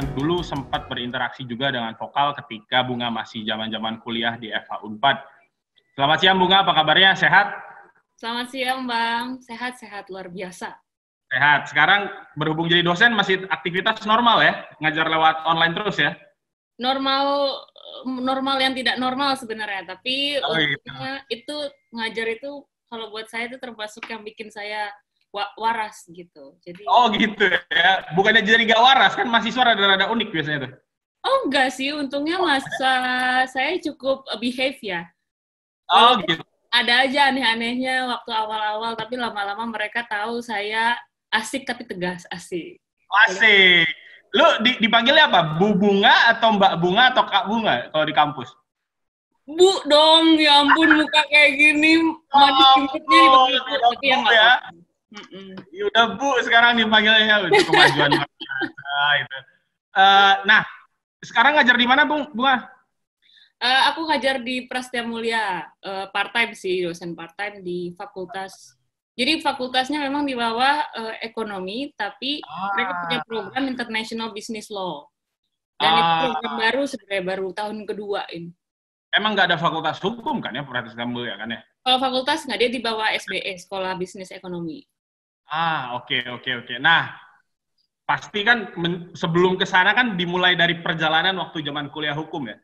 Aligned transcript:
yang 0.00 0.16
dulu 0.16 0.40
sempat 0.40 0.88
berinteraksi 0.88 1.44
juga 1.44 1.68
dengan 1.68 1.92
vokal 1.92 2.32
ketika 2.40 2.80
Bunga 2.80 3.12
masih 3.12 3.44
zaman-zaman 3.44 4.00
kuliah 4.00 4.32
di 4.40 4.48
FH 4.48 4.80
Unpad. 4.80 5.20
Selamat 5.92 6.18
siang 6.24 6.40
Bunga, 6.40 6.64
apa 6.64 6.72
kabarnya? 6.72 7.12
Sehat? 7.12 7.52
Selamat 8.16 8.48
siang 8.48 8.88
Bang, 8.88 9.44
sehat-sehat 9.44 10.08
luar 10.08 10.32
biasa. 10.32 10.72
Sehat. 11.28 11.68
Sekarang 11.68 12.08
berhubung 12.32 12.72
jadi 12.72 12.80
dosen 12.80 13.12
masih 13.12 13.44
aktivitas 13.52 14.00
normal 14.08 14.40
ya? 14.40 14.64
Ngajar 14.80 15.04
lewat 15.04 15.44
online 15.44 15.76
terus 15.76 16.00
ya? 16.00 16.16
Normal 16.80 17.60
normal 18.08 18.56
yang 18.56 18.72
tidak 18.72 18.96
normal 18.96 19.36
sebenarnya, 19.36 19.84
tapi 19.84 20.40
Oh, 20.40 20.56
gitu. 20.56 20.88
itu 21.28 21.56
ngajar 21.92 22.26
itu 22.40 22.64
kalau 22.88 23.12
buat 23.12 23.28
saya 23.28 23.52
itu 23.52 23.60
termasuk 23.60 24.08
yang 24.08 24.24
bikin 24.24 24.48
saya 24.48 24.88
wa- 25.30 25.52
waras 25.58 26.06
gitu. 26.10 26.58
Jadi 26.62 26.82
Oh 26.86 27.10
gitu 27.14 27.46
ya? 27.70 28.04
Bukannya 28.14 28.42
jadi 28.42 28.62
gak 28.66 28.82
waras, 28.82 29.12
kan 29.14 29.26
mahasiswa 29.30 29.62
rada-rada 29.62 30.10
unik 30.10 30.28
biasanya 30.30 30.60
tuh. 30.66 30.72
oh 31.20 31.36
enggak 31.44 31.68
sih, 31.68 31.92
untungnya 31.92 32.40
masa 32.40 32.92
saya 33.44 33.76
cukup 33.84 34.24
uh, 34.24 34.40
behave 34.40 34.80
ya. 34.80 35.04
Oh 35.92 36.16
gitu. 36.24 36.40
Ada 36.70 37.04
aja 37.04 37.20
aneh-anehnya 37.34 38.06
waktu 38.08 38.30
awal-awal, 38.30 38.94
tapi 38.94 39.18
lama-lama 39.18 39.66
mereka 39.68 40.06
tahu 40.06 40.38
saya 40.40 40.94
asik 41.28 41.66
tapi 41.66 41.82
tegas, 41.84 42.24
asik. 42.30 42.78
Asik. 43.26 43.84
Lu 44.30 44.46
di- 44.62 44.78
dipanggilnya 44.78 45.26
apa? 45.26 45.58
Bu 45.58 45.74
Bunga 45.74 46.30
atau 46.30 46.54
Mbak 46.54 46.72
Bunga 46.78 47.10
atau 47.10 47.26
Kak 47.26 47.44
Bunga 47.50 47.90
kalau 47.90 48.06
di 48.06 48.14
kampus? 48.14 48.48
Bu 49.50 49.82
dong, 49.90 50.38
ya 50.38 50.62
ampun 50.62 50.94
muka 50.94 51.26
kayak 51.26 51.58
gini, 51.58 51.98
manis 52.30 52.66
jemputnya 52.78 53.18
ampun, 53.18 53.50
dipanggil 53.50 53.60
Bu, 53.60 53.74
tapi 53.82 54.04
yang 54.06 54.22
ya. 54.30 54.50
Mm-mm. 55.10 55.58
Ya 55.74 55.84
udah 55.90 56.04
Bu, 56.14 56.38
sekarang 56.46 56.78
dipanggilnya 56.78 57.50
itu 57.50 57.66
kemajuan 57.66 58.10
biasa 58.14 59.02
itu. 59.18 59.38
Eh, 59.90 60.34
nah, 60.46 60.62
sekarang 61.18 61.58
ngajar 61.58 61.74
di 61.74 61.86
mana, 61.86 62.06
Bung? 62.06 62.30
Bunga? 62.30 62.70
Eh, 63.60 63.80
aku 63.90 64.06
ngajar 64.06 64.38
di 64.40 64.64
Prasetya 64.70 65.02
Mulia, 65.02 65.66
eh, 65.82 66.06
part 66.14 66.30
time 66.30 66.54
sih, 66.54 66.86
dosen 66.86 67.12
part 67.18 67.34
time 67.34 67.60
di 67.60 67.90
fakultas. 67.98 68.78
Jadi 69.18 69.42
fakultasnya 69.42 70.00
memang 70.00 70.24
di 70.24 70.32
bawah 70.32 70.86
eh, 70.96 71.26
ekonomi, 71.26 71.90
tapi 71.92 72.40
mereka 72.72 72.92
punya 73.04 73.18
program 73.26 73.64
International 73.68 74.30
Business 74.32 74.70
Law. 74.70 75.10
Dan 75.76 75.90
itu 75.96 76.06
Ah. 76.06 76.20
program 76.28 76.52
baru 76.56 76.82
sebenarnya 76.86 77.24
baru 77.26 77.48
tahun 77.50 77.76
kedua 77.84 78.24
ini. 78.30 78.54
Emang 79.10 79.34
nggak 79.34 79.50
ada 79.52 79.58
fakultas 79.58 79.98
hukum 79.98 80.38
kan 80.38 80.54
ya, 80.54 80.62
Prasetya 80.62 81.02
Mulia 81.04 81.34
kan 81.34 81.50
ya? 81.50 81.60
Kalau 81.82 81.98
fakultas 81.98 82.46
nggak 82.46 82.58
dia 82.62 82.70
di 82.70 82.80
bawah 82.80 83.10
SBE, 83.10 83.58
Sekolah 83.58 83.92
Bisnis 83.98 84.30
Ekonomi. 84.30 84.86
Ah, 85.50 85.98
oke, 85.98 86.16
oke, 86.30 86.50
oke. 86.62 86.74
Nah, 86.78 87.10
pasti 88.08 88.42
kan 88.42 88.74
men- 88.78 89.14
sebelum 89.14 89.54
ke 89.54 89.66
sana 89.66 89.94
kan 89.94 90.18
dimulai 90.18 90.58
dari 90.58 90.78
perjalanan 90.82 91.34
waktu 91.38 91.62
zaman 91.62 91.90
kuliah 91.94 92.14
hukum 92.14 92.50
ya. 92.50 92.58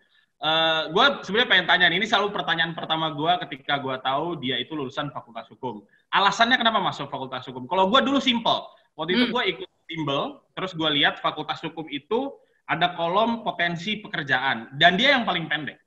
gue 0.93 1.07
sebenarnya 1.25 1.49
pengen 1.49 1.67
tanya, 1.67 1.87
nih, 1.89 1.97
ini 1.97 2.07
selalu 2.07 2.29
pertanyaan 2.37 2.77
pertama 2.77 3.09
gue 3.09 3.33
ketika 3.49 3.81
gue 3.81 3.97
tahu 4.05 4.37
dia 4.37 4.61
itu 4.61 4.77
lulusan 4.77 5.09
fakultas 5.09 5.49
hukum. 5.49 5.81
Alasannya 6.13 6.61
kenapa 6.61 6.77
masuk 6.77 7.09
fakultas 7.09 7.41
hukum? 7.49 7.65
Kalau 7.65 7.89
gue 7.89 8.01
dulu 8.05 8.21
simple. 8.21 8.69
Waktu 9.01 9.17
itu 9.17 9.25
Hmm. 9.27 9.33
gue 9.33 9.43
ikut 9.57 9.69
bimbel, 9.89 10.23
terus 10.53 10.77
gue 10.77 10.91
lihat 11.01 11.25
fakultas 11.25 11.65
hukum 11.65 11.89
itu 11.89 12.37
ada 12.69 12.93
kolom 12.95 13.41
potensi 13.49 13.97
pekerjaan. 14.05 14.77
Dan 14.77 15.01
dia 15.01 15.17
yang 15.17 15.25
paling 15.25 15.49
pendek. 15.49 15.81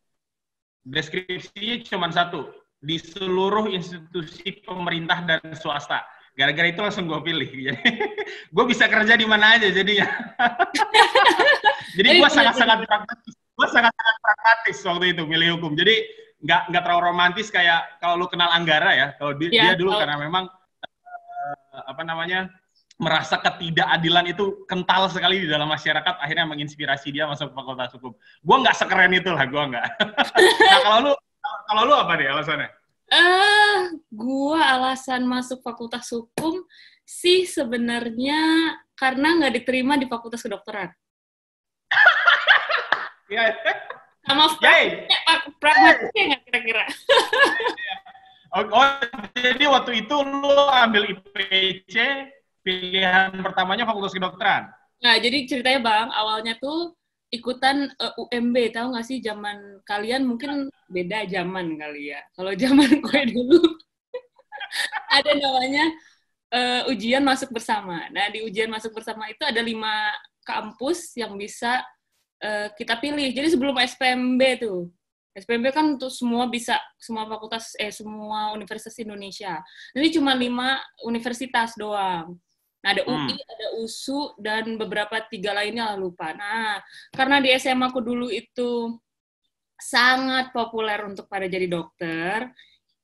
Deskripsinya 0.83 1.75
cuma 1.85 2.09
satu. 2.09 2.49
Di 2.81 2.97
seluruh 2.97 3.69
institusi 3.69 4.63
pemerintah 4.65 5.21
dan 5.29 5.39
swasta. 5.53 6.01
Gara-gara 6.39 6.71
itu 6.71 6.79
langsung 6.79 7.03
gue 7.03 7.19
pilih. 7.19 7.49
gue 8.55 8.65
bisa 8.71 8.87
kerja 8.87 9.19
di 9.19 9.27
mana 9.27 9.59
aja 9.59 9.67
jadinya. 9.67 10.07
Jadi 11.99 12.07
gue 12.15 12.29
sangat-sangat 12.31 12.87
pragmatis. 12.87 13.35
Gue 13.35 13.67
sangat-sangat 13.67 14.15
pragmatis 14.23 14.77
waktu 14.87 15.05
itu 15.11 15.23
milih 15.27 15.59
hukum. 15.59 15.75
Jadi 15.75 15.99
nggak 16.39 16.71
nggak 16.71 16.83
terlalu 16.87 17.01
romantis 17.11 17.51
kayak 17.51 17.99
kalau 17.99 18.15
lu 18.15 18.31
kenal 18.31 18.47
Anggara 18.55 18.95
ya. 18.95 19.07
Kalau 19.19 19.35
di- 19.35 19.51
dia 19.51 19.75
Ya, 19.75 19.75
dulu 19.75 19.91
tahu. 19.91 20.07
karena 20.07 20.15
memang 20.15 20.47
eh, 20.47 21.81
apa 21.91 22.01
namanya 22.07 22.47
merasa 22.99 23.35
ketidakadilan 23.39 24.31
itu 24.31 24.63
kental 24.63 25.11
sekali 25.11 25.43
di 25.43 25.47
dalam 25.51 25.67
masyarakat 25.67 26.19
akhirnya 26.19 26.47
menginspirasi 26.47 27.11
dia 27.11 27.27
masuk 27.27 27.51
fakultas 27.51 27.91
hukum. 27.99 28.15
Gue 28.39 28.55
nggak 28.63 28.79
sekeren 28.79 29.11
itu 29.11 29.27
lah, 29.35 29.43
gue 29.43 29.63
nggak. 29.75 29.87
nah 30.71 30.79
kalau 30.87 30.99
lu 31.03 31.11
kalau 31.67 31.81
lu 31.83 31.95
apa 31.99 32.15
nih 32.15 32.31
alasannya? 32.31 32.78
Eh, 33.09 33.77
gua 34.13 34.77
alasan 34.77 35.25
masuk 35.25 35.65
fakultas 35.65 36.05
hukum 36.13 36.61
sih 37.01 37.49
sebenarnya 37.49 38.37
karena 38.93 39.33
nggak 39.41 39.53
diterima 39.61 39.97
di 39.97 40.05
fakultas 40.05 40.45
kedokteran. 40.45 40.89
Ya, 43.29 43.53
Sama 44.25 44.49
pragmatisnya 45.61 46.33
nggak 46.33 46.41
kira-kira? 46.49 46.85
oh, 48.57 48.65
oh, 48.73 48.89
jadi 49.37 49.69
waktu 49.69 50.01
itu 50.01 50.15
lu 50.25 50.65
ambil 50.65 51.13
IPC, 51.13 51.93
pilihan 52.65 53.29
pertamanya 53.45 53.85
fakultas 53.85 54.17
kedokteran. 54.17 54.73
Nah, 55.05 55.15
jadi 55.21 55.45
ceritanya 55.45 55.79
Bang, 55.85 56.09
awalnya 56.09 56.57
tuh 56.57 56.97
ikutan 57.29 57.89
eh, 57.93 58.13
UMB, 58.17 58.55
tahu 58.73 58.93
nggak 58.93 59.07
sih 59.07 59.21
zaman 59.21 59.81
kalian 59.85 60.25
mungkin 60.25 60.69
beda 60.89 61.29
zaman 61.29 61.77
kali 61.77 62.13
ya. 62.13 62.21
Kalau 62.33 62.53
zaman 62.57 62.89
gue 63.05 63.21
dulu 63.29 63.61
ada 65.17 65.31
namanya 65.37 65.85
eh, 66.53 66.81
ujian 66.89 67.21
masuk 67.21 67.53
bersama. 67.53 68.09
Nah, 68.09 68.29
di 68.33 68.41
ujian 68.45 68.69
masuk 68.69 68.93
bersama 68.97 69.29
itu 69.29 69.41
ada 69.45 69.61
lima 69.61 70.09
kampus 70.41 71.13
yang 71.17 71.37
bisa 71.37 71.81
eh, 72.41 72.73
kita 72.73 72.97
pilih. 72.97 73.29
Jadi 73.29 73.47
sebelum 73.53 73.77
SPMB 73.77 74.41
tuh, 74.57 74.89
SPMB 75.37 75.65
kan 75.71 75.85
untuk 75.95 76.09
semua 76.09 76.49
bisa 76.49 76.81
semua 76.97 77.29
fakultas 77.29 77.77
eh 77.77 77.93
semua 77.93 78.51
universitas 78.57 78.97
Indonesia. 78.97 79.61
Ini 79.93 80.09
cuma 80.17 80.33
lima 80.33 80.81
universitas 81.05 81.77
doang. 81.77 82.35
Nah, 82.79 82.95
ada 82.95 83.03
UI, 83.03 83.35
ada 83.35 83.67
USU, 83.83 84.33
dan 84.39 84.79
beberapa 84.79 85.19
tiga 85.27 85.51
lainnya 85.51 85.91
lupa. 85.99 86.31
Nah, 86.31 86.79
karena 87.11 87.43
di 87.43 87.51
SMA 87.59 87.91
aku 87.91 87.99
dulu 87.99 88.31
itu 88.31 88.95
sangat 89.75 90.51
populer 90.55 90.99
untuk 91.03 91.27
pada 91.27 91.47
jadi 91.47 91.67
dokter, 91.67 92.47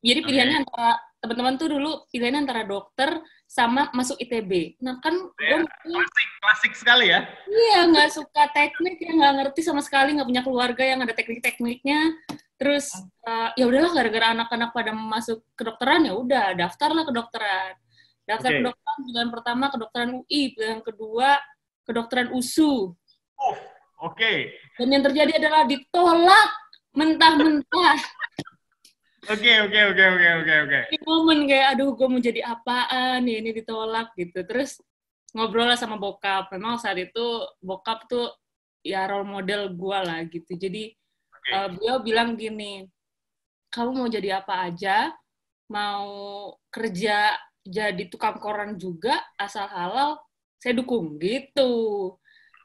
jadi 0.05 0.19
pilihannya 0.21 0.57
antara 0.61 0.95
teman-teman 1.17 1.57
tuh 1.57 1.67
dulu 1.73 2.05
pilihannya 2.13 2.45
antara 2.45 2.61
dokter 2.61 3.17
sama 3.49 3.89
masuk 3.89 4.21
ITB. 4.21 4.77
Nah 4.85 5.01
kan 5.01 5.17
gue 5.17 5.57
Klasik, 5.65 6.29
klasik 6.37 6.73
sekali 6.77 7.09
ya. 7.09 7.25
iya 7.49 7.89
nggak 7.89 8.09
suka 8.13 8.53
teknik 8.53 9.01
ya 9.01 9.11
nggak 9.17 9.33
ngerti 9.41 9.61
sama 9.65 9.81
sekali 9.81 10.13
nggak 10.13 10.29
punya 10.29 10.43
keluarga 10.45 10.83
yang 10.85 11.01
ada 11.01 11.13
teknik-tekniknya. 11.17 12.21
Terus 12.61 12.93
eh, 13.25 13.49
ya 13.57 13.65
udahlah 13.65 13.91
gara-gara 13.97 14.27
anak-anak 14.37 14.69
pada 14.77 14.91
masuk 14.93 15.41
kedokteran 15.57 16.05
ya 16.05 16.13
udah 16.13 16.45
daftarlah 16.53 17.03
kedokteran. 17.09 17.73
Daftar 18.25 18.49
Oke. 18.49 18.57
kedokteran 18.61 18.99
pilihan 19.05 19.29
pertama 19.29 19.65
kedokteran 19.69 20.11
UI, 20.25 20.41
pilihan 20.57 20.81
kedua 20.81 21.29
kedokteran 21.85 22.33
USU. 22.33 22.97
Uh, 23.37 23.57
Oke, 24.03 24.51
Dan 24.75 24.91
yang 24.91 25.03
terjadi 25.05 25.39
adalah 25.39 25.63
ditolak 25.63 26.49
mentah-mentah. 26.91 27.97
oke, 29.31 29.51
oke, 29.69 29.79
oke, 29.93 30.03
oke, 30.03 30.29
oke, 30.43 30.53
oke. 30.67 30.79
Di 30.91 30.99
momen 31.05 31.47
kayak 31.47 31.67
aduh 31.77 31.95
gue 31.95 32.07
mau 32.09 32.19
jadi 32.19 32.41
apaan 32.43 33.23
ya 33.23 33.35
ini 33.39 33.55
ditolak 33.55 34.11
gitu. 34.19 34.43
Terus 34.43 34.83
ngobrol 35.31 35.71
lah 35.71 35.79
sama 35.79 35.95
bokap. 35.95 36.51
Memang 36.51 36.75
saat 36.75 36.99
itu 36.99 37.47
bokap 37.63 38.09
tuh 38.11 38.35
ya 38.83 39.07
role 39.07 39.25
model 39.25 39.71
gue 39.71 39.99
lah 40.01 40.19
gitu. 40.27 40.51
Jadi 40.59 40.91
Oke. 41.31 41.51
eh, 41.55 41.67
beliau 41.71 41.97
bilang 42.03 42.35
gini, 42.35 42.83
kamu 43.71 43.91
mau 43.95 44.09
jadi 44.11 44.43
apa 44.43 44.69
aja, 44.69 45.15
mau 45.71 46.11
kerja 46.67 47.31
jadi 47.65 48.05
tukang 48.13 48.37
koran 48.37 48.77
juga 48.77 49.17
asal 49.41 49.65
halal, 49.65 50.21
saya 50.61 50.77
dukung 50.77 51.17
gitu. 51.17 52.13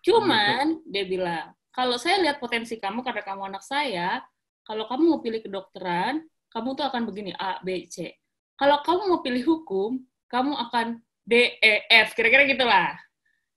Cuman 0.04 0.84
dia 0.84 1.08
bilang, 1.08 1.56
kalau 1.72 1.96
saya 1.96 2.20
lihat 2.20 2.36
potensi 2.36 2.76
kamu 2.76 3.00
karena 3.00 3.24
kamu 3.24 3.42
anak 3.48 3.64
saya, 3.64 4.20
kalau 4.68 4.84
kamu 4.84 5.02
mau 5.16 5.20
pilih 5.24 5.40
kedokteran, 5.40 6.20
kamu 6.52 6.68
tuh 6.76 6.84
akan 6.84 7.02
begini 7.08 7.32
A, 7.40 7.58
B, 7.64 7.88
C. 7.88 8.12
Kalau 8.60 8.84
kamu 8.84 9.02
mau 9.08 9.20
pilih 9.24 9.44
hukum, 9.48 10.04
kamu 10.28 10.52
akan 10.68 11.00
D, 11.24 11.56
E, 11.58 11.88
F. 11.88 12.12
Kira-kira 12.12 12.44
gitulah. 12.44 12.92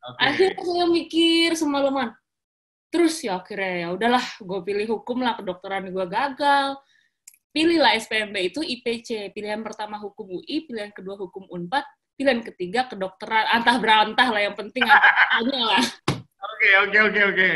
Oke. 0.03 0.19
Akhirnya 0.19 0.63
saya 0.63 0.85
mikir 0.87 1.59
semalaman. 1.59 2.15
Terus 2.87 3.19
ya 3.25 3.41
akhirnya 3.41 3.73
ya 3.73 3.87
udahlah, 3.97 4.25
gue 4.39 4.59
pilih 4.63 4.85
hukum 4.95 5.25
lah, 5.25 5.35
kedokteran 5.35 5.89
gue 5.89 6.05
gagal. 6.07 6.77
Pilihlah 7.53 7.93
SPMB 8.01 8.49
itu 8.49 8.65
IPC, 8.65 9.29
pilihan 9.29 9.61
pertama 9.61 10.01
hukum 10.01 10.25
UI, 10.41 10.65
pilihan 10.65 10.89
kedua 10.89 11.13
hukum 11.21 11.45
Unpad, 11.53 11.85
pilihan 12.17 12.41
ketiga 12.41 12.89
kedokteran, 12.89 13.45
antah 13.45 13.77
berantah 13.77 14.25
lah 14.33 14.41
yang 14.41 14.57
penting 14.57 14.81
angka 14.81 15.61
lah. 15.61 15.85
Oke, 16.17 16.69
oke, 16.89 16.97
oke, 17.13 17.21
oke. 17.29 17.51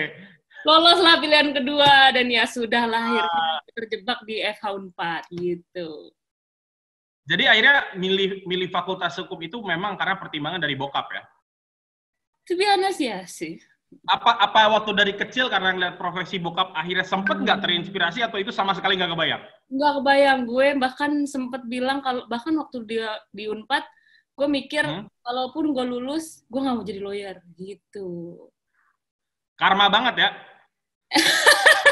Loloslah 0.69 1.17
pilihan 1.17 1.49
kedua 1.49 2.13
dan 2.13 2.29
ya 2.29 2.45
sudah 2.45 2.85
lah 2.85 3.25
akhirnya 3.25 3.73
terjebak 3.73 4.19
di 4.29 4.35
FH 4.45 4.65
Unpad 4.77 5.23
gitu. 5.33 6.13
Jadi 7.27 7.43
akhirnya 7.49 7.97
milih 7.97 8.45
milih 8.45 8.69
fakultas 8.69 9.17
hukum 9.17 9.41
itu 9.41 9.57
memang 9.65 9.97
karena 9.97 10.15
pertimbangan 10.21 10.61
dari 10.61 10.77
bokap 10.77 11.09
ya. 11.09 11.23
To 12.47 12.53
be 12.53 12.69
honest 12.69 13.01
ya 13.01 13.25
sih. 13.25 13.57
Apa 14.07 14.35
apa 14.35 14.59
waktu 14.67 14.91
dari 14.91 15.13
kecil 15.15 15.47
karena 15.47 15.71
ngeliat 15.71 15.95
profesi 15.95 16.39
bokap 16.43 16.75
akhirnya 16.75 17.07
sempet 17.07 17.39
nggak 17.39 17.63
terinspirasi 17.63 18.19
atau 18.19 18.35
itu 18.39 18.51
sama 18.51 18.75
sekali 18.75 18.99
nggak 18.99 19.11
kebayang? 19.15 19.43
Nggak 19.71 19.93
kebayang 20.03 20.39
gue 20.43 20.67
bahkan 20.75 21.11
sempet 21.23 21.61
bilang 21.67 22.03
kalau 22.03 22.27
bahkan 22.27 22.51
waktu 22.59 22.83
dia 22.83 23.15
di 23.31 23.47
Unpad 23.47 23.83
gue 24.37 24.47
mikir 24.47 24.85
Hmm? 24.85 25.07
kalaupun 25.23 25.71
gue 25.73 25.85
lulus 25.87 26.43
gue 26.51 26.59
nggak 26.61 26.75
mau 26.75 26.85
jadi 26.85 26.99
lawyer 27.01 27.37
gitu. 27.55 28.07
Karma 29.55 29.87
banget 29.87 30.15
ya. 30.19 30.29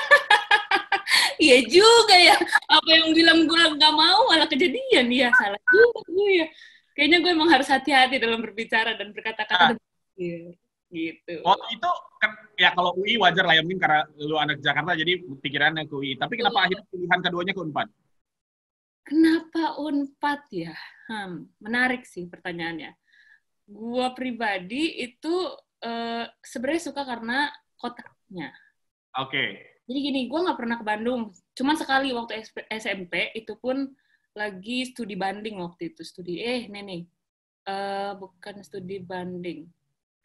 Iya 1.35 1.57
juga 1.67 2.15
ya. 2.15 2.35
Apa 2.71 2.89
yang 2.95 3.11
bilang 3.11 3.43
gue 3.43 3.63
nggak 3.75 3.93
mau 3.93 4.19
malah 4.31 4.47
kejadian. 4.47 5.05
Iya 5.11 5.29
salah 5.35 5.59
juga 5.67 5.99
gue 6.07 6.29
ya. 6.43 6.47
Kayaknya 6.95 7.17
gue 7.23 7.31
emang 7.35 7.49
harus 7.51 7.67
hati-hati 7.67 8.15
dalam 8.23 8.39
berbicara 8.39 8.95
dan 8.95 9.11
berkata-kata. 9.11 9.75
berpikir. 9.75 10.55
Gitu. 10.93 11.41
Waktu 11.41 11.67
itu 11.75 11.91
kan 12.21 12.31
ya 12.55 12.69
kalau 12.71 12.95
UI 12.95 13.19
wajar 13.19 13.43
lah 13.43 13.57
ya 13.57 13.61
mungkin 13.65 13.81
karena 13.81 14.01
lu 14.21 14.37
anak 14.37 14.61
Jakarta 14.61 14.95
jadi 14.95 15.21
pikirannya 15.21 15.89
ke 15.89 15.93
UI. 15.93 16.15
Tapi 16.15 16.33
kenapa 16.39 16.69
akhirnya 16.69 16.85
pilihan 16.89 17.19
keduanya 17.21 17.53
ke 17.53 17.61
Unpad? 17.61 17.87
Kenapa 19.05 19.63
Unpad 19.81 20.41
ya? 20.49 20.75
Hmm, 21.05 21.49
menarik 21.61 22.05
sih 22.05 22.25
pertanyaannya. 22.25 22.93
Gua 23.65 24.13
pribadi 24.13 25.01
itu 25.01 25.33
eh, 25.81 26.25
sebenarnya 26.41 26.83
suka 26.89 27.01
karena 27.05 27.49
kotanya. 27.77 28.49
Oke. 29.21 29.75
Jadi 29.85 29.99
gini, 30.01 30.21
gue 30.25 30.39
nggak 30.41 30.57
pernah 30.57 30.77
ke 30.81 30.85
Bandung. 30.85 31.29
Cuman 31.53 31.77
sekali 31.77 32.09
waktu 32.09 32.41
SMP, 32.73 33.29
itu 33.37 33.53
pun 33.61 33.93
lagi 34.33 34.89
studi 34.89 35.13
banding 35.13 35.61
waktu 35.61 35.93
itu. 35.93 36.01
Studi, 36.01 36.41
eh, 36.41 36.65
nih 36.65 36.81
nih. 36.81 37.01
Eh, 37.69 38.11
bukan 38.17 38.65
studi 38.65 38.97
banding. 38.97 39.69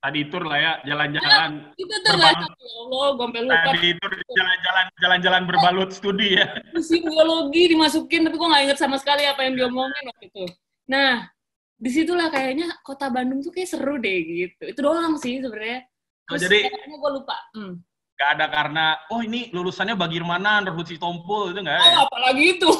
Tadi 0.00 0.32
tur 0.32 0.48
lah 0.48 0.56
ya, 0.56 0.72
jalan-jalan. 0.88 1.76
Itu 1.76 1.92
tuh 2.00 2.16
ya 2.16 2.32
Allah, 2.32 3.08
gue 3.12 3.20
sampai 3.20 3.40
lupa. 3.44 3.68
Tadi 3.68 3.88
tur 4.00 4.12
jalan-jalan 4.32 4.86
jalan-jalan 4.96 5.42
berbalut 5.44 5.90
studi 5.92 6.40
ya. 6.40 6.48
Museum 6.74 7.04
biologi 7.04 7.76
dimasukin, 7.76 8.24
tapi 8.24 8.36
gue 8.40 8.48
nggak 8.48 8.64
inget 8.64 8.78
sama 8.80 8.96
sekali 8.96 9.28
apa 9.28 9.44
yang 9.44 9.60
diomongin 9.60 10.04
waktu 10.08 10.32
itu. 10.32 10.44
Nah, 10.88 11.28
di 11.76 11.90
situlah 11.92 12.32
kayaknya 12.32 12.80
kota 12.80 13.12
Bandung 13.12 13.44
tuh 13.44 13.52
kayak 13.52 13.76
seru 13.76 14.00
deh 14.00 14.18
gitu. 14.24 14.72
Itu 14.72 14.80
doang 14.80 15.20
sih 15.20 15.36
sebenarnya. 15.36 15.84
Oh, 16.32 16.40
Terus 16.40 16.48
jadi- 16.48 16.64
gue 16.72 17.10
lupa. 17.12 17.36
Hmm. 17.52 17.84
Gak 18.16 18.30
ada 18.40 18.46
karena, 18.48 18.86
oh 19.12 19.20
ini 19.20 19.52
lulusannya 19.52 20.00
Bagirmanan, 20.00 20.64
Ruhut 20.68 20.88
Sitompul, 20.88 21.52
itu 21.52 21.60
nggak 21.60 21.76
ada. 21.76 21.84
Oh, 21.84 21.92
ya? 21.92 22.00
apalagi 22.08 22.44
itu. 22.56 22.70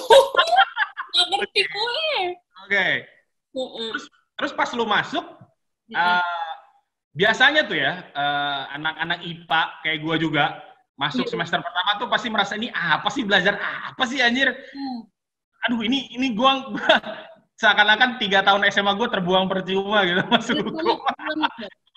Gak 1.17 1.27
ngerti 1.37 1.61
gue. 1.69 2.09
Oke. 2.65 2.87
Heeh. 3.53 3.93
Terus 4.41 4.53
pas 4.57 4.71
lu 4.73 4.89
masuk, 4.89 5.25
Heeh. 5.91 6.40
Eh, 7.11 7.17
biasanya 7.17 7.67
tuh 7.67 7.75
ya, 7.75 7.93
eh, 8.15 8.61
anak-anak 8.79 9.19
IPA 9.27 9.63
kayak 9.83 9.99
gua 10.01 10.15
juga, 10.17 10.45
masuk 10.95 11.27
Iya. 11.27 11.33
semester 11.35 11.59
pertama 11.59 11.91
tuh 11.99 12.07
pasti 12.07 12.29
merasa 12.31 12.55
ini 12.55 12.71
apa 12.71 13.09
sih 13.11 13.27
belajar 13.27 13.59
apa 13.59 14.03
sih 14.07 14.23
anjir? 14.23 14.51
Hmm. 14.51 14.99
Aduh 15.67 15.83
ini 15.83 16.09
ini 16.15 16.33
gua, 16.33 16.71
gua 16.71 16.79
seakan-akan 17.61 18.17
tiga 18.17 18.41
tahun 18.41 18.65
SMA 18.71 18.95
gua 18.95 19.09
terbuang 19.11 19.51
percuma 19.51 20.07
gitu 20.07 20.23
masuk 20.31 20.55
Bener 20.63 20.71
hukum. 20.71 20.97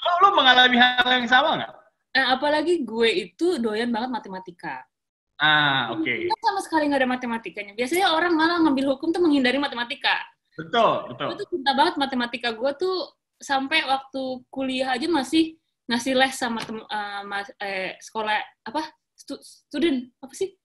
Lu, 0.04 0.12
lu 0.20 0.30
mengalami 0.36 0.76
hal 0.76 1.08
yang 1.08 1.30
sama 1.30 1.62
nggak? 1.62 1.72
Nah, 2.14 2.26
apalagi 2.38 2.86
gue 2.86 3.10
itu 3.10 3.58
doyan 3.58 3.90
banget 3.90 4.14
matematika. 4.14 4.86
Ah, 5.42 5.90
oke. 5.96 6.30
Kan 6.30 6.40
sama 6.46 6.62
sekali 6.62 6.86
nggak 6.92 7.02
ada 7.02 7.10
matematikanya. 7.10 7.74
Biasanya 7.74 8.14
orang 8.14 8.38
malah 8.38 8.62
ngambil 8.62 8.94
hukum 8.94 9.10
tuh 9.10 9.24
menghindari 9.24 9.58
matematika. 9.58 10.14
Betul, 10.54 11.10
Gue 11.10 11.18
betul. 11.18 11.28
tuh 11.42 11.48
cinta 11.50 11.72
banget 11.74 11.98
matematika. 11.98 12.54
Gue 12.54 12.70
tuh 12.78 13.10
sampai 13.44 13.84
waktu 13.84 14.24
kuliah 14.48 14.96
aja 14.96 15.06
masih 15.06 15.60
ngasih 15.84 16.16
les 16.16 16.32
sama 16.34 16.64
tem 16.64 16.80
eh, 16.80 17.22
mas- 17.28 17.56
eh, 17.60 18.00
sekolah 18.00 18.40
apa? 18.64 18.82
Stu- 19.14 19.44
student 19.44 20.08
apa 20.24 20.32
sih? 20.34 20.56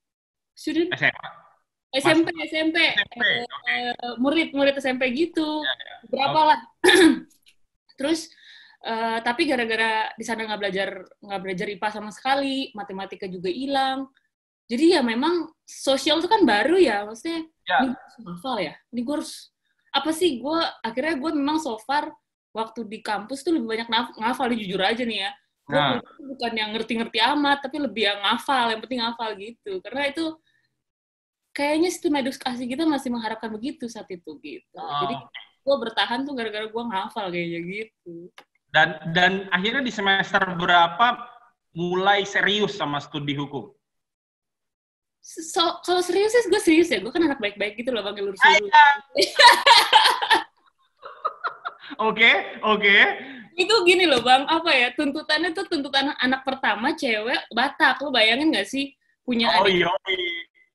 Student? 0.54 0.94
SMA. 0.94 1.28
SMP 1.88 2.28
SMP 2.46 2.76
SMP, 2.94 3.22
Eh, 3.68 3.92
murid 4.20 4.52
murid 4.54 4.76
SMP 4.78 5.10
gitu. 5.12 5.64
Berapa 6.06 6.54
lah. 6.54 6.60
Terus 7.98 8.30
eh, 8.84 9.18
tapi 9.24 9.48
gara-gara 9.48 10.12
di 10.14 10.24
sana 10.24 10.46
nggak 10.46 10.60
belajar 10.60 10.88
nggak 11.18 11.40
belajar 11.42 11.66
IPA 11.66 11.88
sama 11.90 12.10
sekali 12.14 12.70
matematika 12.72 13.26
juga 13.26 13.50
hilang. 13.50 14.06
Jadi 14.68 14.94
ya 14.94 15.00
memang 15.00 15.48
sosial 15.64 16.20
itu 16.20 16.28
kan 16.28 16.44
baru 16.44 16.76
ya 16.76 17.02
maksudnya 17.08 17.42
Ya. 17.68 17.84
ini 17.84 17.92
gue 17.92 18.00
harus 18.00 18.16
hafal 18.24 18.56
ya. 18.60 18.74
Ini 18.92 19.00
gue 19.04 19.14
harus 19.20 19.32
apa 19.92 20.10
sih? 20.12 20.30
Gue 20.40 20.56
akhirnya 20.80 21.14
gue 21.20 21.30
memang 21.36 21.56
so 21.60 21.76
far 21.84 22.12
waktu 22.58 22.80
di 22.90 22.98
kampus 22.98 23.46
tuh 23.46 23.54
lebih 23.54 23.68
banyak 23.70 23.88
ngaf- 23.88 24.16
ngafal 24.18 24.50
jujur 24.50 24.82
aja 24.82 25.06
nih 25.06 25.22
ya. 25.22 25.30
Gue 25.68 25.76
Nah. 25.78 26.00
bukan 26.02 26.52
yang 26.56 26.70
ngerti-ngerti 26.74 27.18
amat 27.22 27.58
tapi 27.62 27.76
lebih 27.78 28.08
yang 28.10 28.18
ngafal 28.24 28.66
yang 28.74 28.80
penting 28.82 28.98
ngafal 29.04 29.30
gitu. 29.38 29.72
Karena 29.84 30.10
itu 30.10 30.24
kayaknya 31.54 31.88
sistem 31.94 32.18
edukasi 32.18 32.64
kita 32.66 32.82
masih 32.88 33.10
mengharapkan 33.14 33.50
begitu 33.52 33.86
saat 33.86 34.08
itu 34.10 34.30
gitu. 34.42 34.74
Oh. 34.74 35.00
jadi 35.06 35.14
gue 35.68 35.76
bertahan 35.84 36.24
tuh 36.24 36.32
gara-gara 36.32 36.66
gue 36.66 36.82
ngafal 36.88 37.28
kayaknya 37.30 37.60
gitu. 37.68 38.32
Dan 38.72 38.88
dan 39.12 39.32
akhirnya 39.52 39.84
di 39.84 39.92
semester 39.92 40.40
berapa 40.56 41.20
mulai 41.76 42.24
serius 42.24 42.74
sama 42.74 42.98
studi 42.98 43.36
hukum? 43.36 43.70
so, 45.28 45.60
kalau 45.84 46.00
serius 46.00 46.32
sih 46.32 46.48
gue 46.48 46.60
serius 46.64 46.88
ya. 46.88 47.04
Gue 47.04 47.12
kan 47.12 47.20
anak 47.20 47.36
baik-baik 47.36 47.76
gitu 47.76 47.92
loh 47.92 48.00
bang 48.00 48.16
lurus 48.24 48.40
Oke, 51.96 52.60
oke. 52.60 52.98
itu 53.58 53.74
gini 53.82 54.06
loh 54.06 54.22
bang 54.22 54.46
apa 54.46 54.70
ya 54.70 54.88
tuntutannya 54.94 55.50
tuh 55.50 55.66
tuntutan 55.66 56.14
anak 56.22 56.46
pertama 56.46 56.94
cewek 56.94 57.42
Batak 57.50 57.98
lo 58.06 58.14
bayangin 58.14 58.54
gak 58.54 58.70
sih 58.70 58.94
punya 59.26 59.50
Oh 59.58 59.66
adik 59.66 59.82
iya. 59.82 59.90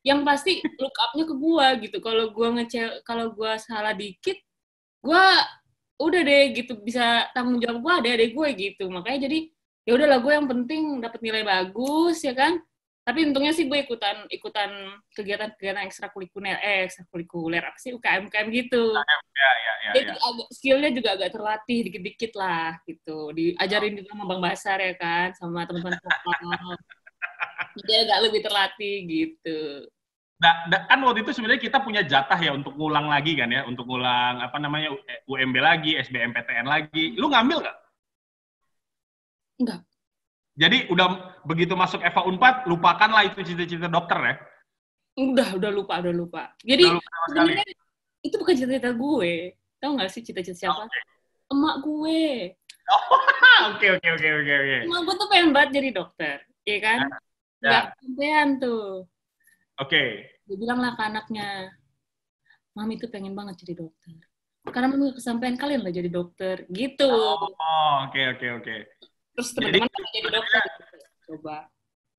yang 0.03 0.27
pasti 0.27 0.59
look 0.59 0.91
up-nya 0.99 1.23
ke 1.23 1.35
gua 1.39 1.79
gitu 1.79 2.03
kalau 2.03 2.35
gua 2.35 2.51
ngece 2.59 2.99
kalau 3.07 3.31
gua 3.31 3.55
salah 3.55 3.95
dikit 3.95 4.35
gua 4.99 5.31
udah 5.95 6.21
deh 6.27 6.43
gitu 6.59 6.75
bisa 6.83 7.31
tanggung 7.31 7.63
jawab 7.63 7.79
gua 7.79 7.93
ada 8.03 8.19
adek 8.19 8.35
gue 8.35 8.49
gitu 8.59 8.91
makanya 8.91 9.31
jadi 9.31 9.39
ya 9.87 9.91
udahlah 9.95 10.19
gue 10.23 10.31
yang 10.31 10.47
penting 10.47 10.83
dapat 11.03 11.19
nilai 11.19 11.43
bagus 11.43 12.23
ya 12.23 12.31
kan 12.31 12.59
tapi 13.03 13.19
untungnya 13.27 13.51
sih 13.51 13.67
gue 13.67 13.83
ikutan 13.83 14.23
ikutan 14.31 14.71
kegiatan-kegiatan 15.11 15.83
ekstrakurikuler 15.83 16.55
eh 16.63 16.87
ekstrakurikuler 16.87 17.59
apa 17.59 17.75
sih 17.75 17.91
UKM 17.91 18.31
UKM 18.31 18.47
gitu 18.51 18.83
Ya, 18.95 19.51
ya, 19.59 19.73
ya, 19.83 19.91
jadi 19.93 20.11
ya. 20.15 20.23
agak 20.23 20.47
skillnya 20.55 20.89
juga 20.95 21.09
agak 21.19 21.29
terlatih 21.35 21.79
dikit-dikit 21.91 22.31
lah 22.39 22.79
gitu 22.87 23.35
diajarin 23.35 23.99
juga 23.99 24.09
sama 24.15 24.23
bang 24.31 24.41
Basar 24.41 24.77
ya 24.79 24.93
kan 24.95 25.27
sama 25.35 25.67
teman-teman 25.67 25.99
vokal 25.99 26.75
jadi 27.83 27.93
agak 28.07 28.19
lebih 28.29 28.41
terlatih 28.45 28.95
gitu 29.07 29.59
Nah, 30.43 30.67
da- 30.67 30.83
kan 30.91 30.99
waktu 31.07 31.23
itu 31.23 31.31
sebenarnya 31.31 31.61
kita 31.71 31.79
punya 31.79 32.03
jatah 32.03 32.35
ya 32.35 32.51
untuk 32.51 32.75
ngulang 32.75 33.07
lagi 33.07 33.31
kan 33.31 33.47
ya, 33.47 33.63
untuk 33.63 33.87
ngulang 33.87 34.43
apa 34.43 34.59
namanya 34.59 34.91
U- 34.91 34.99
eh, 35.07 35.23
UMB 35.23 35.55
lagi, 35.55 35.95
SBMPTN 35.95 36.67
lagi. 36.67 37.15
Lu 37.15 37.31
ngambil 37.31 37.63
nggak? 37.63 37.77
Enggak. 39.63 39.79
Jadi 40.53 40.85
udah 40.93 41.41
begitu 41.49 41.73
masuk 41.73 42.05
Eva 42.05 42.21
Unpad, 42.29 42.69
lupakanlah 42.69 43.25
itu 43.25 43.41
cita-cita 43.41 43.89
dokter 43.89 44.19
ya. 44.21 44.35
udah 45.13 45.61
udah 45.61 45.69
lupa 45.69 46.01
udah 46.01 46.09
lupa 46.09 46.43
jadi 46.65 46.89
Udah 46.89 46.97
lupa 46.97 47.17
sebenarnya 47.29 47.65
itu 48.25 48.33
bukan 48.33 48.55
cita-cita 48.57 48.89
gue 48.97 49.33
tau 49.77 49.93
gak 49.93 50.09
sih 50.09 50.25
cita-cita 50.25 50.57
siapa 50.57 50.89
Oke. 50.89 50.99
emak 51.53 51.75
gue 51.85 52.21
Ah, 52.89 53.69
Oke, 53.77 53.93
oke, 53.93 54.07
oke, 54.09 54.27
oke, 54.41 54.53
oke. 54.57 54.77
emak 54.89 54.99
gue 55.05 55.15
tuh 55.21 55.27
pengen 55.29 55.49
banget 55.53 55.69
jadi 55.77 55.89
dokter 55.93 56.37
iya 56.65 56.77
kan 56.81 56.99
Ya. 57.61 57.69
nggak 57.69 57.83
kesampean 57.93 58.47
tuh 58.57 59.05
Oke. 59.77 60.03
dia 60.49 60.55
bilang 60.57 60.81
lah 60.81 60.97
ke 60.97 61.01
anaknya 61.05 61.69
mami 62.73 62.97
tuh 62.97 63.13
pengen 63.13 63.37
banget 63.37 63.61
jadi 63.61 63.85
dokter 63.85 64.17
karena 64.65 64.89
mami 64.89 65.13
nggak 65.13 65.17
kesampean 65.21 65.55
kalian 65.61 65.85
lah 65.85 65.93
jadi 65.93 66.09
dokter 66.09 66.65
gitu 66.73 67.05
Oh, 67.13 68.09
oke, 68.09 68.21
oke, 68.33 68.47
oke. 68.65 68.75
Terus 69.33 69.49
teman-teman 69.55 69.89
pada 69.89 70.07
jadi 70.13 70.29
dokter 70.29 70.63
coba 71.27 71.57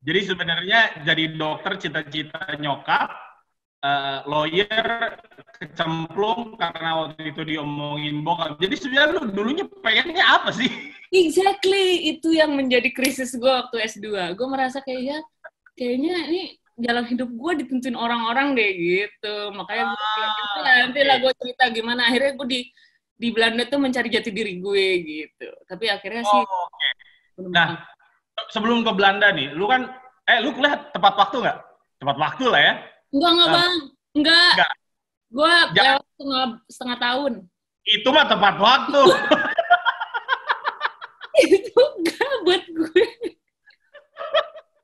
Jadi 0.04 0.20
sebenarnya 0.28 0.78
jadi 1.08 1.24
dokter 1.32 1.72
cita-cita 1.80 2.40
nyokap, 2.60 3.08
eh, 3.80 4.18
lawyer 4.28 5.16
kecemplung 5.60 6.60
karena 6.60 6.90
waktu 7.08 7.32
itu 7.32 7.40
diomongin 7.46 8.20
bokap. 8.20 8.60
Jadi 8.60 8.74
sebenarnya 8.76 9.10
lu 9.16 9.22
dulunya 9.32 9.64
pengennya 9.80 10.24
apa 10.24 10.52
sih? 10.52 10.68
Exactly, 11.14 12.10
itu 12.10 12.34
yang 12.34 12.52
menjadi 12.58 12.90
krisis 12.90 13.38
gue 13.38 13.46
waktu 13.48 13.76
S2. 13.86 14.34
Gue 14.34 14.48
merasa 14.50 14.82
kayaknya, 14.82 15.22
kayaknya 15.78 16.14
ini 16.28 16.40
jalan 16.74 17.06
hidup 17.06 17.30
gue 17.30 17.52
ditentuin 17.64 17.94
orang-orang 17.94 18.58
deh 18.58 18.70
gitu. 18.74 19.34
Makanya 19.54 19.84
gue 19.94 20.02
Ah, 20.54 20.74
nanti 20.86 21.00
lah 21.06 21.16
gue 21.22 21.32
cerita 21.40 21.64
gimana. 21.70 22.10
Akhirnya 22.10 22.32
gue 22.38 22.46
di 22.50 22.60
di 23.14 23.28
Belanda 23.30 23.62
tuh 23.70 23.78
mencari 23.78 24.10
jati 24.10 24.30
diri 24.34 24.58
gue 24.58 24.86
gitu. 25.02 25.48
Tapi 25.70 25.86
akhirnya 25.86 26.22
oh, 26.22 26.26
nah, 26.26 26.32
sih. 26.34 26.42
Okay. 26.44 26.92
Nah, 27.50 27.68
sebelum 28.50 28.82
ke 28.82 28.92
Belanda 28.94 29.30
nih, 29.30 29.54
lu 29.54 29.70
kan, 29.70 29.86
eh 30.26 30.38
lu 30.42 30.50
kuliah 30.54 30.78
tepat 30.90 31.14
waktu 31.14 31.36
nggak? 31.46 31.58
Tepat 32.02 32.16
waktu 32.18 32.44
lah 32.50 32.60
ya? 32.60 32.74
Enggak 33.14 33.30
enggak 33.30 33.48
nah. 33.48 33.54
bang, 33.54 33.74
enggak. 34.18 34.52
enggak. 34.54 34.72
Gue 35.34 35.52
lewat 35.74 36.04
setengah, 36.14 36.46
setengah 36.70 36.98
tahun. 36.98 37.32
Itu 37.84 38.08
mah 38.10 38.26
tepat 38.26 38.56
waktu. 38.58 39.02
itu 41.46 41.80
enggak 41.98 42.32
buat 42.42 42.64
gue. 42.66 43.04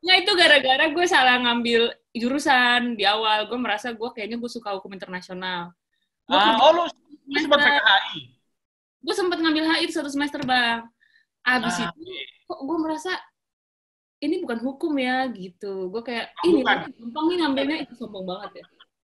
Nggak 0.00 0.16
itu 0.26 0.32
gara-gara 0.32 0.84
gue 0.90 1.06
salah 1.06 1.36
ngambil 1.38 1.82
jurusan 2.14 2.94
di 2.94 3.04
awal. 3.06 3.46
Gue 3.46 3.58
merasa 3.58 3.94
gue 3.94 4.08
kayaknya 4.14 4.38
gue 4.38 4.50
suka 4.50 4.74
hukum 4.78 4.90
internasional. 4.94 5.74
Gua 6.26 6.38
ah, 6.38 6.42
kerja... 6.54 6.62
oh 6.62 6.70
lu 6.74 6.84
lu 7.30 7.38
sempat 7.38 7.58
PKHI? 7.62 8.20
Gue 9.00 9.14
sempat 9.16 9.38
ngambil 9.40 9.64
HI 9.70 9.86
satu 9.88 10.10
semester 10.12 10.40
bang. 10.44 10.84
Abis 11.40 11.80
Ah, 11.80 11.88
itu 11.88 12.02
kok 12.44 12.60
gue 12.60 12.76
merasa 12.76 13.12
ini 14.20 14.44
bukan 14.44 14.60
hukum 14.60 14.92
ya 15.00 15.24
gitu. 15.32 15.88
Gue 15.88 16.02
kayak 16.04 16.36
Oh, 16.44 16.52
ini 16.52 16.60
gampang 16.60 17.24
nih 17.32 17.36
ngambilnya 17.40 17.76
itu 17.88 17.94
sombong 17.96 18.28
banget 18.28 18.60
ya. 18.60 18.64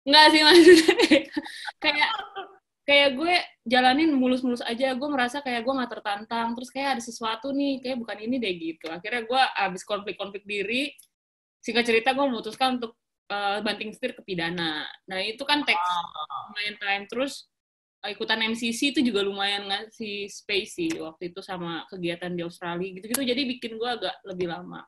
Enggak 0.05 0.25
sih 0.33 0.41
maksudnya 0.41 0.93
kayak 1.83 2.09
kayak 2.85 3.09
gue 3.13 3.33
jalanin 3.69 4.09
mulus-mulus 4.17 4.65
aja. 4.65 4.97
Gue 4.97 5.09
merasa 5.13 5.45
kayak 5.45 5.61
gue 5.61 5.73
nggak 5.77 5.91
tertantang. 5.93 6.57
Terus 6.57 6.69
kayak 6.73 6.89
ada 6.97 7.03
sesuatu 7.05 7.53
nih 7.53 7.85
kayak 7.85 7.97
bukan 8.01 8.17
ini 8.25 8.35
deh 8.41 8.53
gitu. 8.57 8.89
Akhirnya 8.89 9.21
gue 9.29 9.41
abis 9.69 9.85
konflik-konflik 9.85 10.41
diri. 10.49 10.89
Singkat 11.61 11.85
cerita 11.85 12.17
gue 12.17 12.25
memutuskan 12.25 12.81
untuk 12.81 12.97
eh, 13.29 13.61
banting 13.61 13.93
setir 13.93 14.17
ke 14.17 14.25
pidana. 14.25 14.81
Nah 15.05 15.19
itu 15.21 15.45
kan 15.45 15.61
teks 15.61 15.77
Ah, 15.77 16.49
lumayan 16.49 16.77
time 16.81 17.05
terus 17.05 17.45
uh, 17.45 17.54
ikutan 18.11 18.41
MCC 18.41 18.95
itu 18.95 18.99
juga 19.01 19.25
lumayan 19.25 19.69
ngasih 19.69 20.29
space 20.29 20.71
sih 20.77 20.89
waktu 20.99 21.33
itu 21.33 21.39
sama 21.41 21.83
kegiatan 21.91 22.31
di 22.33 22.41
Australia 22.43 22.89
gitu-gitu 22.95 23.23
jadi 23.23 23.41
bikin 23.45 23.77
gue 23.77 23.89
agak 23.89 24.15
lebih 24.25 24.49
lama 24.51 24.83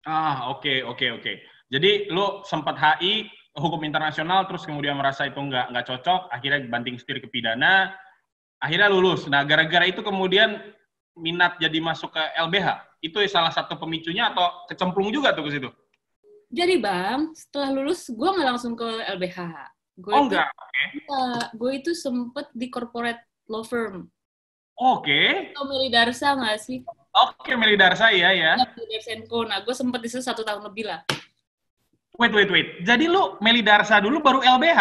Ah, 0.00 0.48
oke, 0.48 0.80
oke, 0.88 1.20
oke. 1.20 1.32
Jadi 1.68 2.08
lu 2.08 2.40
sempat 2.48 2.72
HI, 2.80 3.28
hukum 3.52 3.84
internasional, 3.84 4.48
terus 4.48 4.64
kemudian 4.64 4.96
merasa 4.96 5.28
itu 5.28 5.36
nggak 5.36 5.76
nggak 5.76 5.86
cocok, 5.92 6.32
akhirnya 6.32 6.64
banting 6.72 6.96
setir 6.96 7.20
ke 7.20 7.28
pidana, 7.28 7.92
akhirnya 8.64 8.88
lulus. 8.88 9.28
Nah, 9.28 9.44
gara-gara 9.44 9.84
itu 9.84 10.00
kemudian 10.00 10.56
minat 11.20 11.60
jadi 11.60 11.76
masuk 11.84 12.16
ke 12.16 12.22
LBH. 12.32 12.80
Itu 13.04 13.20
salah 13.28 13.52
satu 13.52 13.76
pemicunya 13.76 14.32
atau 14.32 14.64
kecemplung 14.72 15.12
juga 15.12 15.36
tuh 15.36 15.44
ke 15.44 15.60
situ? 15.60 15.68
jadi 16.50 16.82
bang 16.82 17.30
setelah 17.32 17.70
lulus 17.70 18.10
gue 18.10 18.28
nggak 18.28 18.48
langsung 18.50 18.74
ke 18.74 18.88
LBH 19.16 19.38
gue 20.00 20.12
Oh, 20.16 20.24
itu, 20.24 20.34
enggak. 20.34 20.48
gue 21.54 21.70
itu 21.76 21.92
sempet 21.92 22.48
di 22.56 22.66
corporate 22.72 23.20
law 23.46 23.60
firm 23.62 24.08
Oke. 24.80 25.52
atau 25.52 25.64
Meli 25.68 25.92
Darsa 25.92 26.32
nggak 26.34 26.58
sih 26.58 26.80
Oke, 27.10 27.52
Meli 27.58 27.74
Darsa, 27.76 28.08
ya, 28.14 28.30
ya. 28.32 28.54
Meli 28.56 28.96
nah 29.44 29.60
gue 29.60 29.74
sempet 29.76 30.00
di 30.00 30.08
situ 30.08 30.22
satu 30.24 30.40
tahun 30.40 30.64
lebih 30.64 30.88
lah 30.88 31.04
Wait, 32.20 32.36
wait, 32.36 32.52
wait. 32.52 32.84
Jadi 32.84 33.08
lu 33.08 33.40
Meli 33.40 33.64
Darsa 33.64 33.96
dulu 34.00 34.20
baru 34.20 34.40
LBH? 34.40 34.80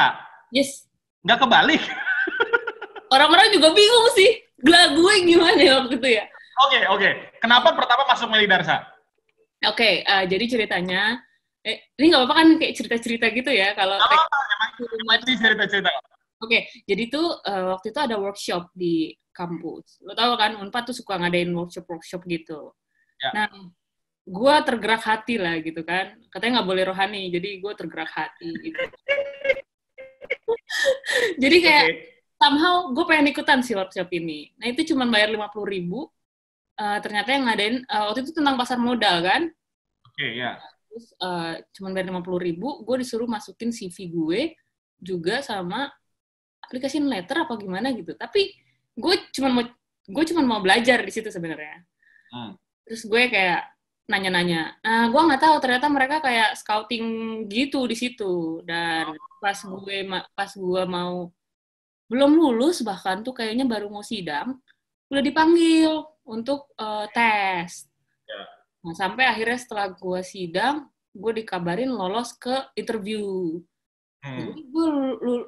yes 0.56 0.88
Nggak 1.28 1.40
kebalik? 1.46 1.84
orang-orang 3.10 3.50
juga 3.52 3.74
bingung 3.74 4.08
sih 4.16 4.32
gelar 4.62 4.94
gue 4.96 5.14
gimana 5.26 5.60
ya 5.60 5.74
waktu 5.84 5.96
itu 6.00 6.10
ya 6.20 6.26
Oke, 6.60 6.80
oke. 6.92 7.10
Kenapa 7.40 7.72
pertama 7.72 8.04
masuk 8.04 8.28
Meli 8.28 8.44
Darsa? 8.44 8.84
Oke, 9.64 10.04
eh, 10.04 10.24
jadi 10.28 10.44
ceritanya, 10.44 11.24
eh, 11.66 11.78
ini 12.00 12.06
nggak 12.12 12.22
apa-apa 12.24 12.36
kan 12.36 12.48
kayak 12.60 12.74
cerita-cerita 12.76 13.26
gitu 13.36 13.52
ya, 13.52 13.76
kalau 13.76 14.00
Oh, 14.00 14.88
emang 15.04 15.20
ini 15.28 15.36
cerita-cerita. 15.36 15.90
Oke, 16.40 16.72
jadi 16.88 17.04
tuh 17.12 17.28
eh, 17.44 17.66
waktu 17.76 17.92
itu 17.92 18.00
ada 18.00 18.16
workshop 18.16 18.72
di 18.72 19.12
kampus. 19.36 20.00
Lo 20.08 20.16
tau 20.16 20.40
kan, 20.40 20.56
Unpad 20.56 20.92
tuh 20.92 20.96
suka 20.96 21.20
ngadain 21.20 21.52
workshop-workshop 21.52 22.24
gitu. 22.28 22.72
Ya. 23.20 23.30
Nah, 23.36 23.48
gue 24.24 24.56
tergerak 24.64 25.04
hati 25.04 25.36
lah 25.36 25.60
gitu 25.60 25.84
kan. 25.84 26.16
Katanya 26.32 26.62
nggak 26.62 26.70
boleh 26.70 26.84
rohani, 26.88 27.28
jadi 27.28 27.60
gue 27.60 27.74
tergerak 27.76 28.12
hati 28.12 28.50
gitu. 28.64 28.80
jadi 31.44 31.58
kayak 31.60 31.86
Oke. 31.92 31.96
somehow 32.40 32.88
gue 32.96 33.04
pengen 33.04 33.36
ikutan 33.36 33.60
sih 33.60 33.76
workshop 33.76 34.08
ini. 34.16 34.56
Nah 34.56 34.72
itu 34.72 34.96
cuma 34.96 35.04
bayar 35.12 35.28
50 35.32 35.68
ribu. 35.68 36.08
Eh, 36.80 37.00
ternyata 37.04 37.36
yang 37.36 37.44
ngadain, 37.52 37.76
eh, 37.84 38.04
waktu 38.08 38.24
itu 38.24 38.32
tentang 38.32 38.56
pasar 38.56 38.80
modal 38.80 39.20
kan. 39.20 39.52
Oke, 40.08 40.40
ya. 40.40 40.56
Terus 40.90 41.14
uh, 41.22 41.54
cuman 41.78 41.94
bayar 41.94 42.10
lima 42.10 42.22
puluh 42.26 42.42
ribu 42.42 42.82
gue 42.82 42.96
disuruh 43.06 43.30
masukin 43.30 43.70
CV 43.70 44.10
gue 44.10 44.42
juga 44.98 45.40
sama 45.46 45.88
aplikasi 46.60 47.00
letter 47.00 47.46
apa 47.46 47.54
gimana 47.56 47.94
gitu 47.94 48.18
tapi 48.18 48.52
gue 48.98 49.16
cuman 49.32 49.52
mau 49.54 49.64
gue 50.10 50.24
cuman 50.34 50.46
mau 50.46 50.60
belajar 50.60 51.00
di 51.06 51.12
situ 51.14 51.30
sebenarnya 51.30 51.86
Hmm. 52.30 52.54
terus 52.86 53.10
gue 53.10 53.26
kayak 53.26 53.74
nanya-nanya 54.06 54.78
nah 54.86 55.10
gue 55.10 55.18
nggak 55.18 55.42
tahu 55.42 55.56
ternyata 55.66 55.90
mereka 55.90 56.22
kayak 56.22 56.54
scouting 56.62 57.06
gitu 57.50 57.90
di 57.90 57.98
situ 57.98 58.62
dan 58.70 59.18
pas 59.42 59.58
gue 59.58 59.98
pas 60.38 60.52
gue 60.54 60.84
mau 60.86 61.34
belum 62.06 62.32
lulus 62.38 62.86
bahkan 62.86 63.26
tuh 63.26 63.34
kayaknya 63.34 63.66
baru 63.66 63.90
mau 63.90 64.06
sidang 64.06 64.62
udah 65.10 65.24
dipanggil 65.26 66.06
untuk 66.22 66.70
uh, 66.78 67.10
tes 67.10 67.90
Ya. 68.30 68.46
Nah, 68.80 68.96
sampai 68.96 69.28
akhirnya 69.28 69.60
setelah 69.60 69.88
gue 69.92 70.22
sidang, 70.24 70.88
gue 71.12 71.32
dikabarin 71.44 71.92
lolos 71.92 72.32
ke 72.38 72.54
interview. 72.80 73.60
Hmm. 74.24 74.36
Jadi 74.40 74.62
gue 74.72 74.86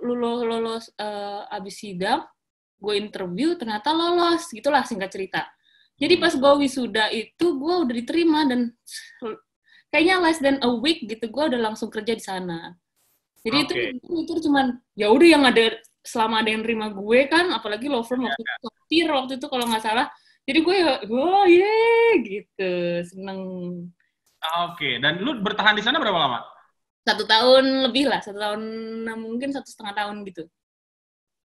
lulus, 0.04 0.40
lolos 0.48 0.84
eh, 1.00 1.42
abis 1.56 1.76
sidang, 1.80 2.24
gue 2.82 2.94
interview, 3.00 3.56
ternyata 3.56 3.92
lolos, 3.96 4.48
gitulah 4.52 4.84
singkat 4.84 5.12
cerita. 5.12 5.42
Jadi 6.02 6.18
Hmm. 6.18 6.24
pas 6.24 6.34
gue 6.34 6.54
wisuda 6.66 7.06
itu, 7.14 7.46
gue 7.56 7.74
udah 7.88 7.96
diterima 7.96 8.40
dan 8.50 8.74
kayaknya 9.92 10.16
less 10.24 10.40
than 10.40 10.58
a 10.64 10.70
week 10.72 11.04
gitu, 11.08 11.28
gue 11.28 11.44
udah 11.52 11.60
langsung 11.72 11.92
kerja 11.92 12.14
di 12.16 12.24
sana. 12.24 12.76
Jadi 13.42 13.58
itu 13.66 13.74
itu 14.22 14.34
cuman 14.50 14.78
ya 14.94 15.10
udah 15.10 15.28
yang 15.28 15.44
ada 15.50 15.78
selama 16.06 16.42
ada 16.42 16.50
yang 16.54 16.62
nerima 16.66 16.90
gue 16.94 17.20
kan, 17.30 17.50
apalagi 17.54 17.90
law 17.90 18.02
firm 18.06 18.26
waktu 18.26 18.42
itu, 18.42 18.68
Tir 18.90 19.08
waktu 19.10 19.34
itu 19.40 19.48
kalau 19.50 19.66
nggak 19.70 19.84
salah. 19.84 20.08
Jadi 20.48 20.60
gue 20.66 20.76
ya, 20.76 20.92
oh 21.06 21.46
ye 21.46 21.74
gitu, 22.26 22.72
seneng. 23.08 23.40
Oke, 24.66 24.98
dan 25.04 25.22
lu 25.22 25.38
bertahan 25.46 25.78
di 25.78 25.84
sana 25.86 26.02
berapa 26.02 26.18
lama? 26.18 26.40
Satu 27.06 27.24
tahun 27.26 27.66
lebih 27.90 28.10
lah, 28.10 28.22
satu 28.26 28.38
tahun 28.38 28.62
nah, 29.06 29.18
mungkin 29.18 29.50
satu 29.54 29.70
setengah 29.70 29.94
tahun 30.06 30.16
gitu. 30.30 30.44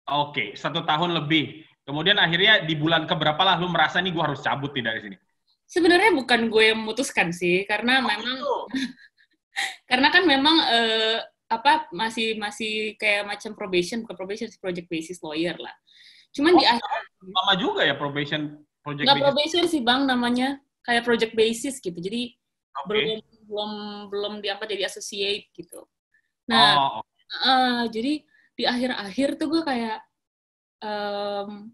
Oke, 0.10 0.46
satu 0.56 0.80
tahun 0.90 1.12
lebih. 1.20 1.64
Kemudian 1.88 2.18
akhirnya 2.20 2.64
di 2.64 2.76
bulan 2.80 3.04
keberapa 3.10 3.42
lah 3.44 3.56
lu 3.60 3.68
merasa 3.72 4.00
nih 4.00 4.12
gua 4.16 4.24
harus 4.32 4.44
cabut 4.46 4.72
nih 4.76 4.84
dari 4.88 5.00
sini? 5.04 5.18
Sebenarnya 5.68 6.12
bukan 6.14 6.52
gue 6.54 6.64
yang 6.70 6.80
memutuskan 6.86 7.34
sih, 7.34 7.66
karena 7.66 8.00
memang 8.04 8.38
karena 9.90 10.08
kan 10.14 10.24
memang 10.26 10.56
eh, 10.70 11.18
apa 11.50 11.88
masih 11.94 12.38
masih 12.42 12.98
kayak 12.98 13.24
macam 13.30 13.54
probation, 13.54 14.02
bukan 14.06 14.16
probation, 14.18 14.50
project 14.62 14.88
basis 14.90 15.22
lawyer 15.22 15.56
lah. 15.58 15.74
Cuman 16.34 16.58
di 16.58 16.66
Oh, 16.66 16.70
akhir 16.70 17.02
Lama 17.24 17.54
juga 17.56 17.82
ya 17.88 17.96
probation 17.96 18.60
project 18.84 19.06
nggak 19.08 19.20
probation 19.24 19.64
sih 19.72 19.82
bang 19.82 20.04
namanya, 20.04 20.60
kayak 20.84 21.08
project 21.08 21.34
basis 21.34 21.80
gitu. 21.80 21.96
Jadi 21.96 22.36
Oke. 22.84 22.88
belum 22.92 23.10
belum 23.48 23.72
belum 24.12 24.34
diangkat 24.44 24.68
jadi 24.76 24.84
associate 24.92 25.50
gitu. 25.56 25.88
Nah, 26.52 27.00
Oh, 27.00 27.02
eh, 27.48 27.84
jadi 27.90 28.14
di 28.54 28.64
akhir-akhir 28.68 29.42
tuh 29.42 29.48
gue 29.50 29.62
kayak 29.66 30.04
um, 30.84 31.74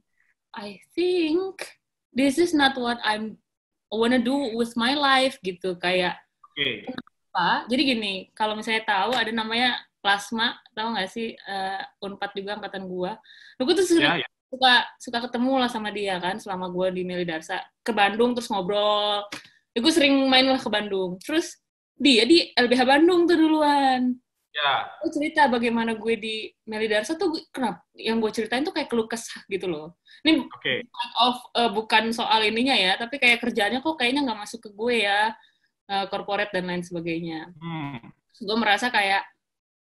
I 0.56 0.80
think 0.96 1.66
this 2.14 2.38
is 2.40 2.56
not 2.56 2.78
what 2.80 3.02
I'm 3.04 3.42
wanna 3.90 4.22
do 4.22 4.54
with 4.56 4.78
my 4.78 4.94
life 4.94 5.42
gitu 5.42 5.76
kayak 5.82 6.16
Oke. 6.54 6.88
apa? 7.34 7.66
Jadi 7.68 7.82
gini, 7.96 8.14
kalau 8.38 8.54
misalnya 8.54 8.86
tahu 8.86 9.18
ada 9.18 9.34
namanya 9.34 9.82
plasma, 10.00 10.56
tahu 10.78 10.96
nggak 10.96 11.10
sih 11.12 11.36
eh, 11.36 11.82
Unpad 12.06 12.32
juga 12.38 12.56
angkatan 12.56 12.88
gua. 12.88 13.18
Lu 13.60 13.68
gue 13.68 13.76
tuh 13.76 13.88
sering 13.88 14.06
Ya, 14.06 14.16
ya. 14.24 14.30
Suka 14.50 14.74
suka 14.98 15.18
ketemu 15.30 15.62
lah 15.62 15.70
sama 15.70 15.94
dia 15.94 16.18
kan 16.18 16.42
selama 16.42 16.68
gua 16.74 16.90
di 16.90 17.06
Meli 17.06 17.24
Darsa 17.24 17.62
ke 17.86 17.94
Bandung 17.94 18.34
terus 18.34 18.50
ngobrol. 18.50 19.24
Ya, 19.70 19.86
gue 19.86 19.94
sering 19.94 20.26
main 20.26 20.50
lah 20.50 20.58
ke 20.58 20.66
Bandung. 20.66 21.22
Terus 21.22 21.54
dia 21.94 22.26
di 22.26 22.50
LBH 22.58 22.82
Bandung 22.90 23.30
tuh 23.30 23.38
duluan. 23.38 24.18
Ya. 24.50 24.90
Gue 25.06 25.14
cerita 25.14 25.46
bagaimana 25.46 25.94
gue 25.94 26.18
di 26.18 26.36
Meli 26.66 26.90
Darsa 26.90 27.14
tuh 27.14 27.38
gue- 27.38 27.46
kenapa 27.54 27.86
yang 27.94 28.18
gue 28.18 28.34
ceritain 28.34 28.66
tuh 28.66 28.74
kayak 28.74 28.90
keluh 28.90 29.06
kesah 29.06 29.46
gitu 29.46 29.70
loh. 29.70 29.94
Ini 30.26 30.42
Oke. 30.42 30.90
of 31.22 31.38
eh, 31.54 31.70
bukan 31.70 32.10
soal 32.10 32.42
ininya 32.50 32.74
ya, 32.74 32.98
tapi 32.98 33.22
kayak 33.22 33.46
kerjanya 33.46 33.78
kok 33.80 33.94
kayaknya 33.94 34.26
nggak 34.26 34.42
masuk 34.42 34.60
ke 34.66 34.70
gue 34.74 35.06
ya, 35.06 35.38
eh, 35.86 36.06
corporate 36.10 36.50
dan 36.50 36.66
lain 36.66 36.82
sebagainya. 36.82 37.54
Hmm. 37.62 38.02
Gue 38.42 38.58
merasa 38.58 38.90
kayak 38.90 39.22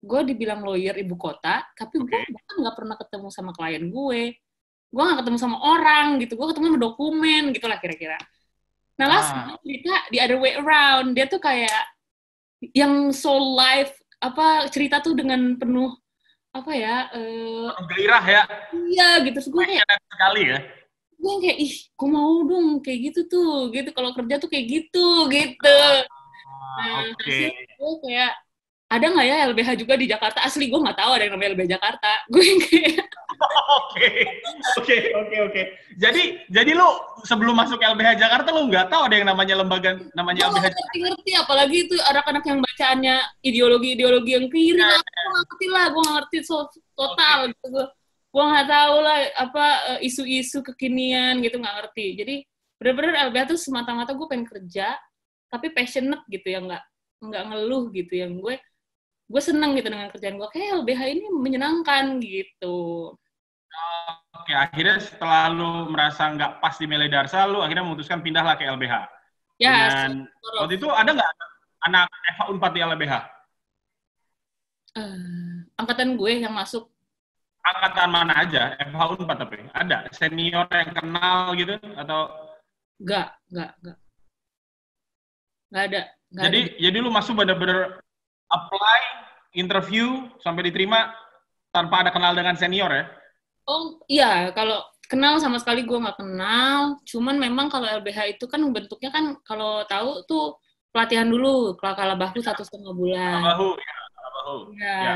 gue 0.04 0.20
dibilang 0.28 0.62
lawyer 0.68 1.00
ibu 1.00 1.16
kota, 1.16 1.64
tapi 1.74 2.04
gue 2.04 2.12
Oke. 2.12 2.32
bahkan 2.36 2.56
nggak 2.60 2.76
pernah 2.76 2.96
ketemu 3.00 3.28
sama 3.32 3.52
klien 3.56 3.88
gue. 3.88 4.36
Gue 4.88 5.02
nggak 5.04 5.20
ketemu 5.22 5.38
sama 5.38 5.58
orang 5.60 6.18
gitu, 6.20 6.34
gue 6.34 6.48
ketemu 6.48 6.66
sama 6.72 6.80
dokumen 6.80 7.42
gitulah 7.52 7.78
kira-kira. 7.78 8.18
Nah, 8.98 9.06
last 9.08 9.30
Ah. 9.30 9.54
cerita 9.62 9.94
the 10.10 10.20
other 10.20 10.40
way 10.40 10.56
around, 10.56 11.14
dia 11.14 11.28
tuh 11.28 11.38
kayak 11.38 11.86
yang 12.74 13.14
so 13.14 13.38
live 13.54 13.94
apa 14.18 14.66
cerita 14.74 14.98
tuh 14.98 15.14
dengan 15.14 15.54
penuh 15.56 15.94
apa 16.50 16.74
ya 16.74 17.06
eh 17.14 17.70
Penuh 17.70 17.86
gairah 17.86 18.24
ya. 18.26 18.42
iya 18.90 19.10
gitu 19.22 19.38
Terus 19.38 19.50
gue 19.54 19.64
kayak 19.64 19.86
sekali 20.10 20.42
ya. 20.50 20.58
gue 21.14 21.34
kayak 21.38 21.58
ih 21.62 21.74
gue 21.94 22.10
mau 22.10 22.42
dong 22.42 22.82
kayak 22.82 23.14
gitu 23.14 23.22
tuh 23.30 23.70
gitu 23.70 23.94
kalau 23.94 24.10
kerja 24.18 24.42
tuh 24.42 24.50
kayak 24.50 24.66
gitu 24.66 25.08
gitu 25.30 25.78
Ah, 25.78 26.02
Nah, 26.78 27.14
Oke. 27.14 27.30
hasil 27.30 27.54
gue 27.54 27.94
kayak 28.10 28.34
ada 28.88 29.06
nggak 29.12 29.28
ya 29.28 29.38
LBH 29.52 29.70
juga 29.84 29.94
di 30.00 30.08
Jakarta? 30.08 30.40
Asli 30.48 30.72
gue 30.72 30.80
nggak 30.80 30.96
tahu 30.96 31.12
ada 31.12 31.24
yang 31.28 31.36
namanya 31.36 31.52
LBH 31.60 31.68
Jakarta. 31.76 32.12
Gue 32.32 32.44
yang 32.44 32.60
kayak 32.64 33.04
Oke, 33.68 34.10
oke, 34.80 34.98
oke, 35.14 35.36
oke. 35.52 35.62
Jadi, 36.00 36.42
jadi 36.50 36.72
lu 36.74 36.88
sebelum 37.22 37.54
masuk 37.54 37.78
LBH 37.78 38.18
Jakarta 38.18 38.50
lu 38.50 38.66
nggak 38.72 38.90
tahu 38.90 39.06
ada 39.06 39.16
yang 39.20 39.28
namanya 39.30 39.56
lembaga 39.62 40.00
namanya 40.18 40.48
gue 40.48 40.56
LBH 40.56 40.58
nggak 40.58 40.74
ngerti-ngerti, 40.74 41.32
apalagi 41.38 41.78
itu 41.86 41.96
anak-anak 42.02 42.44
yang 42.48 42.60
bacaannya 42.64 43.16
ideologi-ideologi 43.44 44.32
yang 44.40 44.48
kiri 44.50 44.80
lah. 44.80 44.98
Gue 44.98 45.14
nggak 45.14 45.36
ngerti 45.36 45.66
lah, 45.70 45.86
gue 45.92 46.02
nggak 46.02 46.16
ngerti 46.18 46.38
so, 46.48 46.58
total 46.96 47.40
gitu. 47.52 47.82
Gue 48.32 48.44
nggak 48.48 48.68
tahu 48.72 48.96
lah 49.04 49.18
apa 49.36 49.66
eh, 49.94 50.08
isu-isu 50.08 50.64
kekinian 50.64 51.44
gitu 51.44 51.60
nggak 51.60 51.76
ngerti. 51.84 52.08
Jadi 52.24 52.36
bener-bener 52.80 53.14
LBH 53.30 53.54
tuh 53.54 53.60
semata-mata 53.60 54.16
gue 54.16 54.28
pengen 54.32 54.48
kerja, 54.48 54.96
tapi 55.52 55.76
passionate 55.76 56.24
gitu 56.32 56.48
ya 56.50 56.64
nggak 56.64 56.84
nggak 57.18 57.44
ngeluh 57.52 57.90
gitu 57.94 58.14
yang 58.18 58.38
gue 58.40 58.56
gue 59.28 59.42
seneng 59.44 59.76
gitu 59.76 59.88
dengan 59.92 60.08
kerjaan 60.08 60.40
gue 60.40 60.50
kayak 60.50 60.82
LBH 60.84 61.02
ini 61.12 61.26
menyenangkan 61.32 62.18
gitu 62.24 63.12
Oke, 64.34 64.54
akhirnya 64.56 64.98
setelah 64.98 65.52
lu 65.54 65.92
merasa 65.92 66.32
nggak 66.34 66.64
pas 66.64 66.74
di 66.80 66.88
Mele 66.90 67.12
Darsa, 67.12 67.46
lu 67.46 67.62
akhirnya 67.62 67.84
memutuskan 67.86 68.24
pindahlah 68.24 68.56
ke 68.58 68.66
LBH. 68.66 69.06
ya 69.62 70.08
Dan 70.08 70.26
waktu 70.58 70.82
itu 70.82 70.88
ada 70.90 71.14
nggak 71.14 71.32
anak 71.86 72.08
Eva 72.32 72.44
Unpad 72.50 72.72
di 72.74 72.82
LBH? 72.82 73.14
Eh, 74.98 75.56
angkatan 75.78 76.18
gue 76.18 76.32
yang 76.42 76.54
masuk 76.56 76.90
Angkatan 77.62 78.08
mana 78.10 78.34
aja? 78.48 78.80
Eva 78.80 79.12
Unpad 79.14 79.38
tapi 79.44 79.60
ada 79.76 80.08
senior 80.16 80.66
yang 80.72 80.92
kenal 80.96 81.52
gitu 81.54 81.76
atau 82.00 82.32
nggak 82.98 83.28
nggak 83.54 83.72
nggak 83.84 83.98
nggak 85.70 85.84
ada 85.92 86.02
nggak 86.34 86.46
jadi 86.50 86.60
ada. 86.64 86.74
jadi 86.82 86.98
lu 86.98 87.10
masuk 87.14 87.34
bener-bener 87.38 88.02
apply, 88.52 89.00
interview 89.56 90.28
sampai 90.42 90.72
diterima 90.72 91.12
tanpa 91.72 92.06
ada 92.06 92.12
kenal 92.12 92.34
dengan 92.34 92.56
senior 92.56 92.90
ya? 92.90 93.06
oh 93.68 94.00
iya 94.08 94.50
kalau 94.56 94.80
kenal 95.08 95.40
sama 95.40 95.60
sekali 95.60 95.84
gue 95.84 96.00
nggak 96.00 96.20
kenal 96.20 97.00
cuman 97.04 97.36
memang 97.36 97.68
kalau 97.68 97.88
LBH 97.88 98.40
itu 98.40 98.46
kan 98.48 98.64
bentuknya 98.72 99.12
kan 99.12 99.36
kalau 99.44 99.84
tahu 99.88 100.24
tuh 100.28 100.56
pelatihan 100.92 101.28
dulu 101.28 101.76
kalau 101.80 102.16
bahu 102.16 102.40
satu 102.40 102.64
setengah 102.64 102.96
bulan 102.96 103.44
Bahu, 103.44 103.70
ya, 103.76 103.96
bahu. 104.48 104.58
Ya. 104.80 104.98
Ya. 105.04 105.16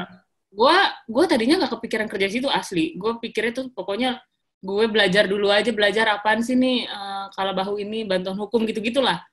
Gue 0.51 0.77
gue 1.07 1.25
tadinya 1.31 1.63
nggak 1.63 1.79
kepikiran 1.79 2.07
kerja 2.11 2.27
situ 2.27 2.51
asli. 2.51 2.99
Gue 2.99 3.15
pikirnya 3.23 3.63
tuh 3.63 3.65
pokoknya 3.71 4.19
gue 4.59 4.85
belajar 4.91 5.25
dulu 5.25 5.47
aja 5.47 5.71
belajar 5.71 6.11
apaan 6.11 6.43
sih 6.43 6.59
nih 6.59 6.85
eh, 6.85 7.25
kalau 7.31 7.55
bahu 7.55 7.79
ini 7.79 8.03
bantuan 8.03 8.35
hukum 8.35 8.67
gitu 8.67 8.83
gitulah. 8.83 9.23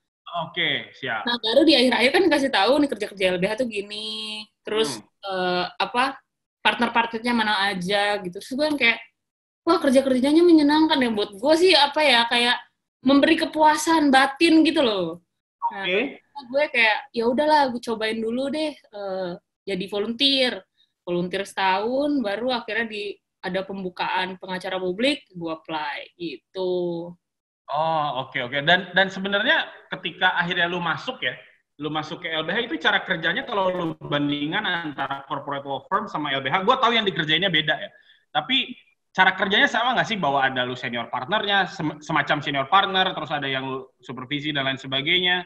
Oke, 0.46 0.92
siap. 0.96 1.24
Nah 1.24 1.36
baru 1.40 1.64
di 1.64 1.72
akhir-akhir 1.72 2.10
kan 2.12 2.22
dikasih 2.28 2.50
tahu 2.52 2.72
nih 2.84 2.90
kerja 2.92 3.06
kerja 3.08 3.24
LBH 3.36 3.52
tuh 3.64 3.68
gini. 3.68 4.44
Terus 4.60 5.00
eh, 5.24 5.64
apa 5.66 6.20
partner-partnernya 6.60 7.32
mana 7.32 7.54
aja 7.72 8.20
gitu. 8.20 8.36
Terus 8.38 8.52
gue 8.52 8.66
yang 8.68 8.78
kayak 8.78 8.98
wah 9.64 9.78
kerja 9.80 10.00
kerjanya 10.04 10.42
menyenangkan 10.44 11.00
ya 11.00 11.10
buat 11.12 11.32
gue 11.32 11.54
sih 11.56 11.72
apa 11.72 12.00
ya 12.04 12.24
kayak 12.28 12.56
memberi 13.04 13.36
kepuasan 13.40 14.12
batin 14.12 14.64
gitu 14.64 14.84
loh. 14.84 15.24
Nah, 15.68 15.84
Oke. 15.84 16.20
gue 16.22 16.64
kayak 16.72 16.98
ya 17.12 17.24
udahlah 17.28 17.68
gue 17.72 17.82
cobain 17.82 18.16
dulu 18.16 18.48
deh 18.48 18.72
eh, 18.72 19.32
jadi 19.68 19.84
volunteer 19.90 20.64
volunteer 21.04 21.44
setahun 21.44 22.20
baru 22.24 22.52
akhirnya 22.52 22.86
di 22.88 23.04
ada 23.44 23.62
pembukaan 23.62 24.40
pengacara 24.40 24.80
publik 24.80 25.28
gue 25.30 25.50
apply 25.52 26.08
gitu 26.16 27.12
Oh, 27.68 28.24
oke 28.24 28.38
oke. 28.48 28.64
Dan 28.64 28.92
dan 28.96 29.12
sebenarnya 29.12 29.68
ketika 29.92 30.32
akhirnya 30.40 30.66
lu 30.72 30.80
masuk 30.80 31.20
ya, 31.20 31.36
lu 31.80 31.92
masuk 31.92 32.24
ke 32.24 32.32
LBH 32.32 32.58
itu 32.64 32.76
cara 32.80 33.04
kerjanya 33.04 33.44
kalau 33.44 33.68
lu 33.68 33.84
bandingan 34.00 34.64
antara 34.64 35.24
corporate 35.28 35.68
law 35.68 35.84
firm 35.88 36.08
sama 36.08 36.32
LBH, 36.32 36.64
gua 36.64 36.80
tahu 36.80 36.96
yang 36.96 37.04
dikerjainnya 37.04 37.52
beda 37.52 37.76
ya. 37.76 37.90
Tapi 38.32 38.72
cara 39.12 39.36
kerjanya 39.36 39.68
sama 39.68 39.92
nggak 39.96 40.08
sih 40.08 40.16
bahwa 40.16 40.40
ada 40.48 40.64
lu 40.64 40.72
senior 40.76 41.12
partnernya, 41.12 41.68
sem- 41.68 42.00
semacam 42.00 42.38
senior 42.40 42.66
partner, 42.72 43.12
terus 43.12 43.30
ada 43.32 43.48
yang 43.48 43.64
lu 43.68 43.78
supervisi 44.00 44.48
dan 44.54 44.64
lain 44.68 44.80
sebagainya, 44.80 45.44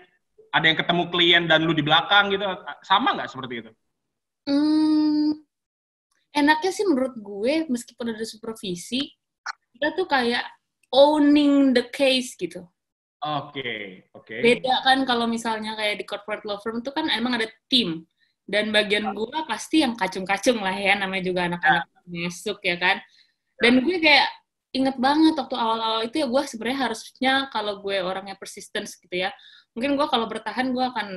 ada 0.54 0.64
yang 0.66 0.78
ketemu 0.78 1.02
klien 1.10 1.42
dan 1.50 1.66
lu 1.66 1.74
di 1.74 1.82
belakang 1.82 2.30
gitu, 2.30 2.44
sama 2.86 3.18
nggak 3.18 3.30
seperti 3.32 3.54
itu? 3.66 3.70
hmm, 4.46 5.30
enaknya 6.34 6.70
sih 6.72 6.84
menurut 6.88 7.14
gue 7.18 7.54
meskipun 7.68 8.12
ada 8.14 8.24
supervisi 8.26 9.12
kita 9.76 9.94
tuh 9.96 10.06
kayak 10.06 10.44
owning 10.92 11.72
the 11.72 11.88
case 11.88 12.36
gitu. 12.36 12.62
Oke, 13.22 14.02
oke. 14.18 14.34
beda 14.34 14.82
kan 14.82 15.06
kalau 15.06 15.30
misalnya 15.30 15.78
kayak 15.78 16.02
di 16.02 16.04
corporate 16.04 16.42
law 16.42 16.58
firm 16.58 16.82
tuh 16.82 16.90
kan 16.90 17.06
emang 17.10 17.38
ada 17.38 17.48
tim. 17.70 18.04
Dan 18.42 18.74
bagian 18.74 19.14
gue 19.14 19.38
pasti 19.46 19.86
yang 19.86 19.94
kacung-kacung 19.94 20.58
lah 20.58 20.74
ya 20.74 20.98
namanya 20.98 21.30
juga 21.30 21.46
anak-anak 21.46 21.86
masuk 22.10 22.58
ya 22.66 22.74
kan? 22.76 22.98
Dan 23.62 23.86
gue 23.86 23.96
kayak 24.02 24.28
inget 24.74 24.96
banget 24.98 25.38
waktu 25.38 25.54
awal-awal 25.54 26.02
itu 26.02 26.20
ya 26.20 26.26
gue 26.26 26.42
sebenarnya 26.50 26.80
harusnya 26.90 27.32
kalau 27.54 27.78
gue 27.84 28.02
orangnya 28.02 28.34
persistence 28.34 28.96
gitu 28.98 29.28
ya 29.28 29.30
mungkin 29.76 30.00
gue 30.00 30.06
kalau 30.08 30.26
bertahan 30.28 30.72
gue 30.72 30.84
akan 30.84 31.08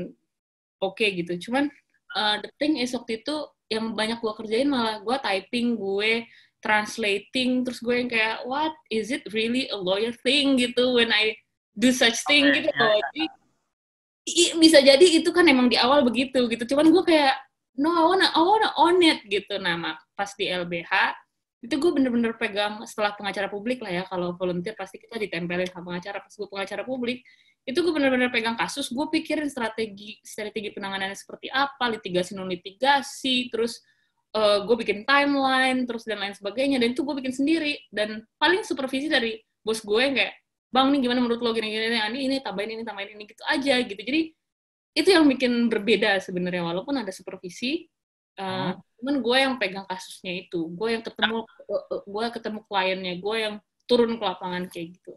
oke 0.83 1.05
gitu. 1.05 1.49
Cuman 1.49 1.67
uh, 2.15 2.35
the 2.39 2.51
thing 2.59 2.79
is 2.79 2.95
waktu 2.95 3.23
itu 3.23 3.35
yang 3.71 3.97
banyak 3.97 4.21
gue 4.21 4.33
kerjain 4.37 4.69
malah 4.69 5.01
gue 5.01 5.17
typing 5.19 5.75
gue 5.75 6.27
translating 6.65 7.61
terus 7.61 7.77
gue 7.77 7.93
yang 7.93 8.09
kayak 8.09 8.41
what? 8.49 8.73
Is 8.89 9.13
it 9.13 9.21
really 9.29 9.69
a 9.69 9.77
lawyer 9.77 10.09
thing? 10.25 10.57
gitu 10.57 10.97
when 10.97 11.13
I 11.13 11.37
do 11.77 11.93
such 11.93 12.17
thing 12.25 12.49
Oke, 12.49 12.65
gitu 12.65 12.69
ya, 12.73 12.81
loh. 12.81 12.97
Jadi, 12.97 13.23
i- 14.25 14.55
bisa 14.57 14.81
jadi 14.81 15.05
itu 15.21 15.29
kan 15.29 15.45
emang 15.45 15.69
di 15.69 15.77
awal 15.77 16.01
begitu 16.01 16.49
gitu. 16.49 16.65
Cuman 16.73 16.89
gue 16.89 17.03
kayak 17.05 17.37
no 17.77 17.93
I 17.93 18.03
wanna 18.09 18.27
I 18.33 18.41
wanna 18.41 18.69
own 18.81 18.97
it 19.05 19.21
gitu. 19.29 19.61
Mak- 19.61 20.01
pas 20.17 20.33
di 20.33 20.49
LBH 20.49 21.13
itu 21.61 21.75
gue 21.81 21.91
bener-bener 21.93 22.33
pegang 22.37 22.81
setelah 22.89 23.13
pengacara 23.13 23.49
publik 23.49 23.81
lah 23.85 24.01
ya. 24.01 24.03
Kalau 24.09 24.33
volunteer 24.33 24.73
pasti 24.73 24.97
kita 24.97 25.21
ditempelin 25.21 25.69
sama 25.69 25.93
pengacara. 25.93 26.21
Pas 26.25 26.33
gue 26.33 26.47
pengacara 26.49 26.81
publik 26.81 27.21
itu 27.65 27.77
gue 27.81 27.93
bener-bener 27.93 28.29
pegang 28.33 28.53
kasus. 28.57 28.89
Gue 28.89 29.05
pikirin 29.13 29.49
strategi 29.49 30.17
strategi 30.25 30.69
penanganannya 30.73 31.17
seperti 31.17 31.49
apa 31.53 31.89
litigasi 31.93 32.33
non 32.37 32.49
litigasi 32.49 33.49
terus 33.53 33.81
eh, 34.35 34.57
gue 34.67 34.75
bikin 34.75 35.07
timeline 35.07 35.87
terus 35.87 36.03
dan 36.03 36.19
lain 36.19 36.35
sebagainya 36.35 36.77
dan 36.83 36.91
itu 36.91 37.01
gue 37.07 37.15
bikin 37.15 37.31
sendiri. 37.31 37.79
Dan 37.87 38.21
paling 38.35 38.67
supervisi 38.67 39.07
dari 39.07 39.39
bos 39.63 39.79
gue 39.81 40.01
yang 40.03 40.13
kayak 40.13 40.33
bang 40.69 40.91
ini 40.91 40.97
gimana 41.07 41.19
menurut 41.23 41.39
lo? 41.39 41.55
Gini 41.55 41.71
gini 41.71 41.95
ini 41.95 42.19
ini 42.27 42.35
tambahin 42.43 42.75
ini 42.75 42.83
tambahin 42.83 43.15
ini 43.15 43.23
gitu 43.25 43.43
aja 43.47 43.75
gitu. 43.79 44.01
Jadi 44.01 44.21
itu 44.95 45.09
yang 45.11 45.25
bikin 45.27 45.71
berbeda 45.71 46.19
sebenarnya 46.23 46.63
walaupun 46.63 46.95
ada 46.95 47.11
supervisi 47.11 47.83
uh, 48.39 48.71
cuman 48.99 49.15
gue 49.19 49.37
yang 49.39 49.53
pegang 49.55 49.87
kasusnya 49.87 50.35
itu. 50.35 50.67
Gue 50.75 50.99
yang 50.99 51.03
ketemu 51.03 51.47
gue 52.03 52.25
ketemu 52.35 52.59
kliennya 52.67 53.13
gue 53.19 53.35
yang 53.39 53.55
turun 53.85 54.17
ke 54.19 54.23
lapangan 54.23 54.67
kayak 54.67 54.99
gitu. 54.99 55.13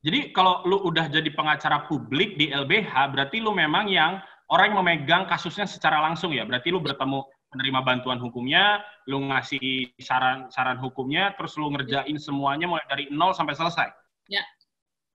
Jadi 0.00 0.32
kalau 0.32 0.64
lu 0.64 0.80
udah 0.88 1.12
jadi 1.12 1.28
pengacara 1.28 1.84
publik 1.84 2.40
di 2.40 2.48
LBH, 2.48 2.92
berarti 3.12 3.36
lu 3.36 3.52
memang 3.52 3.84
yang 3.84 4.16
orang 4.48 4.72
yang 4.72 4.78
memegang 4.80 5.24
kasusnya 5.28 5.68
secara 5.68 6.00
langsung 6.00 6.32
ya. 6.32 6.48
Berarti 6.48 6.72
lu 6.72 6.80
bertemu 6.80 7.20
menerima 7.50 7.80
bantuan 7.82 8.18
hukumnya, 8.22 8.82
lu 9.10 9.26
ngasih 9.26 9.90
saran-saran 9.98 10.78
hukumnya, 10.78 11.34
terus 11.34 11.58
lu 11.58 11.70
ngerjain 11.74 12.16
semuanya 12.16 12.70
mulai 12.70 12.86
dari 12.86 13.04
nol 13.10 13.34
sampai 13.34 13.58
selesai. 13.58 13.90
Ya. 14.30 14.42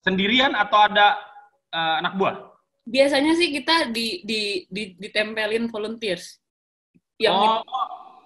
Sendirian 0.00 0.56
atau 0.56 0.88
ada 0.88 1.20
eh, 1.70 1.94
anak 2.00 2.16
buah? 2.16 2.52
biasanya 2.82 3.38
sih 3.38 3.54
kita 3.54 3.94
di 3.94 4.26
di, 4.26 4.66
di 4.66 4.98
ditempelin 4.98 5.70
volunteers 5.70 6.42
yang 7.22 7.62
oh, 7.62 7.62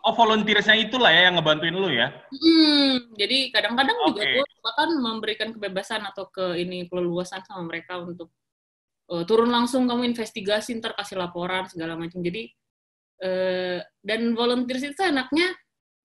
oh 0.08 0.14
volunteersnya 0.16 0.80
itulah 0.80 1.12
ya 1.12 1.28
yang 1.28 1.36
ngebantuin 1.36 1.76
lu 1.76 1.92
ya? 1.92 2.08
Hmm, 2.32 3.12
jadi 3.12 3.52
kadang-kadang 3.52 3.96
juga 4.08 4.22
Oke. 4.24 4.32
gue 4.40 4.44
bahkan 4.64 4.88
memberikan 4.96 5.48
kebebasan 5.52 6.00
atau 6.08 6.32
ke 6.32 6.56
ini 6.56 6.88
keleluasan 6.88 7.44
sama 7.44 7.68
mereka 7.68 8.00
untuk 8.00 8.32
eh, 9.12 9.24
turun 9.28 9.52
langsung 9.52 9.84
kamu 9.84 10.08
investigasi 10.08 10.80
ntar 10.80 10.96
kasih 10.96 11.20
laporan 11.20 11.68
segala 11.68 11.92
macam. 11.92 12.24
Jadi 12.24 12.48
eh, 13.22 13.80
dan 14.04 14.20
volunteers 14.36 14.84
itu 14.84 15.00
enaknya 15.02 15.52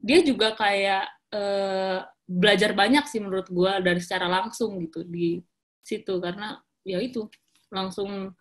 dia 0.02 0.20
juga 0.26 0.54
kayak 0.58 1.04
eh, 1.34 2.00
belajar 2.28 2.72
banyak 2.74 3.06
sih 3.12 3.20
menurut 3.24 3.48
gue 3.52 3.72
dari 3.84 4.00
secara 4.04 4.28
langsung 4.32 4.80
gitu 4.88 5.04
di 5.06 5.40
situ 5.84 6.18
karena 6.24 6.58
ya 6.88 7.00
itu 7.04 7.28
langsung 7.74 8.32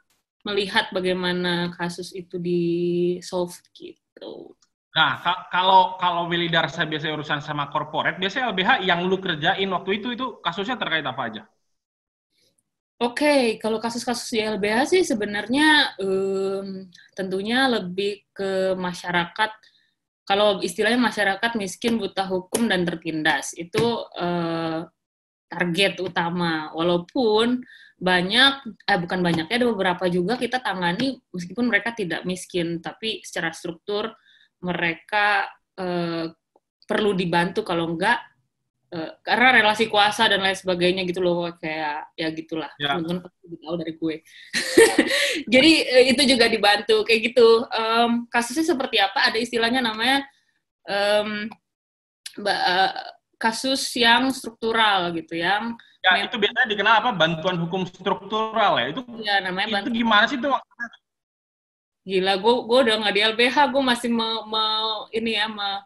melihat 0.46 0.88
bagaimana 0.96 1.72
kasus 1.76 2.16
itu 2.16 2.40
di 2.40 2.60
solve 3.20 3.54
gitu. 3.76 4.56
Nah, 4.96 5.10
ka- 5.24 5.42
kalau 5.54 5.80
kalau 6.02 6.22
Willy 6.30 6.48
Darsa 6.54 6.82
biasanya 6.90 7.14
urusan 7.18 7.40
sama 7.48 7.64
corporate, 7.74 8.16
biasanya 8.22 8.44
LBH 8.50 8.70
yang 8.90 9.00
lu 9.10 9.16
kerjain 9.24 9.68
waktu 9.76 9.90
itu 10.02 10.06
itu 10.16 10.24
kasusnya 10.44 10.76
terkait 10.82 11.06
apa 11.12 11.22
aja? 11.28 11.42
Oke, 13.00 13.56
kalau 13.56 13.80
kasus-kasus 13.80 14.28
di 14.28 14.44
LBH 14.44 14.92
sih 14.92 15.02
sebenarnya 15.08 15.96
em, 15.96 16.84
tentunya 17.16 17.64
lebih 17.64 18.28
ke 18.28 18.76
masyarakat. 18.76 19.50
Kalau 20.28 20.60
istilahnya 20.60 21.00
masyarakat 21.00 21.56
miskin, 21.56 21.96
buta 21.96 22.28
hukum 22.28 22.68
dan 22.68 22.84
tertindas 22.84 23.56
itu 23.56 24.04
eh, 24.20 24.84
target 25.48 25.94
utama. 26.04 26.68
Walaupun 26.76 27.64
banyak, 27.96 28.52
eh 28.84 28.98
bukan 29.00 29.20
banyaknya 29.24 29.56
ada 29.56 29.68
beberapa 29.72 30.04
juga 30.12 30.36
kita 30.36 30.60
tangani 30.60 31.16
meskipun 31.32 31.72
mereka 31.72 31.96
tidak 31.96 32.28
miskin, 32.28 32.84
tapi 32.84 33.24
secara 33.24 33.48
struktur 33.56 34.12
mereka 34.60 35.48
eh, 35.80 36.28
perlu 36.84 37.16
dibantu 37.16 37.64
kalau 37.64 37.96
enggak 37.96 38.29
uh, 38.94 39.10
karena 39.22 39.62
relasi 39.62 39.86
kuasa 39.86 40.26
dan 40.26 40.42
lain 40.42 40.58
sebagainya 40.58 41.02
gitu 41.06 41.22
loh 41.22 41.50
kayak 41.58 42.10
ya 42.18 42.28
gitulah. 42.34 42.70
Ya. 42.76 42.94
teman-teman 42.94 43.26
pasti 43.26 43.56
tahu 43.58 43.74
dari 43.78 43.92
gue. 43.96 44.16
Jadi 45.54 45.72
uh, 45.86 46.04
itu 46.10 46.22
juga 46.26 46.46
dibantu 46.50 46.96
kayak 47.06 47.20
gitu. 47.32 47.48
Um, 47.70 48.26
kasusnya 48.30 48.66
seperti 48.66 48.96
apa? 48.98 49.30
Ada 49.30 49.38
istilahnya 49.38 49.80
namanya 49.82 50.26
um, 50.86 51.48
uh, 52.44 52.92
kasus 53.40 53.88
yang 53.96 54.28
struktural 54.34 55.16
gitu 55.16 55.40
yang 55.40 55.72
ya 56.00 56.24
itu 56.24 56.36
biasanya 56.36 56.68
dikenal 56.68 56.94
apa? 57.04 57.10
Bantuan 57.16 57.56
hukum 57.60 57.84
struktural 57.88 58.80
ya? 58.80 58.86
Itu 58.92 59.00
ya 59.20 59.40
namanya 59.44 59.84
itu 59.84 59.92
gimana 60.04 60.24
sih 60.28 60.40
tuh 60.40 60.52
gila 62.00 62.40
gue 62.40 62.54
gue 62.64 62.78
udah 62.88 62.96
nggak 62.96 63.14
di 63.14 63.22
LBH 63.36 63.56
gue 63.76 63.82
masih 63.84 64.08
mau 64.08 64.48
me, 64.48 64.64
ini 65.12 65.36
ya 65.36 65.46
me, 65.52 65.84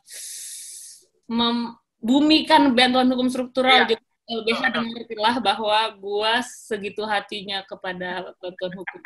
membumikan 2.05 2.77
bantuan 2.77 3.09
hukum 3.09 3.33
struktural 3.33 3.89
yeah. 3.89 3.97
LBH 4.25 4.61
dengarlah 4.73 5.37
bahwa 5.41 5.81
gua 6.01 6.41
segitu 6.45 7.05
hatinya 7.05 7.65
kepada 7.65 8.33
bantuan 8.41 8.73
hukum. 8.77 9.01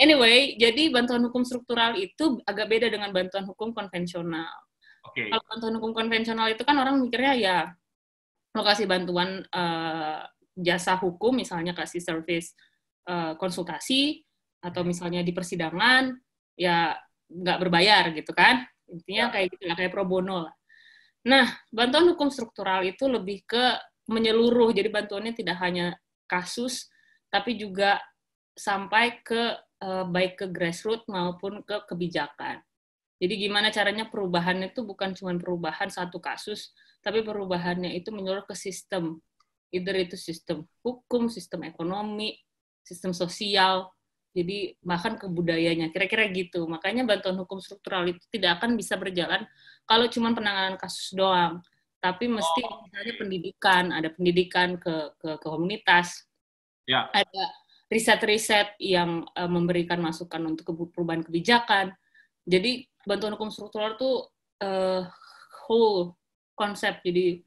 Anyway, 0.00 0.56
jadi 0.56 0.88
bantuan 0.88 1.20
hukum 1.28 1.44
struktural 1.44 1.96
itu 1.96 2.40
agak 2.48 2.68
beda 2.68 2.88
dengan 2.88 3.12
bantuan 3.12 3.44
hukum 3.44 3.76
konvensional. 3.76 4.48
Okay. 5.12 5.28
Kalau 5.28 5.44
bantuan 5.48 5.74
hukum 5.80 5.92
konvensional 5.96 6.48
itu 6.52 6.64
kan 6.64 6.76
orang 6.76 7.00
mikirnya 7.00 7.32
ya 7.36 7.56
lokasi 8.56 8.84
bantuan 8.84 9.44
uh, 9.52 10.24
jasa 10.56 10.96
hukum, 11.00 11.36
misalnya 11.40 11.72
kasih 11.72 12.00
service 12.00 12.52
uh, 13.08 13.36
konsultasi 13.36 14.24
atau 14.60 14.84
misalnya 14.84 15.24
di 15.24 15.32
persidangan, 15.32 16.16
ya 16.56 16.96
nggak 17.32 17.58
berbayar 17.64 18.12
gitu 18.12 18.32
kan. 18.36 18.64
Intinya 18.92 19.28
ya. 19.28 19.32
kayak 19.32 19.46
gitu 19.56 19.64
lah, 19.68 19.76
kayak 19.76 19.92
pro 19.92 20.04
bono 20.04 20.48
lah. 20.48 20.54
Nah, 21.26 21.52
bantuan 21.68 22.16
hukum 22.16 22.32
struktural 22.32 22.80
itu 22.86 23.04
lebih 23.04 23.44
ke 23.44 23.76
menyeluruh. 24.08 24.72
Jadi 24.72 24.88
bantuannya 24.88 25.36
tidak 25.36 25.60
hanya 25.60 25.96
kasus, 26.24 26.88
tapi 27.28 27.60
juga 27.60 28.00
sampai 28.56 29.20
ke 29.20 29.56
uh, 29.84 30.04
baik 30.08 30.40
ke 30.40 30.46
grassroots 30.48 31.06
maupun 31.06 31.60
ke 31.62 31.84
kebijakan. 31.84 32.60
Jadi 33.20 33.34
gimana 33.36 33.68
caranya 33.68 34.08
perubahan 34.08 34.64
itu 34.64 34.80
bukan 34.80 35.12
cuma 35.12 35.36
perubahan 35.36 35.92
satu 35.92 36.16
kasus, 36.24 36.72
tapi 37.04 37.20
perubahannya 37.20 37.92
itu 37.92 38.08
menyeluruh 38.08 38.48
ke 38.48 38.56
sistem. 38.56 39.20
Either 39.70 39.94
itu 40.00 40.16
sistem 40.16 40.64
hukum, 40.80 41.28
sistem 41.28 41.68
ekonomi, 41.68 42.40
sistem 42.80 43.12
sosial, 43.12 43.92
jadi 44.30 44.78
bahkan 44.78 45.18
ke 45.18 45.26
budayanya, 45.26 45.90
kira-kira 45.90 46.30
gitu. 46.30 46.64
Makanya 46.70 47.02
bantuan 47.02 47.34
hukum 47.38 47.58
struktural 47.58 48.06
itu 48.06 48.22
tidak 48.30 48.62
akan 48.62 48.78
bisa 48.78 48.94
berjalan 48.94 49.42
kalau 49.90 50.06
cuma 50.06 50.30
penanganan 50.30 50.78
kasus 50.78 51.10
doang. 51.10 51.58
Tapi 51.98 52.30
mesti 52.30 52.62
oh. 52.64 52.86
misalnya 52.86 53.14
pendidikan, 53.18 53.84
ada 53.92 54.08
pendidikan 54.14 54.78
ke, 54.78 55.12
ke, 55.20 55.36
ke 55.36 55.46
komunitas, 55.50 56.24
ya. 56.88 57.10
ada 57.12 57.44
riset-riset 57.90 58.78
yang 58.80 59.26
uh, 59.36 59.50
memberikan 59.50 59.98
masukan 60.00 60.40
untuk 60.46 60.72
perubahan 60.94 61.26
kebijakan. 61.26 61.92
Jadi 62.46 62.88
bantuan 63.04 63.36
hukum 63.36 63.52
struktural 63.52 63.98
itu 63.98 64.24
uh, 64.64 65.04
whole 65.68 66.16
konsep, 66.56 67.02
jadi 67.04 67.44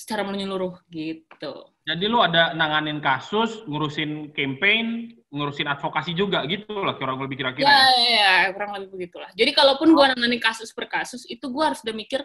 secara 0.00 0.24
menyeluruh 0.24 0.80
gitu. 0.88 1.52
Jadi 1.84 2.04
lu 2.08 2.24
ada 2.24 2.56
nanganin 2.56 3.04
kasus, 3.04 3.60
ngurusin 3.68 4.32
campaign, 4.32 5.12
ngurusin 5.28 5.68
advokasi 5.68 6.16
juga 6.16 6.48
gitu 6.48 6.80
lah 6.80 6.96
kurang 6.96 7.20
lebih 7.20 7.44
kira-kira. 7.44 7.68
Ya, 7.68 7.84
ya, 8.00 8.08
ya, 8.08 8.34
kurang 8.56 8.80
lebih 8.80 8.96
begitulah. 8.96 9.28
Jadi 9.36 9.52
kalaupun 9.52 9.92
gua 9.92 10.16
nanganin 10.16 10.40
kasus 10.40 10.72
per 10.72 10.88
kasus, 10.88 11.28
itu 11.28 11.44
gua 11.52 11.72
harus 11.72 11.84
udah 11.84 11.92
mikir 11.92 12.24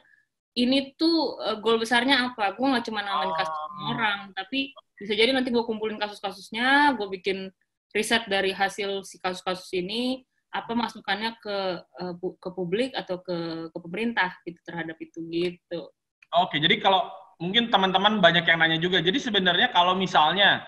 ini 0.56 0.96
tuh 0.96 1.36
uh, 1.44 1.60
goal 1.60 1.76
besarnya 1.76 2.32
apa. 2.32 2.56
Gua 2.56 2.80
nggak 2.80 2.86
cuma 2.88 3.04
nanganin 3.04 3.36
oh. 3.36 3.38
kasus 3.44 3.58
orang, 3.92 4.20
tapi 4.32 4.72
bisa 4.96 5.12
jadi 5.12 5.36
nanti 5.36 5.52
gua 5.52 5.68
kumpulin 5.68 6.00
kasus-kasusnya, 6.00 6.96
gua 6.96 7.12
bikin 7.12 7.52
riset 7.92 8.24
dari 8.32 8.56
hasil 8.56 9.04
si 9.04 9.20
kasus-kasus 9.20 9.68
ini, 9.76 10.24
apa 10.56 10.72
masukannya 10.72 11.36
ke 11.44 11.58
uh, 11.84 12.16
ke 12.16 12.50
publik 12.56 12.96
atau 12.96 13.20
ke 13.20 13.68
ke 13.68 13.78
pemerintah 13.84 14.32
gitu 14.48 14.60
terhadap 14.64 14.96
itu 15.04 15.20
gitu. 15.28 15.92
Oke, 16.36 16.60
jadi 16.60 16.80
kalau 16.80 17.25
mungkin 17.41 17.67
teman-teman 17.67 18.24
banyak 18.24 18.45
yang 18.48 18.60
nanya 18.60 18.80
juga. 18.80 19.04
Jadi 19.04 19.19
sebenarnya 19.19 19.71
kalau 19.76 19.95
misalnya 19.98 20.63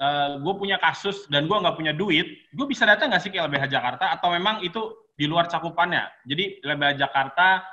uh, 0.00 0.04
eh, 0.04 0.30
gue 0.40 0.54
punya 0.56 0.76
kasus 0.80 1.28
dan 1.28 1.48
gue 1.48 1.56
nggak 1.56 1.76
punya 1.76 1.92
duit, 1.96 2.26
gue 2.52 2.66
bisa 2.68 2.84
datang 2.84 3.12
nggak 3.12 3.22
sih 3.22 3.30
ke 3.32 3.40
LBH 3.40 3.70
Jakarta 3.72 4.12
atau 4.16 4.32
memang 4.32 4.60
itu 4.64 5.10
di 5.16 5.28
luar 5.28 5.48
cakupannya? 5.48 6.08
Jadi 6.24 6.64
LBH 6.64 6.92
Jakarta 6.96 7.64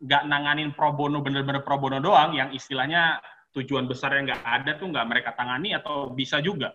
nggak 0.00 0.22
nanganin 0.28 0.70
pro 0.76 0.92
bono 0.92 1.24
bener-bener 1.24 1.64
pro 1.64 1.80
bono 1.80 2.00
doang, 2.00 2.36
yang 2.36 2.50
istilahnya 2.52 3.20
tujuan 3.54 3.86
besarnya 3.86 4.34
nggak 4.34 4.42
ada 4.42 4.70
tuh 4.76 4.90
nggak 4.90 5.06
mereka 5.06 5.30
tangani 5.32 5.72
atau 5.72 6.10
bisa 6.10 6.42
juga? 6.42 6.74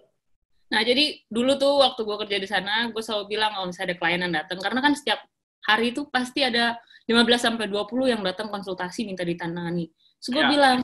Nah, 0.70 0.86
jadi 0.86 1.26
dulu 1.26 1.58
tuh 1.58 1.82
waktu 1.82 2.02
gue 2.06 2.18
kerja 2.26 2.38
di 2.38 2.48
sana, 2.48 2.94
gue 2.94 3.02
selalu 3.02 3.26
bilang 3.38 3.58
kalau 3.58 3.68
misalnya 3.74 3.94
ada 3.94 3.98
klien 3.98 4.22
yang 4.22 4.34
datang, 4.34 4.58
karena 4.62 4.80
kan 4.86 4.94
setiap 4.94 5.20
hari 5.66 5.92
itu 5.92 6.06
pasti 6.14 6.46
ada 6.46 6.78
15 7.10 7.26
sampai 7.42 7.66
20 7.66 8.14
yang 8.14 8.22
datang 8.22 8.54
konsultasi 8.54 9.02
minta 9.10 9.26
ditangani. 9.26 9.90
So 10.22 10.30
gue 10.30 10.46
ya. 10.46 10.50
bilang, 10.50 10.78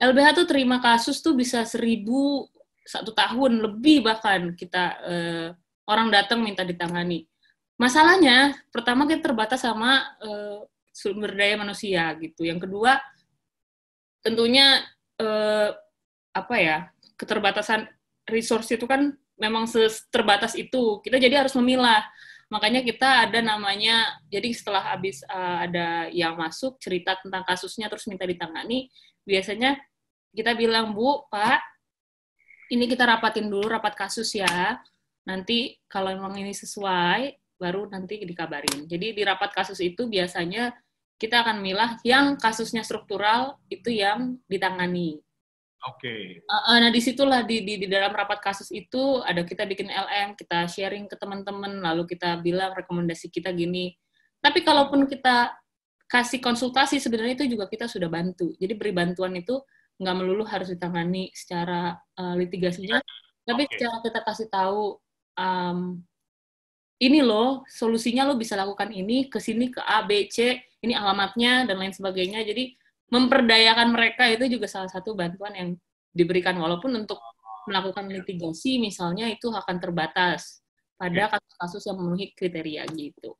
LBH 0.00 0.28
tuh 0.32 0.46
terima 0.48 0.80
kasus 0.80 1.20
tuh 1.20 1.36
bisa 1.36 1.60
seribu 1.68 2.48
satu 2.80 3.12
tahun 3.12 3.60
lebih 3.60 4.00
bahkan 4.00 4.56
kita 4.56 4.84
eh, 5.04 5.48
orang 5.84 6.08
datang 6.08 6.40
minta 6.40 6.64
ditangani. 6.64 7.28
Masalahnya 7.76 8.56
pertama 8.72 9.04
kita 9.04 9.28
terbatas 9.30 9.60
sama 9.60 10.00
eh, 10.24 10.64
sumber 10.90 11.36
daya 11.36 11.60
manusia 11.60 12.16
gitu. 12.16 12.48
Yang 12.48 12.64
kedua 12.64 12.96
tentunya 14.24 14.80
eh, 15.20 15.70
apa 16.32 16.54
ya 16.56 16.88
keterbatasan 17.20 17.84
resource 18.24 18.72
itu 18.72 18.88
kan 18.88 19.12
memang 19.36 19.68
terbatas 20.08 20.56
itu. 20.56 21.04
Kita 21.04 21.20
jadi 21.20 21.44
harus 21.44 21.52
memilah. 21.56 22.04
Makanya 22.50 22.82
kita 22.82 23.30
ada 23.30 23.38
namanya, 23.38 24.20
jadi 24.26 24.50
setelah 24.50 24.82
habis 24.82 25.22
uh, 25.30 25.70
ada 25.70 26.10
yang 26.10 26.34
masuk 26.34 26.82
cerita 26.82 27.14
tentang 27.22 27.46
kasusnya 27.46 27.86
terus 27.86 28.10
minta 28.10 28.26
ditangani, 28.26 28.90
biasanya 29.22 29.78
kita 30.34 30.54
bilang 30.54 30.92
Bu 30.94 31.26
Pak 31.28 31.60
ini 32.70 32.86
kita 32.86 33.06
rapatin 33.06 33.50
dulu 33.50 33.66
rapat 33.66 33.98
kasus 33.98 34.30
ya 34.34 34.78
nanti 35.26 35.78
kalau 35.90 36.14
memang 36.14 36.38
ini 36.38 36.54
sesuai 36.54 37.36
baru 37.60 37.90
nanti 37.92 38.22
dikabarin 38.24 38.88
jadi 38.88 39.12
di 39.12 39.22
rapat 39.26 39.52
kasus 39.52 39.78
itu 39.84 40.08
biasanya 40.08 40.72
kita 41.20 41.44
akan 41.44 41.60
milah 41.60 42.00
yang 42.00 42.40
kasusnya 42.40 42.80
struktural 42.80 43.60
itu 43.68 43.92
yang 43.92 44.40
ditangani. 44.48 45.20
Oke. 45.84 46.40
Okay. 46.40 46.48
Uh, 46.48 46.80
nah 46.80 46.88
di 46.88 47.00
situlah 47.04 47.44
di, 47.44 47.60
di 47.60 47.76
di 47.76 47.86
dalam 47.88 48.08
rapat 48.12 48.40
kasus 48.40 48.72
itu 48.72 49.20
ada 49.20 49.44
kita 49.44 49.68
bikin 49.68 49.92
LM, 49.92 50.32
kita 50.32 50.64
sharing 50.64 51.04
ke 51.04 51.16
teman-teman, 51.20 51.84
lalu 51.84 52.08
kita 52.08 52.40
bilang 52.40 52.72
rekomendasi 52.72 53.28
kita 53.28 53.52
gini. 53.52 53.92
Tapi 54.40 54.64
kalaupun 54.64 55.04
kita 55.04 55.52
kasih 56.08 56.40
konsultasi 56.40 56.96
sebenarnya 56.96 57.44
itu 57.44 57.52
juga 57.52 57.68
kita 57.68 57.84
sudah 57.84 58.08
bantu. 58.08 58.56
Jadi 58.56 58.72
beri 58.72 58.92
bantuan 58.96 59.36
itu 59.36 59.60
nggak 60.00 60.16
melulu 60.16 60.48
harus 60.48 60.72
ditangani 60.72 61.28
secara 61.36 61.92
uh, 62.16 62.32
litigasinya, 62.40 62.96
tapi 63.44 63.68
okay. 63.68 63.76
secara 63.76 63.96
kita 64.00 64.20
kasih 64.24 64.48
tahu 64.48 64.96
um, 65.36 66.00
ini 67.00 67.20
loh 67.20 67.68
solusinya 67.68 68.24
lo 68.24 68.40
bisa 68.40 68.56
lakukan 68.56 68.88
ini 68.88 69.28
ke 69.28 69.36
sini 69.36 69.68
ke 69.68 69.84
A 69.84 70.00
B 70.08 70.24
C 70.32 70.56
ini 70.80 70.96
alamatnya 70.96 71.68
dan 71.68 71.76
lain 71.76 71.92
sebagainya. 71.92 72.40
Jadi 72.48 72.72
memperdayakan 73.12 73.92
mereka 73.92 74.24
itu 74.32 74.48
juga 74.48 74.64
salah 74.64 74.88
satu 74.88 75.12
bantuan 75.12 75.52
yang 75.52 75.68
diberikan 76.16 76.56
walaupun 76.56 76.96
untuk 76.96 77.20
melakukan 77.68 78.08
litigasi 78.08 78.80
misalnya 78.80 79.28
itu 79.28 79.52
akan 79.52 79.76
terbatas 79.78 80.64
pada 80.96 81.36
kasus-kasus 81.36 81.92
yang 81.92 81.96
memenuhi 82.00 82.32
kriteria 82.32 82.88
gitu. 82.96 83.36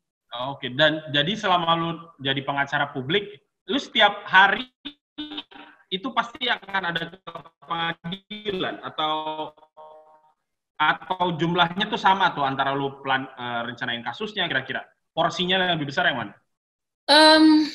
Oke, 0.52 0.70
dan 0.76 1.02
jadi 1.10 1.32
selama 1.34 1.74
lu 1.74 1.90
jadi 2.22 2.40
pengacara 2.44 2.92
publik, 2.92 3.42
lu 3.66 3.80
setiap 3.80 4.22
hari 4.28 4.68
itu 5.90 6.08
pasti 6.14 6.46
akan 6.46 6.82
ada 6.94 7.02
pengadilan 7.66 8.78
atau 8.86 9.14
atau 10.80 11.36
jumlahnya 11.36 11.92
tuh 11.92 12.00
sama 12.00 12.32
tuh 12.32 12.46
antara 12.46 12.72
lu 12.72 13.04
plan 13.04 13.28
uh, 13.36 13.68
rencanain 13.68 14.00
kasusnya 14.00 14.48
kira-kira 14.48 14.86
porsinya 15.12 15.60
yang 15.60 15.76
lebih 15.76 15.92
besar 15.92 16.08
yang 16.08 16.24
mana? 16.24 16.32
Um, 17.10 17.68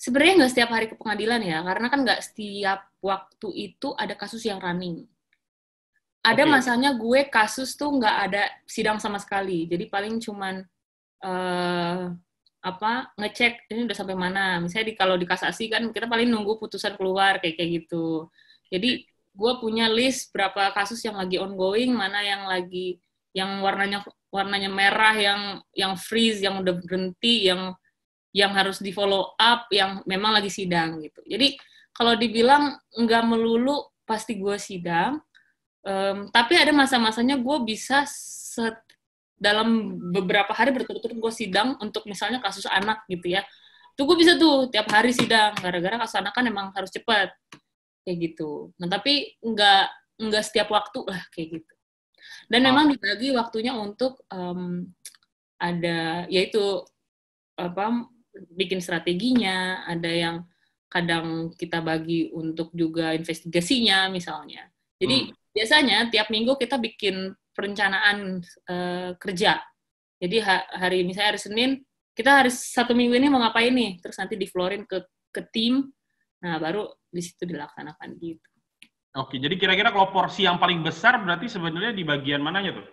Sebenarnya 0.00 0.40
nggak 0.40 0.52
setiap 0.56 0.70
hari 0.72 0.88
ke 0.88 0.96
pengadilan 0.96 1.44
ya, 1.44 1.60
karena 1.60 1.86
kan 1.92 2.00
nggak 2.08 2.24
setiap 2.24 2.88
waktu 3.04 3.48
itu 3.52 3.92
ada 4.00 4.16
kasus 4.16 4.40
yang 4.48 4.56
running. 4.56 5.04
Ada 6.24 6.48
okay. 6.48 6.52
masanya 6.52 6.96
gue 6.96 7.20
kasus 7.28 7.76
tuh 7.76 8.00
nggak 8.00 8.16
ada 8.28 8.48
sidang 8.64 8.96
sama 8.96 9.20
sekali, 9.20 9.68
jadi 9.68 9.92
paling 9.92 10.16
cuman 10.24 10.64
uh, 11.20 12.16
apa 12.60 13.08
ngecek 13.16 13.72
ini 13.72 13.88
udah 13.88 13.96
sampai 13.96 14.16
mana. 14.16 14.60
Misalnya 14.60 14.92
di 14.92 14.94
kalau 14.96 15.16
di 15.16 15.24
kasasi 15.24 15.72
kan 15.72 15.88
kita 15.92 16.04
paling 16.04 16.28
nunggu 16.28 16.60
putusan 16.60 16.96
keluar 17.00 17.40
kayak 17.40 17.56
kayak 17.56 17.70
gitu. 17.84 18.28
Jadi 18.68 19.04
gue 19.30 19.52
punya 19.62 19.88
list 19.88 20.34
berapa 20.34 20.74
kasus 20.76 21.00
yang 21.06 21.16
lagi 21.16 21.40
ongoing, 21.40 21.94
mana 21.96 22.20
yang 22.20 22.44
lagi 22.44 23.00
yang 23.30 23.62
warnanya 23.62 24.02
warnanya 24.28 24.70
merah, 24.70 25.14
yang 25.16 25.40
yang 25.72 25.94
freeze, 25.96 26.42
yang 26.42 26.60
udah 26.60 26.74
berhenti, 26.76 27.48
yang 27.48 27.74
yang 28.30 28.54
harus 28.54 28.78
di 28.78 28.94
follow 28.94 29.34
up, 29.38 29.66
yang 29.74 30.02
memang 30.06 30.38
lagi 30.38 30.50
sidang 30.50 31.02
gitu. 31.02 31.22
Jadi 31.26 31.58
kalau 31.90 32.14
dibilang 32.14 32.78
nggak 32.94 33.24
melulu 33.26 33.90
pasti 34.06 34.38
gue 34.38 34.58
sidang, 34.58 35.18
um, 35.86 36.30
tapi 36.30 36.58
ada 36.58 36.70
masa-masanya 36.74 37.38
gue 37.38 37.56
bisa 37.66 38.06
set, 38.06 38.78
dalam 39.40 39.96
beberapa 40.12 40.52
hari 40.52 40.76
berturut-turut 40.76 41.16
gue 41.16 41.32
sidang 41.32 41.80
untuk 41.80 42.04
misalnya 42.04 42.44
kasus 42.44 42.68
anak 42.68 43.08
gitu 43.08 43.40
ya. 43.40 43.42
Tuh 43.96 44.04
gue 44.04 44.16
bisa 44.20 44.36
tuh 44.36 44.68
tiap 44.68 44.92
hari 44.92 45.16
sidang 45.16 45.56
gara-gara 45.56 45.96
kasus 45.96 46.20
anak 46.20 46.36
kan 46.36 46.44
emang 46.44 46.68
harus 46.76 46.92
cepat 46.92 47.32
kayak 48.04 48.16
gitu. 48.30 48.70
Nah 48.76 48.86
tapi 48.92 49.40
nggak 49.40 49.84
nggak 50.20 50.44
setiap 50.44 50.68
waktu 50.68 51.00
lah 51.08 51.24
kayak 51.32 51.58
gitu. 51.58 51.74
Dan 52.52 52.68
memang 52.68 52.92
dibagi 52.92 53.32
waktunya 53.32 53.72
untuk 53.72 54.20
um, 54.28 54.84
ada 55.56 56.28
yaitu 56.28 56.84
apa 57.56 58.08
bikin 58.52 58.84
strateginya, 58.84 59.88
ada 59.88 60.08
yang 60.08 60.36
kadang 60.90 61.54
kita 61.54 61.80
bagi 61.80 62.28
untuk 62.34 62.74
juga 62.76 63.16
investigasinya 63.16 64.12
misalnya. 64.12 64.68
Jadi 65.00 65.16
hmm. 65.26 65.56
biasanya 65.56 65.98
tiap 66.12 66.28
minggu 66.28 66.60
kita 66.60 66.76
bikin 66.76 67.32
perencanaan 67.56 68.44
uh, 68.68 69.16
kerja. 69.16 69.58
Jadi 70.20 70.36
ha 70.44 70.68
hari 70.76 71.00
misalnya 71.08 71.32
hari 71.32 71.40
Senin 71.40 71.70
kita 72.12 72.44
hari 72.44 72.52
satu 72.52 72.92
minggu 72.92 73.16
ini 73.16 73.32
mau 73.32 73.40
ngapain 73.40 73.72
nih, 73.72 73.96
terus 74.04 74.20
nanti 74.20 74.36
diflorin 74.36 74.84
ke 74.84 75.00
ke 75.32 75.40
tim, 75.48 75.88
nah 76.44 76.60
baru 76.60 76.84
di 77.08 77.22
situ 77.24 77.48
dilaksanakan 77.48 78.20
gitu. 78.20 78.44
Oke, 79.16 79.42
jadi 79.42 79.58
kira-kira 79.58 79.90
kalau 79.90 80.14
porsi 80.14 80.46
yang 80.46 80.60
paling 80.60 80.86
besar 80.86 81.18
berarti 81.18 81.50
sebenarnya 81.50 81.90
di 81.90 82.06
bagian 82.06 82.38
mananya 82.44 82.78
tuh? 82.78 82.86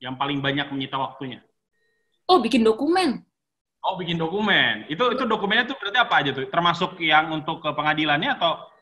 Yang 0.00 0.14
paling 0.16 0.38
banyak 0.40 0.72
menyita 0.72 0.96
waktunya? 0.96 1.44
Oh, 2.24 2.40
bikin 2.40 2.64
dokumen. 2.64 3.20
Oh, 3.84 4.00
bikin 4.00 4.16
dokumen. 4.16 4.88
Itu 4.88 5.12
itu 5.12 5.28
dokumennya 5.28 5.68
tuh 5.68 5.76
berarti 5.76 5.98
apa 6.00 6.14
aja 6.24 6.30
tuh? 6.32 6.48
Termasuk 6.48 6.96
yang 7.04 7.28
untuk 7.28 7.60
ke 7.60 7.68
pengadilannya 7.76 8.40
atau 8.40 8.72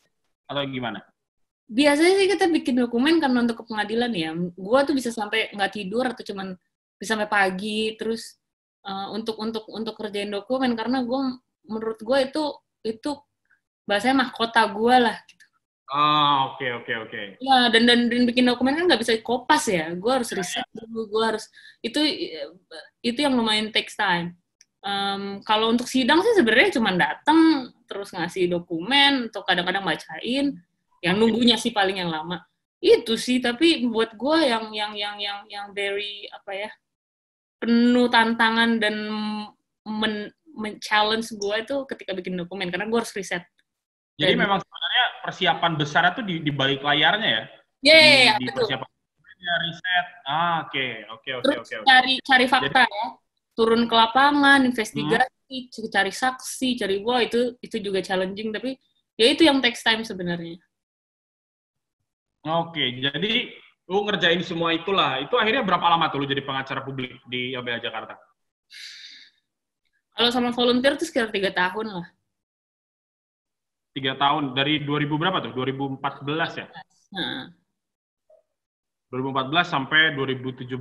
atau 0.47 0.63
gimana? 0.71 1.03
Biasanya 1.73 2.15
sih 2.21 2.29
kita 2.29 2.53
bikin 2.53 2.77
dokumen 2.85 3.17
kan 3.17 3.33
untuk 3.33 3.65
ke 3.65 3.65
pengadilan 3.65 4.13
ya. 4.13 4.31
Gua 4.53 4.85
tuh 4.85 4.93
bisa 4.93 5.09
sampai 5.09 5.49
nggak 5.57 5.73
tidur 5.73 6.05
atau 6.05 6.21
cuman 6.21 6.53
bisa 7.01 7.17
sampai 7.17 7.27
pagi 7.27 7.97
terus 7.97 8.37
uh, 8.87 9.09
untuk 9.17 9.41
untuk 9.41 9.65
untuk 9.73 9.97
kerjain 9.97 10.31
dokumen 10.31 10.77
karena 10.77 11.03
gue 11.03 11.21
menurut 11.67 11.99
gue 11.99 12.19
itu 12.29 12.45
itu 12.87 13.11
bahasanya 13.87 14.29
mahkota 14.29 14.63
gue 14.71 14.97
lah. 15.01 15.17
Gitu. 15.27 15.45
Oh, 15.93 16.55
oke 16.55 16.63
okay, 16.63 16.71
oke 16.73 16.85
okay, 16.87 16.97
oke. 17.03 17.11
Okay. 17.11 17.27
Ya 17.43 17.59
dan, 17.75 17.83
dan 17.89 17.99
dan 18.07 18.23
bikin 18.29 18.47
dokumen 18.47 18.79
kan 18.79 18.85
nggak 18.87 19.03
bisa 19.03 19.19
kopas 19.25 19.67
ya. 19.67 19.91
Gue 19.97 20.13
harus 20.15 20.31
riset 20.31 20.67
dulu, 20.71 21.11
gue 21.11 21.25
harus 21.25 21.45
itu 21.83 22.01
itu 23.03 23.19
yang 23.19 23.35
lumayan 23.35 23.75
takes 23.75 23.99
time. 23.99 24.39
Um, 24.83 25.39
kalau 25.47 25.71
untuk 25.71 25.87
sidang 25.87 26.19
sih 26.27 26.35
sebenarnya 26.35 26.75
cuma 26.75 26.91
datang 26.91 27.71
terus 27.87 28.11
ngasih 28.11 28.51
dokumen 28.51 29.31
atau 29.31 29.47
kadang-kadang 29.47 29.87
bacain 29.87 30.59
yang 31.03 31.19
nunggunya 31.19 31.59
sih 31.59 31.75
paling 31.75 31.99
yang 31.99 32.09
lama. 32.09 32.39
Itu 32.79 33.19
sih 33.19 33.43
tapi 33.43 33.87
buat 33.91 34.15
gue 34.15 34.39
yang 34.47 34.71
yang 34.71 34.95
yang 34.95 35.17
yang 35.19 35.39
yang 35.51 35.67
very 35.75 36.31
apa 36.31 36.51
ya 36.55 36.71
penuh 37.59 38.11
tantangan 38.11 38.79
dan 38.79 38.95
men, 39.87 40.31
men 40.55 40.75
challenge 40.79 41.31
gue 41.35 41.57
itu 41.63 41.77
ketika 41.91 42.15
bikin 42.15 42.39
dokumen 42.39 42.71
karena 42.71 42.87
gue 42.87 42.99
harus 42.99 43.15
riset. 43.15 43.43
Jadi 44.19 44.39
dan, 44.39 44.41
memang 44.47 44.59
sebenarnya 44.63 45.05
persiapan 45.27 45.73
besar 45.75 46.03
itu 46.15 46.23
di, 46.23 46.35
di 46.43 46.53
balik 46.55 46.83
layarnya 46.83 47.29
ya? 47.29 47.45
Iya, 47.83 47.95
yeah, 47.99 48.07
yeah, 48.07 48.37
di 48.39 48.47
betul. 48.51 48.59
persiapan 48.67 48.89
riset. 49.43 50.07
Ah 50.23 50.57
oke 50.67 50.87
oke 51.19 51.31
oke 51.43 51.55
oke 51.67 51.75
cari 51.83 52.15
cari 52.23 52.47
fakta 52.47 52.87
jadi, 52.87 52.95
ya. 52.95 53.07
Turun 53.53 53.85
ke 53.85 53.95
lapangan 53.95 54.65
investigasi 54.65 55.57
hmm. 55.69 55.91
cari 55.93 56.13
saksi 56.15 56.69
cari 56.79 56.97
wah 57.03 57.21
itu 57.21 57.59
itu 57.61 57.77
juga 57.83 58.01
challenging 58.01 58.55
tapi 58.55 58.79
ya 59.19 59.27
itu 59.29 59.45
yang 59.45 59.61
takes 59.61 59.85
time 59.85 60.07
sebenarnya 60.07 60.57
Oke, 62.43 62.99
jadi 62.99 63.55
lu 63.87 64.03
ngerjain 64.03 64.43
semua 64.43 64.75
itulah. 64.75 65.23
Itu 65.23 65.39
akhirnya 65.39 65.63
berapa 65.63 65.87
lama 65.87 66.11
tuh 66.11 66.23
lu 66.23 66.27
jadi 66.27 66.43
pengacara 66.43 66.83
publik 66.83 67.23
di 67.31 67.55
LBH 67.55 67.87
Jakarta? 67.87 68.19
Kalau 70.13 70.31
sama 70.35 70.51
volunteer 70.51 70.99
tuh 70.99 71.07
sekitar 71.07 71.31
tiga 71.31 71.55
tahun 71.55 72.03
lah. 72.03 72.09
Tiga 73.93 74.17
tahun 74.19 74.57
dari 74.59 74.83
2000 74.83 75.21
berapa 75.21 75.39
tuh? 75.39 75.53
2014 75.55 76.61
ya? 76.61 76.67
Nah. 77.15 77.53
2014 79.13 79.69
sampai 79.69 80.17
2017. 80.17 80.73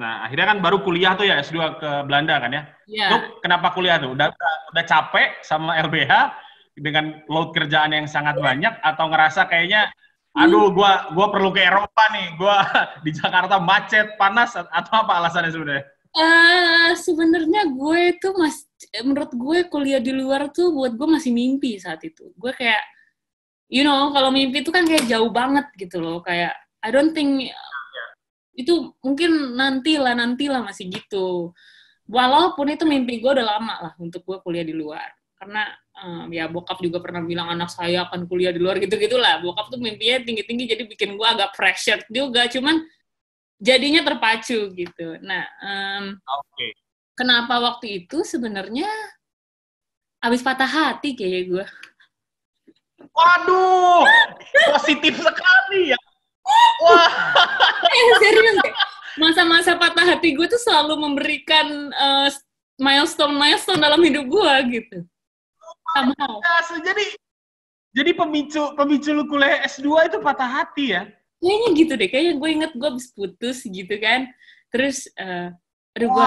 Nah, 0.00 0.24
akhirnya 0.24 0.46
kan 0.56 0.58
baru 0.64 0.80
kuliah 0.80 1.12
tuh 1.12 1.28
ya 1.28 1.44
S2 1.44 1.76
ke 1.76 1.90
Belanda 2.08 2.40
kan 2.40 2.50
ya? 2.50 2.62
Iya. 2.88 3.06
Lu 3.12 3.18
kenapa 3.44 3.76
kuliah 3.76 4.00
tuh? 4.00 4.16
Udah, 4.16 4.32
udah 4.72 4.84
capek 4.88 5.44
sama 5.44 5.76
LBH 5.84 6.12
dengan 6.80 7.20
load 7.28 7.52
kerjaan 7.52 7.92
yang 7.92 8.08
sangat 8.08 8.40
banyak 8.40 8.72
atau 8.80 9.12
ngerasa 9.12 9.44
kayaknya 9.44 9.92
aduh 10.36 10.68
gua 10.70 11.10
gua 11.16 11.32
perlu 11.32 11.50
ke 11.50 11.64
Eropa 11.64 12.02
nih. 12.12 12.26
Gua 12.36 12.56
di 13.04 13.10
Jakarta 13.16 13.56
macet 13.56 14.14
panas 14.20 14.52
atau 14.56 14.92
apa 14.92 15.12
alasannya 15.18 15.52
sebenarnya? 15.52 15.84
Uh, 16.16 16.96
sebenarnya 16.96 17.68
gue 17.76 18.16
itu 18.16 18.28
mas 18.40 18.64
menurut 19.04 19.36
gue 19.36 19.58
kuliah 19.68 20.00
di 20.00 20.16
luar 20.16 20.48
tuh 20.48 20.72
buat 20.72 20.96
gue 20.96 21.04
masih 21.04 21.28
mimpi 21.28 21.76
saat 21.76 22.00
itu. 22.08 22.32
Gue 22.40 22.56
kayak 22.56 22.80
you 23.68 23.84
know 23.84 24.08
kalau 24.16 24.32
mimpi 24.32 24.64
itu 24.64 24.72
kan 24.72 24.88
kayak 24.88 25.04
jauh 25.04 25.28
banget 25.28 25.68
gitu 25.76 26.00
loh. 26.00 26.24
Kayak 26.24 26.56
I 26.80 26.88
don't 26.88 27.12
think 27.12 27.52
itu 28.56 28.96
mungkin 29.04 29.60
nanti 29.60 30.00
lah 30.00 30.16
nanti 30.16 30.48
lah 30.48 30.64
masih 30.64 30.88
gitu. 30.88 31.52
Walaupun 32.08 32.72
itu 32.72 32.88
mimpi 32.88 33.20
gue 33.20 33.30
udah 33.36 33.46
lama 33.58 33.74
lah 33.90 33.92
untuk 34.00 34.24
gue 34.24 34.40
kuliah 34.40 34.64
di 34.64 34.72
luar. 34.72 35.12
Karena 35.36 35.68
um, 36.00 36.28
ya 36.32 36.48
bokap 36.48 36.78
juga 36.84 37.00
pernah 37.00 37.24
bilang 37.24 37.48
anak 37.52 37.72
saya 37.72 38.08
akan 38.08 38.28
kuliah 38.28 38.52
di 38.52 38.60
luar 38.60 38.76
gitu 38.80 38.96
gitulah 38.96 39.40
bokap 39.40 39.72
tuh 39.72 39.80
mimpinya 39.80 40.22
tinggi 40.24 40.42
tinggi 40.44 40.64
jadi 40.68 40.82
bikin 40.84 41.16
gue 41.16 41.26
agak 41.26 41.56
pressure 41.56 42.02
juga. 42.12 42.48
Cuman 42.48 42.84
jadinya 43.60 44.04
terpacu 44.04 44.72
gitu. 44.76 45.06
Nah 45.24 45.44
um, 45.64 46.04
okay. 46.16 46.70
kenapa 47.16 47.60
waktu 47.60 48.04
itu 48.04 48.22
sebenarnya 48.22 48.88
abis 50.20 50.40
patah 50.40 50.68
hati 50.68 51.12
kayak 51.12 51.42
gue 51.48 51.64
waduh 53.12 54.04
positif 54.76 55.16
sekali 55.20 55.92
ya. 55.94 56.00
Wah. 56.84 57.10
Eh, 57.96 58.12
serius 58.20 58.60
deh 58.60 58.74
masa-masa 59.16 59.72
patah 59.80 60.04
hati 60.04 60.36
gue 60.36 60.44
tuh 60.44 60.60
selalu 60.60 60.94
memberikan 61.00 61.66
uh, 61.96 62.28
milestone 62.76 63.32
milestone 63.32 63.80
dalam 63.80 64.00
hidup 64.04 64.28
gue 64.28 64.54
gitu 64.80 64.98
somehow. 65.96 66.34
jadi 66.84 67.04
jadi 67.96 68.12
pemicu 68.12 68.76
pemicu 68.76 69.10
lu 69.16 69.24
kuliah 69.24 69.64
S2 69.64 70.12
itu 70.12 70.18
patah 70.20 70.50
hati 70.60 70.92
ya? 70.92 71.08
Kayaknya 71.40 71.68
gitu 71.72 71.92
deh, 71.96 72.08
kayaknya 72.12 72.34
gue 72.36 72.48
inget 72.52 72.72
gue 72.76 72.88
habis 72.92 73.08
putus 73.16 73.64
gitu 73.64 73.94
kan. 73.96 74.28
Terus, 74.68 75.08
uh, 75.16 75.48
aduh 75.96 76.08
gue 76.12 76.26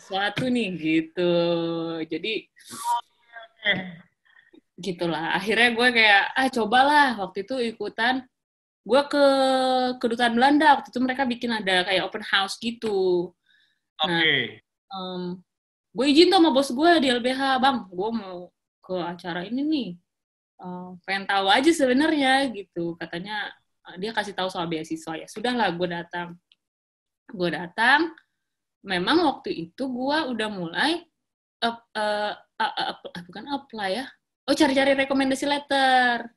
sesuatu 0.00 0.48
nih 0.48 0.68
gitu. 0.76 1.32
Jadi, 2.08 2.48
okay. 3.60 3.76
gitulah. 4.80 5.36
Akhirnya 5.36 5.76
gue 5.76 5.88
kayak, 5.92 6.22
ah 6.32 6.48
cobalah 6.48 7.08
waktu 7.20 7.44
itu 7.44 7.76
ikutan. 7.76 8.24
Gue 8.86 9.02
ke 9.04 9.24
kedutaan 10.00 10.32
Belanda, 10.32 10.80
waktu 10.80 10.88
itu 10.88 11.00
mereka 11.04 11.28
bikin 11.28 11.52
ada 11.60 11.84
kayak 11.84 12.08
open 12.08 12.24
house 12.24 12.56
gitu. 12.56 13.32
Oke. 14.00 14.08
Okay. 14.08 14.40
Nah, 14.88 14.96
um, 14.96 15.22
gue 15.92 16.06
izin 16.08 16.32
tuh 16.32 16.40
sama 16.40 16.56
bos 16.56 16.72
gue 16.72 16.90
di 17.04 17.08
LBH, 17.12 17.60
bang, 17.60 17.76
gue 17.84 18.10
mau 18.16 18.48
ke 18.86 18.94
acara 18.94 19.42
ini 19.42 19.62
nih 19.66 19.90
uh, 20.62 20.94
pengen 21.02 21.26
tahu 21.26 21.50
aja 21.50 21.70
sebenarnya 21.74 22.46
gitu 22.54 22.94
katanya 22.94 23.50
uh, 23.90 23.98
dia 23.98 24.14
kasih 24.14 24.32
tahu 24.38 24.46
soal 24.46 24.70
beasiswa 24.70 25.18
ya 25.18 25.26
sudahlah 25.26 25.74
gue 25.74 25.88
datang 25.90 26.38
gue 27.34 27.50
datang 27.50 28.14
memang 28.86 29.26
waktu 29.26 29.50
itu 29.66 29.82
gue 29.90 30.18
udah 30.30 30.48
mulai 30.48 31.02
up, 31.58 31.82
uh, 31.98 32.38
uh, 32.62 32.72
uh, 32.78 32.94
uh, 33.02 33.22
bukan 33.26 33.44
apply 33.50 33.90
ya 33.98 34.06
oh 34.46 34.54
cari-cari 34.54 34.94
rekomendasi 34.94 35.44
letter 35.50 36.30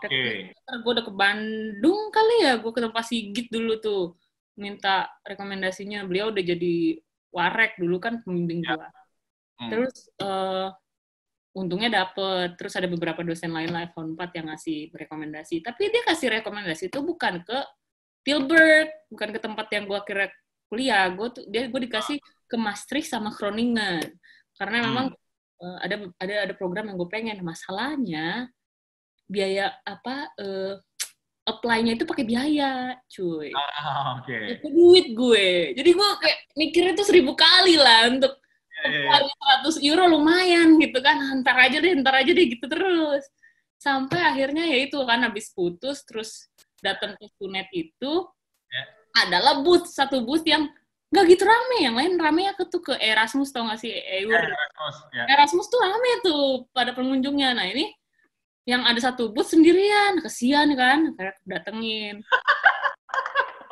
Oke. 0.00 0.08
Okay. 0.08 0.32
Gue 0.80 0.92
udah 0.96 1.04
ke 1.04 1.12
Bandung 1.12 2.08
kali 2.08 2.48
ya, 2.48 2.56
gue 2.56 2.72
ketemu 2.72 2.96
Pak 2.96 3.04
Sigit 3.04 3.46
dulu 3.52 3.76
tuh 3.76 4.16
minta 4.56 5.12
rekomendasinya. 5.20 6.08
Beliau 6.08 6.32
udah 6.32 6.40
jadi 6.40 6.96
warek 7.28 7.76
dulu 7.76 8.00
kan 8.00 8.24
pembimbing 8.24 8.64
ya. 8.64 8.76
gue. 8.76 8.88
Hmm. 9.60 9.68
Terus 9.68 9.94
uh, 10.24 10.72
untungnya 11.52 11.92
dapet 11.92 12.56
terus 12.56 12.72
ada 12.76 12.88
beberapa 12.88 13.20
dosen 13.20 13.52
lain 13.52 13.68
lah 13.68 13.88
F4 13.92 14.20
yang 14.40 14.46
ngasih 14.48 14.88
rekomendasi 14.92 15.60
tapi 15.60 15.92
dia 15.92 16.02
kasih 16.08 16.32
rekomendasi 16.40 16.88
itu 16.88 16.98
bukan 17.04 17.44
ke 17.44 17.58
Tilburg 18.24 18.88
bukan 19.12 19.28
ke 19.36 19.38
tempat 19.42 19.66
yang 19.74 19.84
gue 19.84 20.00
kira 20.08 20.26
kuliah 20.72 21.12
gue 21.12 21.28
tuh 21.28 21.44
dia 21.52 21.68
gue 21.68 21.80
dikasih 21.84 22.16
ke 22.48 22.56
Maastricht 22.56 23.12
sama 23.12 23.28
Groningen 23.36 24.00
karena 24.56 24.76
memang 24.80 25.06
uh, 25.60 25.78
ada 25.84 26.08
ada 26.16 26.34
ada 26.48 26.54
program 26.56 26.88
yang 26.88 26.96
gue 26.96 27.10
pengen 27.12 27.36
masalahnya 27.44 28.48
biaya 29.28 29.76
apa 29.84 30.32
uh, 30.40 30.76
apply-nya 31.42 31.98
itu 31.98 32.06
pakai 32.06 32.22
biaya, 32.22 32.94
cuy. 33.10 33.50
Ah, 33.50 34.18
oke. 34.18 34.30
Okay. 34.30 34.58
Itu 34.58 34.66
duit 34.70 35.06
gue. 35.10 35.74
Jadi 35.74 35.90
gue 35.90 36.08
kayak 36.22 36.38
mikirnya 36.54 36.92
tuh 36.94 37.06
seribu 37.06 37.34
kali 37.34 37.74
lah 37.74 38.14
untuk 38.14 38.38
yeah. 38.84 39.10
apply 39.18 39.66
100 39.66 39.88
euro 39.88 40.04
lumayan 40.10 40.78
gitu 40.78 40.98
kan. 40.98 41.18
Ntar 41.40 41.56
aja 41.70 41.78
deh, 41.78 41.92
ntar 41.98 42.14
aja 42.18 42.30
deh 42.30 42.46
gitu 42.46 42.64
terus. 42.66 43.24
Sampai 43.78 44.22
akhirnya 44.22 44.62
ya 44.66 44.86
itu 44.86 44.98
kan 45.02 45.22
habis 45.26 45.50
putus 45.50 46.06
terus 46.06 46.46
datang 46.82 47.14
ke 47.18 47.26
Sunet 47.38 47.70
itu 47.74 48.12
yeah. 48.70 48.86
adalah 49.26 49.62
booth 49.62 49.86
satu 49.90 50.22
booth 50.22 50.46
yang 50.46 50.66
nggak 51.12 51.26
gitu 51.28 51.44
rame 51.44 51.78
yang 51.84 51.94
lain 51.94 52.16
rame 52.16 52.48
ya 52.48 52.56
tuh 52.56 52.80
ke 52.80 52.96
Erasmus 52.96 53.52
tau 53.52 53.68
gak 53.68 53.84
sih 53.84 53.92
Eur 53.92 54.32
yeah, 54.32 54.48
Erasmus, 54.48 54.96
yeah. 55.12 55.26
Erasmus 55.28 55.66
tuh 55.68 55.78
rame 55.84 56.10
tuh 56.24 56.44
pada 56.72 56.96
pengunjungnya 56.96 57.52
nah 57.52 57.68
ini 57.68 57.92
yang 58.62 58.86
ada 58.86 58.98
satu 59.02 59.34
booth 59.34 59.50
sendirian 59.50 60.22
kesian 60.22 60.70
kan 60.78 61.18
kayak 61.18 61.36
datengin. 61.42 62.22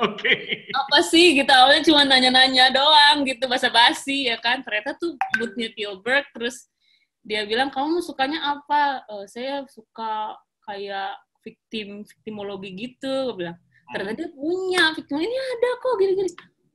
Okay. 0.01 0.65
Apa 0.73 1.05
sih 1.05 1.37
gitu 1.37 1.53
awalnya 1.53 1.85
cuma 1.85 2.09
nanya-nanya 2.09 2.73
doang 2.73 3.29
gitu 3.29 3.45
basa-basi 3.45 4.33
ya 4.33 4.41
kan. 4.41 4.65
Ternyata 4.65 4.97
tuh 4.97 5.17
boothnya 5.37 5.69
Tilburg 5.77 6.25
terus 6.33 6.73
dia 7.21 7.45
bilang 7.45 7.69
kamu 7.69 8.01
sukanya 8.01 8.57
apa? 8.57 9.05
Uh, 9.13 9.29
saya 9.29 9.69
suka 9.69 10.41
kayak 10.65 11.21
victim 11.45 12.09
victimologi 12.09 12.73
gitu. 12.73 13.33
Gue 13.33 13.45
bilang 13.45 13.57
ternyata 13.93 14.25
dia 14.25 14.31
punya 14.33 14.83
victim 14.97 15.21
ini 15.21 15.37
ada 15.37 15.69
kok 15.77 15.95
gini-gini. 16.01 16.31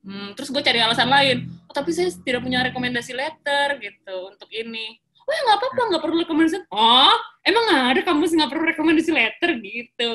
Hmm, 0.06 0.30
terus 0.38 0.54
gue 0.54 0.62
cari 0.62 0.80
alasan 0.86 1.10
lain. 1.10 1.50
Oh, 1.66 1.74
tapi 1.74 1.90
saya 1.90 2.14
tidak 2.14 2.46
punya 2.46 2.62
rekomendasi 2.62 3.18
letter 3.18 3.82
gitu 3.82 4.16
untuk 4.30 4.50
ini 4.54 5.02
oh 5.26 5.32
ya 5.34 5.42
nggak 5.42 5.58
apa-apa 5.58 5.82
nggak 5.90 6.04
perlu 6.06 6.18
rekomendasi 6.22 6.58
oh 6.70 7.18
emang 7.42 7.66
ada 7.94 8.02
kampus 8.06 8.32
nggak 8.38 8.50
perlu 8.54 8.64
rekomendasi 8.70 9.12
letter 9.12 9.50
gitu 9.58 10.12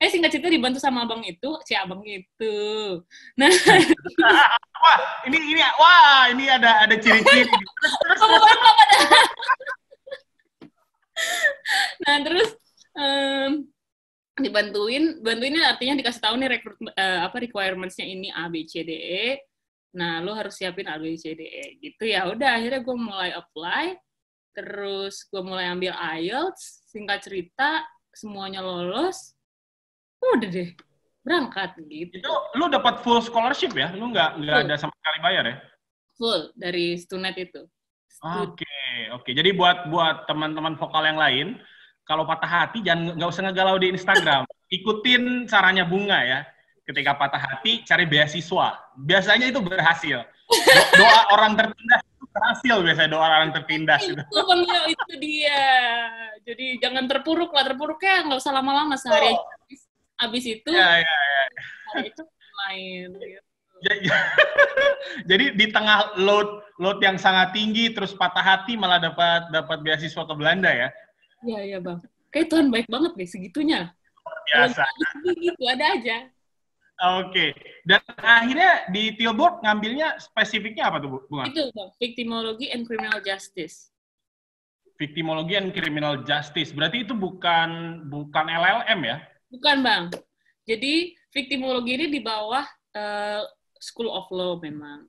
eh 0.00 0.08
singkat 0.08 0.32
cerita 0.32 0.48
dibantu 0.48 0.80
sama 0.80 1.04
abang 1.04 1.20
itu 1.28 1.50
si 1.68 1.76
abang 1.76 2.00
itu. 2.08 2.56
Nah. 3.36 3.52
Wah 4.80 4.96
ini 5.28 5.36
ini 5.36 5.60
wah 5.76 6.32
ini 6.32 6.48
ada 6.48 6.88
ada 6.88 6.96
ciri-ciri. 6.96 7.44
Nah 12.06 12.16
terus 12.24 12.48
um, 12.96 13.68
dibantuin 14.40 15.20
bantuinnya 15.20 15.68
artinya 15.76 16.00
dikasih 16.00 16.22
tahu 16.24 16.34
nih 16.40 16.48
rekrut 16.56 16.80
uh, 16.80 17.28
apa 17.28 17.36
requirementsnya 17.44 18.06
ini 18.08 18.32
A 18.32 18.48
B 18.48 18.64
C 18.64 18.80
D 18.82 18.90
E. 18.96 19.26
Nah 20.00 20.24
lo 20.24 20.32
harus 20.32 20.56
siapin 20.56 20.88
A 20.88 20.96
B 20.96 21.12
C 21.20 21.36
D 21.36 21.44
E 21.44 21.64
gitu 21.76 22.08
ya. 22.08 22.24
Udah 22.30 22.56
akhirnya 22.56 22.80
gue 22.80 22.96
mulai 22.96 23.36
apply 23.36 24.00
terus 24.50 25.28
gue 25.30 25.42
mulai 25.44 25.70
ambil 25.70 25.94
IELTS 25.94 26.90
singkat 26.90 27.22
cerita 27.22 27.86
semuanya 28.10 28.64
lolos 28.64 29.38
udah 30.20 30.48
deh. 30.48 30.70
Berangkat 31.20 31.76
gitu. 31.84 32.16
Itu 32.16 32.32
lu 32.56 32.72
dapat 32.72 33.04
full 33.04 33.20
scholarship 33.20 33.76
ya? 33.76 33.92
Lu 33.92 34.08
nggak 34.08 34.40
nggak 34.40 34.56
ada 34.68 34.74
sama 34.80 34.92
sekali 34.96 35.18
bayar 35.20 35.44
ya? 35.44 35.56
Full 36.16 36.40
dari 36.56 36.96
Stunet 36.96 37.36
itu. 37.36 37.64
Oke 38.20 38.60
okay, 38.60 38.96
oke. 39.16 39.24
Okay. 39.24 39.32
jadi 39.32 39.56
buat 39.56 39.88
buat 39.88 40.28
teman-teman 40.28 40.76
vokal 40.76 41.08
yang 41.08 41.16
lain 41.16 41.56
kalau 42.04 42.28
patah 42.28 42.48
hati 42.48 42.84
jangan 42.84 43.16
nggak 43.16 43.30
usah 43.30 43.42
ngegalau 43.48 43.76
di 43.80 43.92
Instagram. 43.92 44.44
Ikutin 44.76 45.48
caranya 45.48 45.84
bunga 45.84 46.20
ya. 46.24 46.40
Ketika 46.84 47.14
patah 47.14 47.38
hati 47.40 47.84
cari 47.86 48.04
beasiswa. 48.08 48.76
Biasanya 48.98 49.48
itu 49.52 49.60
berhasil. 49.62 50.24
Doa 50.98 51.20
orang 51.32 51.54
tertindas 51.54 52.02
berhasil 52.30 52.76
biasanya 52.82 53.10
doa 53.10 53.26
orang 53.26 53.50
tertindas 53.54 54.02
itu. 54.06 54.22
Itu 54.30 54.78
itu 54.94 55.14
dia. 55.18 55.66
Jadi 56.46 56.78
jangan 56.78 57.04
terpuruk 57.10 57.50
lah, 57.50 57.66
terpuruknya 57.66 58.30
nggak 58.30 58.38
usah 58.38 58.54
lama-lama 58.54 58.94
sehari 58.94 59.34
oh. 59.34 59.42
Abis 60.20 60.44
itu. 60.46 60.70
Ya, 60.70 61.00
ya, 61.00 61.16
ya. 61.16 61.44
Main. 62.68 63.10
Gitu. 63.16 63.48
Jadi 65.30 65.56
di 65.56 65.66
tengah 65.72 66.12
load 66.20 66.60
load 66.76 67.00
yang 67.00 67.16
sangat 67.16 67.56
tinggi 67.56 67.88
terus 67.96 68.12
patah 68.12 68.44
hati 68.44 68.76
malah 68.76 69.00
dapat 69.00 69.48
dapat 69.48 69.80
beasiswa 69.80 70.22
ke 70.28 70.34
Belanda 70.36 70.68
ya? 70.68 70.88
Iya 71.40 71.60
iya 71.64 71.78
bang. 71.80 71.98
Kayak 72.28 72.46
Tuhan 72.52 72.68
baik 72.68 72.86
banget 72.92 73.12
nih 73.16 73.28
segitunya. 73.28 73.80
Biasa. 74.52 74.84
Gitu 75.24 75.64
ada 75.64 75.86
aja. 75.96 76.16
Oke. 77.24 77.56
Dan 77.88 78.04
akhirnya 78.20 78.84
di 78.92 79.16
Tilburg 79.16 79.64
ngambilnya 79.64 80.20
spesifiknya 80.20 80.92
apa 80.92 81.00
tuh, 81.00 81.08
Bu? 81.16 81.18
Bunga? 81.32 81.48
Itu, 81.48 81.72
Bang. 81.72 81.88
Victimology 81.96 82.68
and 82.68 82.84
Criminal 82.84 83.24
Justice. 83.24 83.88
Victimology 85.00 85.56
and 85.56 85.72
Criminal 85.72 86.20
Justice. 86.28 86.76
Berarti 86.76 87.08
itu 87.08 87.16
bukan 87.16 88.04
bukan 88.12 88.46
LLM 88.52 89.00
ya? 89.08 89.16
Bukan, 89.50 89.82
Bang. 89.82 90.04
Jadi, 90.64 91.12
victimologi 91.34 91.98
ini 91.98 92.06
di 92.06 92.20
bawah 92.22 92.62
uh, 92.94 93.42
School 93.76 94.08
of 94.08 94.30
Law 94.30 94.62
memang. 94.62 95.04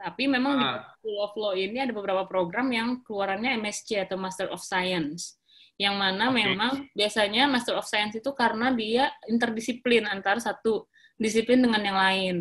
Tapi 0.00 0.28
memang 0.28 0.54
ah. 0.56 0.60
di 0.60 0.68
School 1.00 1.18
of 1.20 1.32
Law 1.36 1.52
ini 1.56 1.80
ada 1.80 1.92
beberapa 1.92 2.24
program 2.28 2.68
yang 2.72 3.00
keluarannya 3.04 3.56
MSc 3.60 3.88
atau 3.96 4.16
Master 4.20 4.48
of 4.52 4.60
Science 4.60 5.40
yang 5.80 5.96
mana 5.96 6.28
okay. 6.28 6.44
memang 6.44 6.72
biasanya 6.92 7.48
Master 7.48 7.72
of 7.80 7.88
Science 7.88 8.20
itu 8.20 8.28
karena 8.36 8.68
dia 8.76 9.08
interdisiplin 9.24 10.04
antara 10.04 10.36
satu 10.36 10.84
disiplin 11.16 11.56
dengan 11.56 11.80
yang 11.80 11.96
lain. 11.96 12.36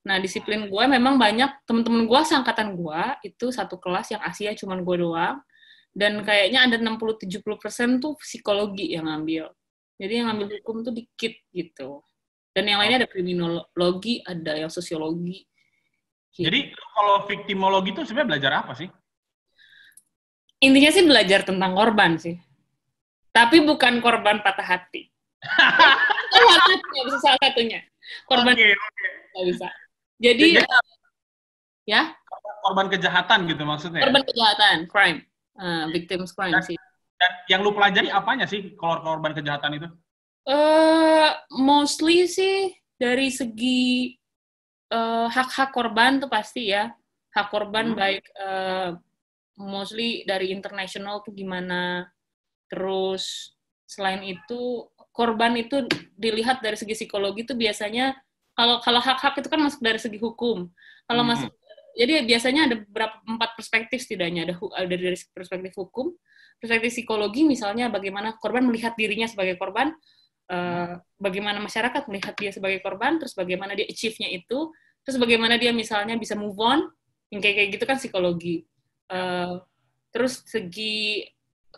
Nah, 0.00 0.16
disiplin 0.16 0.64
gue 0.64 0.84
memang 0.88 1.20
banyak 1.20 1.68
temen-temen 1.68 2.08
gue 2.08 2.20
seangkatan 2.24 2.72
gue 2.72 3.02
itu 3.28 3.52
satu 3.52 3.76
kelas 3.76 4.16
yang 4.16 4.24
Asia 4.24 4.56
cuma 4.56 4.80
gue 4.80 4.96
doang. 4.96 5.44
Dan 5.92 6.24
kayaknya 6.24 6.70
ada 6.70 6.76
60-70% 6.80 8.00
tuh 8.00 8.16
psikologi 8.16 8.96
yang 8.96 9.10
ngambil. 9.10 9.52
Jadi 10.00 10.12
yang 10.16 10.32
ngambil 10.32 10.46
hukum 10.60 10.80
tuh 10.80 10.96
dikit 10.96 11.36
gitu. 11.52 12.00
Dan 12.56 12.64
yang 12.66 12.80
lainnya 12.80 13.04
ada 13.04 13.10
kriminologi, 13.10 14.24
ada 14.24 14.56
yang 14.56 14.72
sosiologi. 14.72 15.44
Gitu. 16.32 16.48
Jadi 16.48 16.72
kalau 16.72 17.28
victimologi 17.28 17.92
itu 17.92 18.02
sebenarnya 18.08 18.28
belajar 18.32 18.52
apa 18.64 18.72
sih? 18.74 18.88
Intinya 20.64 20.90
sih 20.90 21.04
belajar 21.04 21.44
tentang 21.44 21.76
korban 21.76 22.16
sih. 22.16 22.40
Tapi 23.30 23.60
bukan 23.62 24.00
korban 24.00 24.40
patah 24.40 24.66
hati. 24.66 25.12
Itu 26.70 27.00
bisa 27.04 27.18
salah 27.20 27.40
satunya 27.40 27.80
korban 28.26 28.54
okay, 28.56 28.74
okay. 28.74 29.42
bisa 29.46 29.68
jadi, 30.20 30.60
Jadi 30.60 30.66
uh, 30.66 30.84
ya 31.88 32.02
korban 32.60 32.86
kejahatan 32.92 33.38
gitu 33.48 33.62
maksudnya 33.64 34.02
korban 34.04 34.24
kejahatan 34.26 34.76
crime 34.90 35.18
uh, 35.56 35.88
victims 35.90 36.32
crime 36.34 36.56
sih 36.64 36.76
dan 37.20 37.32
yang 37.52 37.60
lu 37.60 37.76
pelajari 37.76 38.08
apanya 38.08 38.48
sih 38.48 38.72
kalau 38.80 39.04
korban 39.04 39.36
kejahatan 39.36 39.76
itu 39.76 39.88
uh, 40.48 41.30
mostly 41.60 42.24
sih 42.24 42.72
dari 42.96 43.28
segi 43.28 44.16
uh, 44.88 45.28
hak-hak 45.28 45.70
korban 45.70 46.16
tuh 46.16 46.32
pasti 46.32 46.72
ya 46.72 46.88
hak 47.36 47.46
korban 47.52 47.92
hmm. 47.92 47.96
baik 47.96 48.24
uh, 48.40 48.96
mostly 49.60 50.24
dari 50.24 50.50
internasional 50.50 51.20
tuh 51.20 51.36
gimana 51.36 52.08
terus 52.72 53.52
selain 53.84 54.24
itu 54.24 54.88
korban 55.10 55.52
itu 55.58 55.84
dilihat 56.16 56.64
dari 56.64 56.78
segi 56.78 56.94
psikologi 56.96 57.44
itu 57.44 57.52
biasanya 57.52 58.16
kalau 58.54 58.78
kalau 58.80 59.00
hak-hak 59.02 59.40
itu 59.40 59.48
kan 59.50 59.60
masuk 59.60 59.80
dari 59.82 59.98
segi 59.98 60.18
hukum. 60.20 60.68
Kalau 61.08 61.22
hmm. 61.24 61.30
masuk 61.32 61.50
jadi 61.98 62.22
biasanya 62.22 62.70
ada 62.70 62.76
beberapa 62.78 63.18
empat 63.26 63.50
perspektif 63.58 63.98
setidaknya 64.06 64.46
ada 64.46 64.54
ada 64.78 64.94
dari 64.94 65.18
perspektif 65.34 65.74
hukum, 65.74 66.14
perspektif 66.60 66.92
psikologi 66.92 67.42
misalnya 67.42 67.88
bagaimana 67.88 68.36
korban 68.36 68.68
melihat 68.68 68.92
dirinya 68.94 69.24
sebagai 69.24 69.56
korban, 69.56 69.96
uh, 70.52 71.00
bagaimana 71.16 71.56
masyarakat 71.58 72.04
melihat 72.06 72.36
dia 72.36 72.52
sebagai 72.52 72.84
korban, 72.84 73.16
terus 73.16 73.32
bagaimana 73.32 73.72
dia 73.72 73.88
achieve-nya 73.88 74.28
itu, 74.28 74.68
terus 75.02 75.16
bagaimana 75.16 75.56
dia 75.56 75.72
misalnya 75.72 76.20
bisa 76.20 76.36
move 76.36 76.60
on, 76.60 76.84
yang 77.32 77.40
kayak 77.40 77.56
kayak 77.56 77.68
gitu 77.80 77.84
kan 77.88 77.96
psikologi. 77.96 78.68
Uh, 79.08 79.64
terus 80.12 80.44
segi 80.44 81.24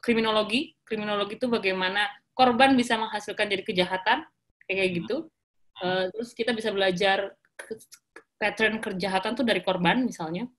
kriminologi, 0.03 0.75
kriminologi 0.83 1.39
itu 1.39 1.47
bagaimana 1.47 2.11
korban 2.35 2.75
bisa 2.75 2.99
menghasilkan 2.99 3.47
jadi 3.47 3.63
kejahatan 3.63 4.27
kayak 4.67 5.05
gitu. 5.05 5.31
Uh, 5.79 6.11
terus 6.11 6.35
kita 6.35 6.51
bisa 6.53 6.75
belajar 6.75 7.39
pattern 8.41 8.83
kejahatan 8.83 9.39
tuh 9.39 9.47
dari 9.47 9.63
korban 9.63 10.03
misalnya. 10.03 10.51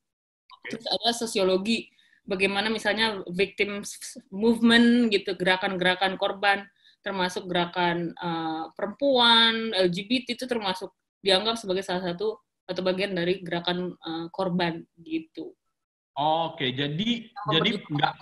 Terus 0.63 0.87
ada 0.87 1.11
sosiologi, 1.11 1.91
bagaimana 2.23 2.71
misalnya 2.71 3.21
victim 3.31 3.83
movement 4.31 5.11
gitu, 5.11 5.35
gerakan-gerakan 5.35 6.15
korban, 6.15 6.63
termasuk 7.03 7.45
gerakan 7.47 8.15
uh, 8.17 8.71
perempuan, 8.73 9.75
LGBT 9.75 10.39
itu 10.39 10.45
termasuk 10.47 10.89
dianggap 11.19 11.59
sebagai 11.59 11.83
salah 11.83 12.13
satu 12.13 12.39
atau 12.63 12.81
bagian 12.83 13.11
dari 13.11 13.43
gerakan 13.43 13.91
uh, 13.99 14.27
korban 14.31 14.83
gitu. 15.03 15.51
Oke, 16.13 16.69
jadi 16.77 17.25
Sama 17.25 17.51
jadi 17.57 17.69
nggak 17.89 18.13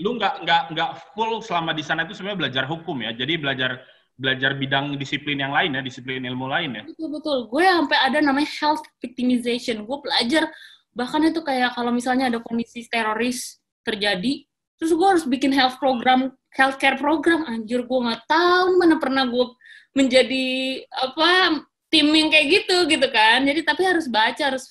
lu 0.00 0.16
nggak 0.16 0.34
nggak 0.48 0.62
nggak 0.72 0.90
full 1.12 1.44
selama 1.44 1.76
di 1.76 1.84
sana 1.84 2.08
itu 2.08 2.16
sebenarnya 2.16 2.40
belajar 2.40 2.64
hukum 2.64 2.96
ya. 3.04 3.12
Jadi 3.12 3.36
belajar 3.36 3.84
belajar 4.16 4.56
bidang 4.56 4.96
disiplin 4.96 5.36
yang 5.36 5.52
lain 5.52 5.76
ya, 5.76 5.82
disiplin 5.84 6.24
ilmu 6.24 6.48
lain 6.48 6.80
ya. 6.80 6.82
Betul 6.88 7.12
betul. 7.12 7.38
Gue 7.52 7.68
sampai 7.68 7.98
ada 8.00 8.18
namanya 8.24 8.48
health 8.48 8.82
victimization. 8.96 9.84
Gue 9.84 10.00
belajar 10.00 10.48
bahkan 10.94 11.20
itu 11.26 11.42
kayak 11.42 11.74
kalau 11.74 11.90
misalnya 11.90 12.30
ada 12.30 12.38
kondisi 12.40 12.86
teroris 12.88 13.58
terjadi 13.84 14.46
terus 14.78 14.90
gue 14.90 15.06
harus 15.06 15.24
bikin 15.26 15.50
health 15.54 15.78
program 15.78 16.32
healthcare 16.54 16.96
program. 16.96 17.44
Anjir 17.44 17.84
gue 17.84 18.00
nggak 18.00 18.24
tahu 18.30 18.78
mana 18.78 18.96
pernah 19.02 19.26
gue 19.26 19.46
menjadi 19.94 20.46
apa 20.90 21.62
tim 21.90 22.10
yang 22.10 22.30
kayak 22.30 22.46
gitu 22.62 22.76
gitu 22.88 23.06
kan. 23.10 23.42
Jadi 23.44 23.60
tapi 23.66 23.82
harus 23.84 24.06
baca 24.08 24.42
harus 24.54 24.70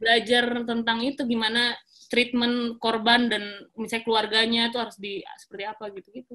belajar 0.00 0.64
tentang 0.64 0.98
itu 1.04 1.22
gimana 1.24 1.76
treatment 2.08 2.80
korban 2.80 3.28
dan 3.28 3.44
misalnya 3.76 4.04
keluarganya 4.04 4.62
itu 4.72 4.78
harus 4.80 4.96
di 4.96 5.20
seperti 5.36 5.64
apa 5.68 5.84
gitu 5.92 6.08
gitu 6.14 6.34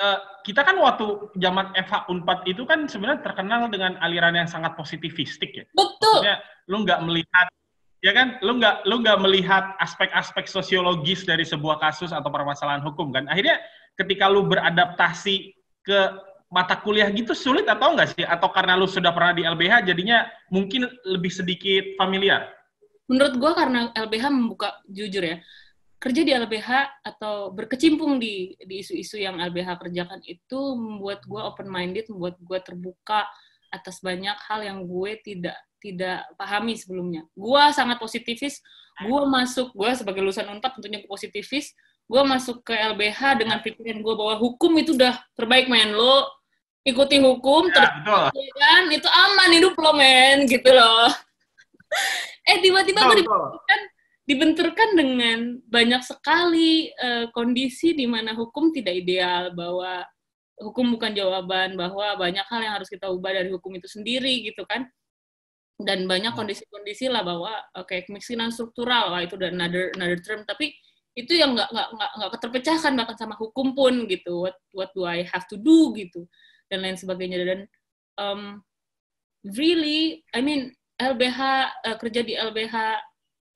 uh, 0.00 0.18
kita 0.46 0.64
kan 0.64 0.78
waktu 0.80 1.28
zaman 1.36 1.74
FH 1.74 2.08
Unpad 2.08 2.46
itu 2.48 2.62
kan 2.64 2.86
sebenarnya 2.88 3.20
terkenal 3.20 3.68
dengan 3.68 3.98
aliran 4.00 4.34
yang 4.34 4.48
sangat 4.48 4.74
positivistik 4.78 5.52
ya. 5.52 5.64
Betul. 5.74 6.24
Maksudnya 6.24 6.36
lu 6.70 6.76
nggak 6.86 7.00
melihat 7.04 7.46
ya 8.00 8.12
kan, 8.14 8.38
lu 8.40 8.56
nggak 8.56 8.86
lu 8.86 9.02
nggak 9.02 9.18
melihat 9.20 9.64
aspek-aspek 9.82 10.46
sosiologis 10.46 11.26
dari 11.26 11.42
sebuah 11.42 11.82
kasus 11.82 12.14
atau 12.14 12.30
permasalahan 12.30 12.80
hukum 12.82 13.10
kan. 13.10 13.26
Akhirnya 13.28 13.58
ketika 13.98 14.30
lu 14.30 14.46
beradaptasi 14.46 15.52
ke 15.82 15.98
mata 16.48 16.80
kuliah 16.80 17.12
gitu 17.12 17.36
sulit 17.36 17.68
atau 17.68 17.92
enggak 17.92 18.16
sih? 18.16 18.24
Atau 18.24 18.48
karena 18.48 18.78
lu 18.78 18.88
sudah 18.88 19.12
pernah 19.12 19.36
di 19.36 19.44
LBH 19.44 19.84
jadinya 19.84 20.24
mungkin 20.48 20.88
lebih 21.04 21.32
sedikit 21.32 21.84
familiar? 22.00 22.48
Menurut 23.08 23.34
gua 23.40 23.52
karena 23.56 23.88
LBH 23.96 24.24
membuka 24.28 24.80
jujur 24.88 25.24
ya, 25.24 25.40
kerja 25.98 26.22
di 26.22 26.30
LBH 26.30 27.02
atau 27.02 27.50
berkecimpung 27.50 28.22
di 28.22 28.54
di 28.62 28.86
isu-isu 28.86 29.18
yang 29.18 29.42
LBH 29.42 29.82
kerjakan 29.82 30.22
itu 30.22 30.60
membuat 30.78 31.26
gue 31.26 31.42
open 31.42 31.66
minded, 31.66 32.06
membuat 32.06 32.38
gue 32.38 32.58
terbuka 32.62 33.26
atas 33.68 34.00
banyak 34.00 34.34
hal 34.46 34.62
yang 34.62 34.86
gue 34.86 35.18
tidak 35.20 35.58
tidak 35.82 36.26
pahami 36.38 36.78
sebelumnya. 36.78 37.26
Gue 37.34 37.62
sangat 37.74 37.98
positifis. 37.98 38.62
Gue 38.98 39.22
masuk, 39.30 39.70
gue 39.74 39.90
sebagai 39.94 40.22
lulusan 40.22 40.50
unpad 40.50 40.78
tentunya 40.78 41.02
positifis. 41.06 41.74
Gue 42.06 42.22
masuk 42.26 42.66
ke 42.66 42.74
LBH 42.74 43.42
dengan 43.42 43.58
pikiran 43.62 44.02
gue 44.02 44.14
bahwa 44.14 44.34
hukum 44.38 44.74
itu 44.78 44.94
udah 44.94 45.18
terbaik 45.34 45.70
men 45.70 45.92
lo 45.94 46.26
ikuti 46.86 47.20
hukum 47.20 47.68
ya, 47.68 47.84
terus 48.00 48.48
kan 48.56 48.88
itu 48.88 49.04
aman 49.04 49.50
hidup 49.52 49.76
lo 49.76 49.92
men 49.92 50.48
gitu 50.48 50.72
loh. 50.72 51.10
eh 52.48 52.58
tiba-tiba 52.64 53.12
gue 53.12 53.28
kan 53.68 53.80
dibenturkan 54.28 54.92
dengan 54.92 55.56
banyak 55.64 56.04
sekali 56.04 56.92
uh, 57.00 57.32
kondisi 57.32 57.96
di 57.96 58.04
mana 58.04 58.36
hukum 58.36 58.68
tidak 58.76 59.00
ideal, 59.00 59.56
bahwa 59.56 60.04
hukum 60.60 60.92
bukan 60.92 61.16
jawaban, 61.16 61.80
bahwa 61.80 62.12
banyak 62.20 62.44
hal 62.44 62.60
yang 62.60 62.76
harus 62.76 62.92
kita 62.92 63.08
ubah 63.08 63.32
dari 63.32 63.48
hukum 63.48 63.72
itu 63.80 63.88
sendiri 63.88 64.44
gitu 64.44 64.68
kan. 64.68 64.84
Dan 65.80 66.04
banyak 66.04 66.36
hmm. 66.36 66.40
kondisi-kondisi 66.44 67.08
lah 67.08 67.24
bahwa 67.24 67.56
oke 67.72 67.88
okay, 67.88 68.04
kemiskinan 68.04 68.52
struktural 68.52 69.14
lah 69.14 69.24
itu 69.24 69.38
dan 69.40 69.56
another 69.56 69.94
another 69.96 70.18
term 70.18 70.42
tapi 70.42 70.74
itu 71.14 71.38
yang 71.38 71.54
nggak 71.54 71.70
nggak 71.70 71.88
nggak 71.94 72.10
nggak 72.18 72.30
terpecahkan 72.42 72.92
bahkan 72.98 73.16
sama 73.18 73.34
hukum 73.38 73.78
pun 73.78 74.06
gitu 74.10 74.42
what 74.46 74.58
what 74.74 74.90
do 74.94 75.06
I 75.06 75.22
have 75.26 75.46
to 75.50 75.56
do 75.58 75.94
gitu 75.94 76.26
dan 76.66 76.82
lain 76.82 76.98
sebagainya 76.98 77.46
dan 77.46 77.60
um, 78.18 78.62
really 79.54 80.26
I 80.34 80.42
mean 80.42 80.74
LBH 80.98 81.38
uh, 81.86 81.96
kerja 81.98 82.26
di 82.26 82.34
LBH 82.34 82.74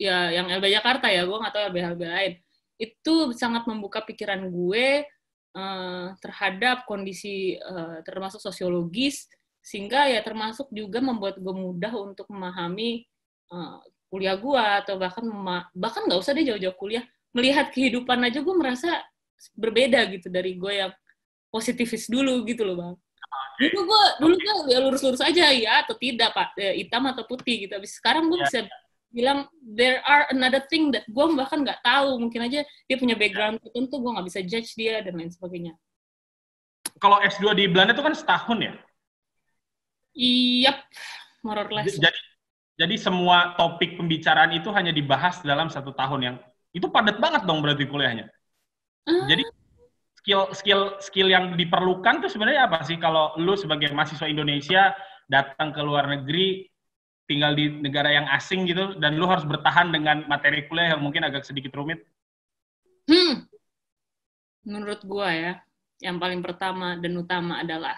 ya 0.00 0.32
yang 0.32 0.48
LB 0.48 0.66
Jakarta 0.72 1.06
ya 1.12 1.24
gue 1.24 1.38
nggak 1.38 1.52
tahu 1.54 1.64
LB 1.72 1.76
LB 1.96 2.02
lain 2.02 2.32
itu 2.80 3.14
sangat 3.36 3.68
membuka 3.70 4.02
pikiran 4.02 4.50
gue 4.50 5.06
uh, 5.54 6.06
terhadap 6.18 6.84
kondisi 6.88 7.56
uh, 7.60 8.02
termasuk 8.02 8.42
sosiologis 8.42 9.28
sehingga 9.62 10.10
ya 10.10 10.20
termasuk 10.26 10.66
juga 10.74 10.98
membuat 10.98 11.38
gue 11.38 11.54
mudah 11.54 11.94
untuk 11.94 12.26
memahami 12.26 13.06
uh, 13.54 13.78
kuliah 14.10 14.36
gue 14.36 14.64
atau 14.84 14.98
bahkan 14.98 15.24
bahkan 15.72 16.02
nggak 16.04 16.20
usah 16.20 16.34
deh 16.34 16.44
jauh-jauh 16.44 16.76
kuliah. 16.76 17.06
Melihat 17.32 17.72
kehidupan 17.72 18.20
aja 18.28 18.44
gue 18.44 18.54
merasa 18.58 19.00
berbeda 19.56 20.04
gitu 20.12 20.28
dari 20.28 20.58
gue 20.58 20.72
yang 20.84 20.92
positivis 21.48 22.10
dulu 22.10 22.44
gitu 22.44 22.66
loh 22.66 22.76
bang. 22.76 22.94
Dulu 23.62 23.80
gue 23.88 24.02
dulu 24.20 24.34
gue 24.36 24.54
ya 24.68 24.78
lurus-lurus 24.82 25.22
aja 25.22 25.48
ya 25.54 25.86
atau 25.86 25.96
tidak 25.96 26.34
pak? 26.34 26.58
Hitam 26.58 27.08
atau 27.08 27.24
putih 27.24 27.64
gitu. 27.64 27.72
Habis 27.72 27.96
sekarang 28.02 28.28
gue 28.28 28.42
ya. 28.42 28.44
bisa 28.44 28.58
bilang 29.12 29.46
there 29.60 30.00
are 30.08 30.26
another 30.32 30.64
thing 30.72 30.90
that 30.90 31.04
gue 31.06 31.24
bahkan 31.36 31.62
nggak 31.62 31.84
tahu 31.84 32.16
mungkin 32.16 32.48
aja 32.48 32.64
dia 32.64 32.96
punya 32.96 33.14
background 33.14 33.60
tertentu 33.60 34.00
gue 34.00 34.10
nggak 34.10 34.26
bisa 34.26 34.40
judge 34.42 34.72
dia 34.74 35.04
dan 35.04 35.14
lain 35.14 35.30
sebagainya. 35.30 35.76
Kalau 36.98 37.20
S2 37.20 37.54
di 37.54 37.64
Belanda 37.68 37.92
itu 37.94 38.02
kan 38.02 38.14
setahun 38.16 38.58
ya? 38.58 38.74
Iya 40.16 40.72
more 41.44 41.62
or 41.62 41.70
less. 41.70 41.92
Jadi 41.92 42.20
jadi 42.80 42.96
semua 42.96 43.52
topik 43.60 44.00
pembicaraan 44.00 44.56
itu 44.56 44.72
hanya 44.72 44.90
dibahas 44.90 45.44
dalam 45.44 45.68
satu 45.68 45.92
tahun 45.92 46.20
yang 46.24 46.36
itu 46.72 46.88
padat 46.88 47.20
banget 47.20 47.44
dong 47.44 47.60
berarti 47.60 47.84
kuliahnya. 47.84 48.26
Uh. 49.02 49.26
jadi 49.26 49.42
skill 50.22 50.42
skill 50.54 50.82
skill 51.02 51.28
yang 51.28 51.58
diperlukan 51.58 52.22
tuh 52.22 52.30
sebenarnya 52.30 52.70
apa 52.70 52.86
sih? 52.86 52.96
Kalau 52.96 53.36
lu 53.36 53.58
sebagai 53.58 53.90
mahasiswa 53.92 54.30
Indonesia 54.30 54.94
datang 55.26 55.74
ke 55.74 55.82
luar 55.82 56.06
negeri 56.08 56.71
tinggal 57.32 57.56
di 57.56 57.72
negara 57.80 58.12
yang 58.12 58.28
asing 58.36 58.68
gitu 58.68 59.00
dan 59.00 59.16
lu 59.16 59.24
harus 59.24 59.48
bertahan 59.48 59.88
dengan 59.88 60.28
materi 60.28 60.68
kuliah 60.68 60.92
yang 60.92 61.00
mungkin 61.00 61.24
agak 61.24 61.48
sedikit 61.48 61.72
rumit? 61.72 62.04
Hmm. 63.08 63.48
Menurut 64.68 65.00
gua 65.08 65.32
ya, 65.32 65.52
yang 66.04 66.20
paling 66.20 66.44
pertama 66.44 67.00
dan 67.00 67.16
utama 67.16 67.64
adalah 67.64 67.96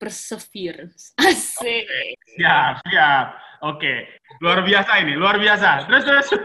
perseverance. 0.00 1.12
Asik. 1.20 1.84
Okay. 1.84 2.08
Siap, 2.38 2.74
siap. 2.88 3.26
Oke. 3.60 3.76
Okay. 3.76 3.98
Luar 4.40 4.64
biasa 4.64 4.90
ini, 5.04 5.12
luar 5.18 5.36
biasa. 5.36 5.90
Terus 5.90 6.04
terus. 6.06 6.28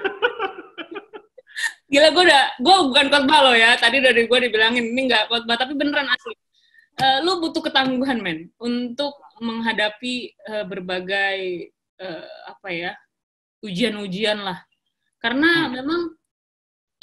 Gila 1.85 2.09
gue 2.11 2.23
udah, 2.27 2.43
gue 2.59 2.75
bukan 2.91 3.05
khotbah 3.07 3.39
lo 3.45 3.53
ya. 3.55 3.77
Tadi 3.79 4.03
dari 4.03 4.27
gue 4.27 4.39
dibilangin 4.49 4.83
ini 4.91 5.07
nggak 5.07 5.31
khotbah, 5.31 5.55
tapi 5.55 5.77
beneran 5.77 6.09
asli. 6.11 6.35
Uh, 6.95 7.19
lu 7.23 7.43
butuh 7.43 7.59
ketangguhan 7.59 8.23
men 8.23 8.47
untuk 8.59 9.15
menghadapi 9.39 10.31
uh, 10.47 10.65
berbagai 10.67 11.71
uh, 11.99 12.27
apa 12.55 12.69
ya 12.71 12.91
ujian-ujian 13.65 14.39
lah 14.39 14.59
karena 15.19 15.67
hmm. 15.67 15.71
memang 15.73 16.01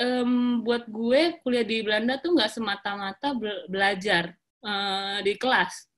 um, 0.01 0.33
buat 0.65 0.87
gue 0.89 1.43
kuliah 1.43 1.67
di 1.67 1.83
Belanda 1.85 2.17
tuh 2.23 2.33
nggak 2.37 2.53
semata-mata 2.53 3.35
be 3.37 3.67
belajar 3.69 4.33
uh, 4.65 5.19
di 5.21 5.35
kelas 5.37 5.91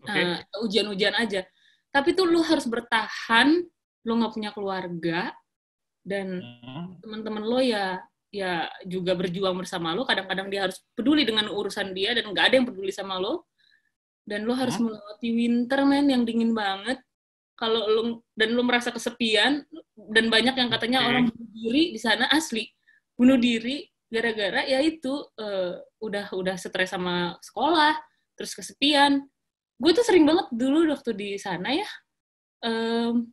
okay. 0.00 0.40
uh, 0.40 0.64
ujian-ujian 0.64 1.14
aja 1.18 1.44
tapi 1.90 2.12
tuh 2.12 2.28
lu 2.28 2.40
harus 2.44 2.64
bertahan 2.68 3.60
lu 4.06 4.12
nggak 4.22 4.32
punya 4.32 4.50
keluarga 4.54 5.34
dan 6.06 6.38
hmm. 6.40 7.02
teman-teman 7.02 7.42
lo 7.42 7.58
ya 7.58 7.98
ya 8.30 8.68
juga 8.84 9.16
berjuang 9.16 9.56
bersama 9.58 9.96
lo 9.96 10.06
kadang-kadang 10.06 10.46
dia 10.52 10.68
harus 10.68 10.78
peduli 10.94 11.26
dengan 11.26 11.50
urusan 11.50 11.90
dia 11.96 12.14
dan 12.14 12.30
nggak 12.30 12.44
ada 12.52 12.54
yang 12.60 12.66
peduli 12.68 12.92
sama 12.94 13.18
lo 13.18 13.50
dan 14.26 14.42
lo 14.42 14.58
harus 14.58 14.74
hmm? 14.76 14.90
melewati 14.90 15.28
winter 15.30 15.80
men 15.86 16.06
yang 16.10 16.22
dingin 16.26 16.52
banget. 16.52 16.98
Kalau 17.56 17.88
lo 17.88 18.02
dan 18.36 18.52
lo 18.52 18.60
merasa 18.66 18.92
kesepian 18.92 19.64
dan 19.96 20.28
banyak 20.28 20.52
yang 20.58 20.68
katanya 20.68 21.00
okay. 21.00 21.08
orang 21.08 21.24
bunuh 21.30 21.50
diri 21.54 21.82
di 21.96 22.00
sana 22.02 22.28
asli. 22.28 22.68
Bunuh 23.16 23.40
diri 23.40 23.86
gara-gara 24.12 24.66
ya 24.68 24.82
itu 24.84 25.24
uh, 25.40 25.80
udah 26.02 26.36
udah 26.36 26.54
stres 26.58 26.92
sama 26.92 27.38
sekolah 27.40 27.96
terus 28.36 28.52
kesepian. 28.52 29.24
Gue 29.80 29.92
tuh 29.96 30.04
sering 30.04 30.28
banget 30.28 30.52
dulu 30.52 30.84
waktu 30.92 31.16
di 31.16 31.30
sana 31.40 31.72
ya 31.72 31.88
um, 32.66 33.24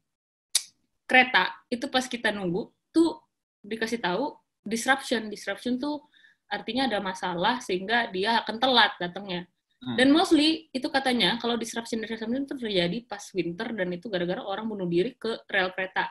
kereta 1.04 1.52
itu 1.68 1.89
pas 1.91 2.08
kita 2.08 2.32
nunggu 2.32 2.72
tuh 2.96 3.20
dikasih 3.66 4.00
tahu 4.00 4.39
disruption. 4.64 5.28
Disruption 5.28 5.76
tuh 5.82 6.00
artinya 6.48 6.88
ada 6.88 7.04
masalah 7.04 7.60
sehingga 7.60 8.08
dia 8.14 8.39
akan 8.46 8.56
telat 8.62 8.94
datangnya 9.02 9.50
Hmm. 9.84 9.99
Dan 9.99 10.15
mostly 10.15 10.71
itu 10.71 10.88
katanya 10.88 11.36
kalau 11.43 11.59
disruption 11.59 11.99
disruption 11.99 12.47
itu 12.47 12.55
terjadi 12.55 13.03
pas 13.03 13.19
winter 13.36 13.67
dan 13.75 13.91
itu 13.91 14.07
gara-gara 14.07 14.39
orang 14.39 14.63
bunuh 14.71 14.88
diri 14.88 15.11
ke 15.19 15.43
rel 15.51 15.75
kereta. 15.75 16.07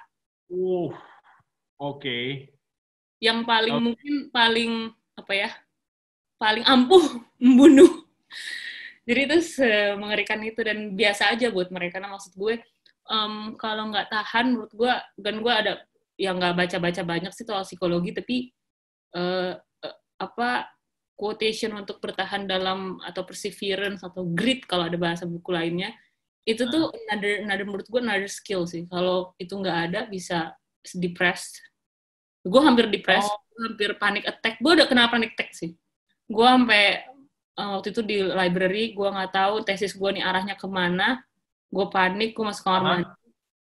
Uh, 0.53 0.93
oke. 1.81 2.05
Okay. 2.05 2.53
Yang 3.17 3.49
paling 3.49 3.77
okay. 3.81 3.85
mungkin 3.89 4.15
paling 4.29 4.73
apa 5.17 5.33
ya? 5.33 5.51
Paling 6.37 6.65
ampuh 6.69 7.05
membunuh. 7.43 8.05
Jadi 9.09 9.21
itu 9.25 9.37
mengerikan 9.97 10.39
itu 10.45 10.61
dan 10.61 10.93
biasa 10.93 11.33
aja 11.33 11.49
buat 11.49 11.73
mereka. 11.73 11.97
Nah 11.97 12.13
maksud 12.13 12.37
gue 12.37 12.61
um, 13.09 13.57
kalau 13.57 13.89
nggak 13.89 14.13
tahan 14.13 14.53
menurut 14.53 14.73
gue 14.77 14.95
dan 15.17 15.35
gue 15.41 15.53
ada 15.53 15.73
yang 16.21 16.39
nggak 16.39 16.55
baca-baca 16.55 17.03
banyak 17.03 17.33
sih 17.35 17.49
soal 17.49 17.65
psikologi 17.67 18.13
tapi 18.15 18.37
uh, 19.17 19.57
uh, 19.59 19.97
apa 20.21 20.71
quotation 21.15 21.77
untuk 21.77 22.03
bertahan 22.03 22.49
dalam 22.49 22.99
atau 23.05 23.23
perseverance 23.23 24.03
atau 24.03 24.27
grit 24.27 24.65
kalau 24.67 24.89
ada 24.89 24.99
bahasa 24.99 25.29
buku 25.29 25.53
lainnya 25.53 25.95
itu 26.43 26.67
tuh 26.67 26.91
another, 27.07 27.47
another 27.47 27.67
menurut 27.67 27.87
gue 27.87 28.01
another 28.03 28.31
skill 28.31 28.67
sih. 28.67 28.87
Kalau 28.91 29.35
itu 29.39 29.55
nggak 29.55 29.79
ada 29.91 30.01
bisa 30.11 30.55
depressed. 30.99 31.63
Gue 32.43 32.59
hampir 32.59 32.91
depressed 32.91 33.31
oh. 33.31 33.63
hampir 33.71 33.95
panic 33.95 34.27
attack. 34.27 34.59
Gue 34.59 34.75
udah 34.75 34.87
kenapa 34.91 35.15
panic 35.15 35.39
attack 35.39 35.55
sih. 35.55 35.79
Gue 36.27 36.47
sampai 36.47 37.07
uh, 37.59 37.79
waktu 37.79 37.95
itu 37.95 38.03
di 38.03 38.19
library 38.27 38.91
gue 38.91 39.07
nggak 39.07 39.31
tahu 39.31 39.63
tesis 39.63 39.95
gue 39.95 40.11
nih 40.19 40.25
arahnya 40.27 40.59
ke 40.59 40.67
mana. 40.67 41.23
Gue 41.71 41.87
panik 41.87 42.35
gue 42.35 42.45
masuk 42.45 42.67
kamar 42.67 42.83
mandi. 42.83 43.07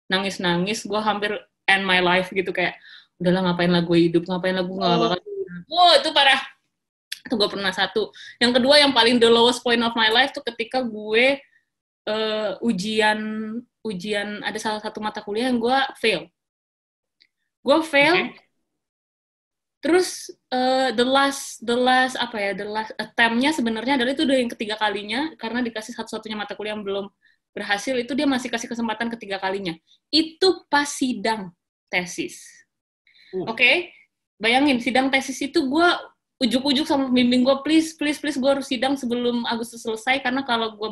Nangis-nangis 0.09 0.85
gue 0.85 1.01
hampir 1.01 1.41
end 1.65 1.85
my 1.85 2.01
life 2.01 2.29
gitu 2.29 2.53
kayak 2.53 2.77
udahlah 3.17 3.49
ngapain 3.49 3.73
lah 3.73 3.81
gue 3.81 3.97
hidup? 3.97 4.29
Ngapain 4.29 4.53
lah 4.53 4.61
gue 4.61 4.77
nggak 4.77 4.93
Oh. 4.93 5.01
bakal 5.09 5.19
wow 5.69 5.91
itu 5.97 6.09
parah 6.13 6.41
itu 7.25 7.33
gue 7.35 7.49
pernah 7.51 7.71
satu 7.73 8.11
yang 8.39 8.55
kedua 8.55 8.79
yang 8.79 8.91
paling 8.95 9.19
the 9.19 9.27
lowest 9.27 9.59
point 9.63 9.81
of 9.83 9.93
my 9.95 10.07
life 10.11 10.31
tuh 10.31 10.43
ketika 10.43 10.83
gue 10.83 11.39
eh, 12.07 12.51
ujian 12.63 13.19
ujian 13.83 14.43
ada 14.43 14.59
salah 14.59 14.81
satu 14.83 14.99
mata 14.99 15.23
kuliah 15.23 15.51
yang 15.51 15.59
gue 15.59 15.77
fail 15.99 16.21
gue 17.63 17.77
fail 17.83 18.15
Oke. 18.29 18.49
Terus 19.79 20.27
eh, 20.51 20.91
the 20.91 21.07
last 21.07 21.63
the 21.63 21.75
last 21.75 22.19
apa 22.19 22.35
ya 22.35 22.51
the 22.51 22.67
last 22.67 22.91
attempt-nya 22.99 23.55
sebenarnya 23.55 23.95
adalah 23.95 24.11
itu 24.11 24.27
udah 24.27 24.35
yang 24.35 24.51
ketiga 24.51 24.75
kalinya 24.75 25.31
karena 25.39 25.63
dikasih 25.63 25.95
satu-satunya 25.95 26.35
mata 26.35 26.51
kuliah 26.51 26.75
yang 26.75 26.83
belum 26.83 27.07
berhasil 27.55 27.95
itu 27.95 28.11
dia 28.11 28.27
masih 28.27 28.51
kasih 28.51 28.67
kesempatan 28.67 29.07
ketiga 29.15 29.39
kalinya. 29.39 29.71
Itu 30.11 30.67
pas 30.67 30.91
sidang 30.91 31.55
tesis. 31.87 32.43
Uh. 33.31 33.47
Oke, 33.47 33.95
bayangin 34.35 34.83
sidang 34.83 35.07
tesis 35.07 35.39
itu 35.39 35.63
gue 35.63 35.89
ujuk-ujuk 36.39 36.87
sama 36.87 37.11
pembimbing 37.11 37.43
gue 37.43 37.55
please 37.67 37.95
please 37.99 38.15
please 38.19 38.39
gue 38.39 38.47
harus 38.47 38.67
sidang 38.67 38.95
sebelum 38.95 39.43
Agustus 39.43 39.83
selesai 39.83 40.23
karena 40.23 40.47
kalau 40.47 40.75
gue 40.79 40.89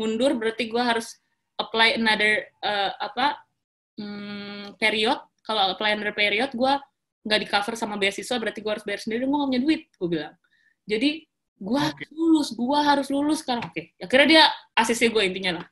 mundur 0.00 0.32
berarti 0.36 0.68
gue 0.68 0.80
harus 0.80 1.16
apply 1.60 2.00
another 2.00 2.48
eh, 2.64 2.92
apa 2.96 3.36
hmm, 3.98 4.78
period. 4.80 5.20
Kalau 5.44 5.72
apply 5.72 5.96
another 5.96 6.12
period 6.12 6.52
gue 6.52 6.72
nggak 7.28 7.40
di 7.44 7.48
cover 7.48 7.74
sama 7.76 8.00
beasiswa 8.00 8.40
berarti 8.40 8.64
gue 8.64 8.72
harus 8.72 8.84
bayar 8.88 9.00
sendiri 9.04 9.28
gue 9.28 9.36
nggak 9.36 9.50
punya 9.52 9.62
duit 9.62 9.82
gue 9.92 10.08
bilang 10.08 10.34
jadi 10.88 11.10
gue 11.58 11.82
Oke. 11.84 12.04
lulus 12.16 12.48
gue 12.56 12.78
harus 12.80 13.06
lulus 13.12 13.38
sekarang 13.44 13.68
oke 13.68 13.82
akhirnya 14.00 14.28
dia 14.32 14.44
ACC 14.78 15.12
gue 15.12 15.22
intinya 15.28 15.60
lah 15.60 15.66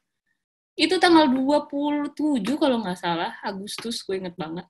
itu 0.76 0.92
tanggal 1.00 1.32
27 1.32 2.44
kalau 2.60 2.84
nggak 2.84 3.00
salah 3.00 3.32
Agustus 3.40 4.04
gue 4.04 4.20
inget 4.20 4.36
banget 4.36 4.68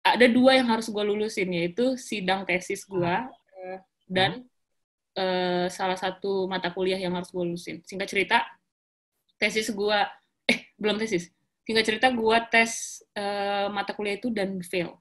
ada 0.00 0.26
dua 0.26 0.56
yang 0.56 0.68
harus 0.72 0.88
gue 0.88 1.04
lulusin 1.04 1.48
yaitu 1.52 1.96
sidang 2.00 2.48
tesis 2.48 2.88
gue 2.88 3.14
eh, 3.60 3.78
dan 4.08 4.44
eh, 5.16 5.66
salah 5.68 5.96
satu 5.96 6.48
mata 6.48 6.72
kuliah 6.72 6.96
yang 6.96 7.12
harus 7.16 7.28
gue 7.28 7.44
lulusin. 7.44 7.84
Singkat 7.84 8.08
cerita 8.08 8.38
tesis 9.36 9.68
gue 9.72 9.98
eh 10.48 10.58
belum 10.80 10.96
tesis. 10.96 11.28
Singkat 11.68 11.84
cerita 11.84 12.06
gue 12.08 12.36
tes 12.48 13.04
eh, 13.12 13.68
mata 13.68 13.92
kuliah 13.92 14.16
itu 14.16 14.32
dan 14.32 14.58
fail. 14.64 14.96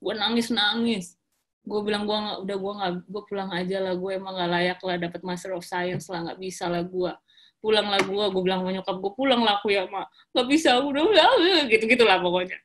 Gue 0.00 0.16
nangis 0.16 0.48
nangis 0.48 1.20
gue 1.60 1.80
bilang 1.84 2.08
gue 2.08 2.16
nggak 2.16 2.38
udah 2.48 2.56
gue 2.56 2.72
nggak 2.72 2.92
gue 3.04 3.22
pulang 3.28 3.50
aja 3.52 3.76
lah 3.84 3.92
gue 3.92 4.10
emang 4.16 4.32
nggak 4.32 4.50
layak 4.50 4.78
lah 4.80 4.96
dapat 4.96 5.20
master 5.20 5.52
of 5.52 5.62
science 5.62 6.08
lah 6.08 6.24
nggak 6.24 6.40
bisa 6.40 6.64
lah 6.72 6.80
gue 6.80 7.12
pulang 7.60 7.86
lah 7.92 8.00
gue 8.00 8.24
gue 8.32 8.42
bilang 8.42 8.64
sama 8.64 8.72
nyokap 8.72 8.96
gue 8.96 9.12
pulang 9.12 9.40
lah 9.44 9.60
aku 9.60 9.68
ya 9.68 9.84
mak. 9.84 10.08
Nggak 10.32 10.46
bisa 10.48 10.80
udah 10.80 11.02
udah 11.04 11.24
gitu 11.68 11.84
gitulah 11.84 12.16
pokoknya. 12.18 12.56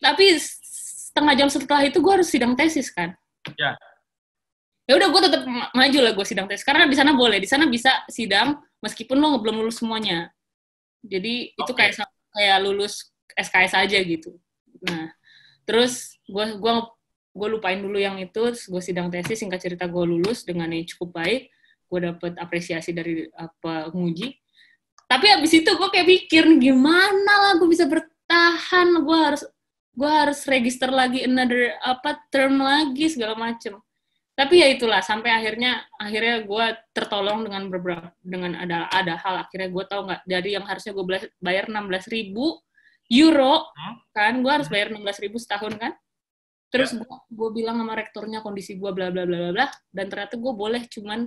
Tapi 0.00 0.40
setengah 1.10 1.34
jam 1.34 1.48
setelah 1.50 1.82
itu 1.82 1.98
gue 1.98 2.12
harus 2.14 2.28
sidang 2.30 2.54
tesis 2.54 2.88
kan? 2.94 3.12
Ya. 3.58 3.74
ya 4.86 4.94
udah 4.94 5.08
gue 5.10 5.20
tetap 5.26 5.42
ma- 5.46 5.70
maju 5.74 5.98
lah 6.02 6.12
gue 6.14 6.26
sidang 6.26 6.46
tesis. 6.46 6.62
Karena 6.62 6.86
di 6.86 6.96
sana 6.96 7.12
boleh 7.12 7.42
di 7.42 7.48
sana 7.50 7.66
bisa 7.66 8.06
sidang 8.06 8.58
meskipun 8.78 9.18
lo 9.18 9.42
belum 9.42 9.66
lulus 9.66 9.82
semuanya. 9.82 10.30
Jadi 11.02 11.56
itu 11.56 11.72
Oke. 11.72 11.78
kayak 11.78 12.06
kayak 12.30 12.58
lulus 12.62 13.10
SKS 13.34 13.72
aja 13.74 13.98
gitu. 13.98 14.38
Nah 14.86 15.10
terus 15.66 16.18
gue 16.26 16.58
gua 16.58 16.86
gue 17.30 17.48
lupain 17.50 17.78
dulu 17.78 17.94
yang 17.94 18.18
itu 18.18 18.42
terus 18.54 18.66
gue 18.66 18.82
sidang 18.82 19.06
tesis 19.06 19.38
singkat 19.38 19.62
cerita 19.62 19.86
gue 19.86 20.04
lulus 20.06 20.46
dengan 20.46 20.70
yang 20.70 20.86
cukup 20.86 21.22
baik. 21.22 21.50
Gue 21.90 22.06
dapet 22.06 22.38
apresiasi 22.38 22.94
dari 22.94 23.26
apa 23.34 23.90
nguji 23.90 24.40
tapi 25.10 25.26
abis 25.26 25.58
itu 25.58 25.70
gue 25.74 25.88
kayak 25.90 26.06
pikir 26.06 26.46
gimana 26.62 27.32
lah 27.42 27.52
gue 27.58 27.66
bisa 27.66 27.82
bertahan? 27.90 28.94
Gue 29.02 29.18
harus 29.18 29.42
gue 29.90 30.10
harus 30.10 30.46
register 30.46 30.88
lagi 30.88 31.26
another 31.26 31.74
apa 31.82 32.22
term 32.30 32.62
lagi 32.62 33.10
segala 33.10 33.34
macem. 33.34 33.78
Tapi 34.38 34.62
ya 34.62 34.72
itulah 34.72 35.04
sampai 35.04 35.36
akhirnya 35.36 35.84
akhirnya 36.00 36.40
gue 36.46 36.66
tertolong 36.96 37.44
dengan 37.44 37.68
beberapa 37.68 38.08
dengan 38.24 38.56
ada 38.56 38.88
ada 38.88 39.18
hal. 39.20 39.44
Akhirnya 39.44 39.68
gue 39.68 39.84
tahu 39.84 40.00
nggak 40.08 40.22
dari 40.24 40.50
yang 40.56 40.64
harusnya 40.64 40.96
gue 40.96 41.04
bayar 41.42 41.68
16.000 41.68 42.08
ribu 42.08 42.46
euro 43.10 43.68
Hmm. 43.76 44.00
kan? 44.16 44.34
Gue 44.40 44.52
harus 44.54 44.68
bayar 44.72 44.94
16.000 44.94 45.24
ribu 45.28 45.36
setahun 45.36 45.74
kan? 45.76 45.92
Terus 46.70 46.94
gue 46.96 47.16
gue 47.28 47.48
bilang 47.52 47.76
sama 47.82 47.92
rektornya 47.98 48.40
kondisi 48.40 48.78
gue 48.78 48.90
bla 48.94 49.10
bla 49.12 49.26
bla 49.26 49.36
bla 49.36 49.50
bla 49.52 49.66
dan 49.92 50.06
ternyata 50.08 50.38
gue 50.38 50.52
boleh 50.54 50.82
cuman 50.88 51.26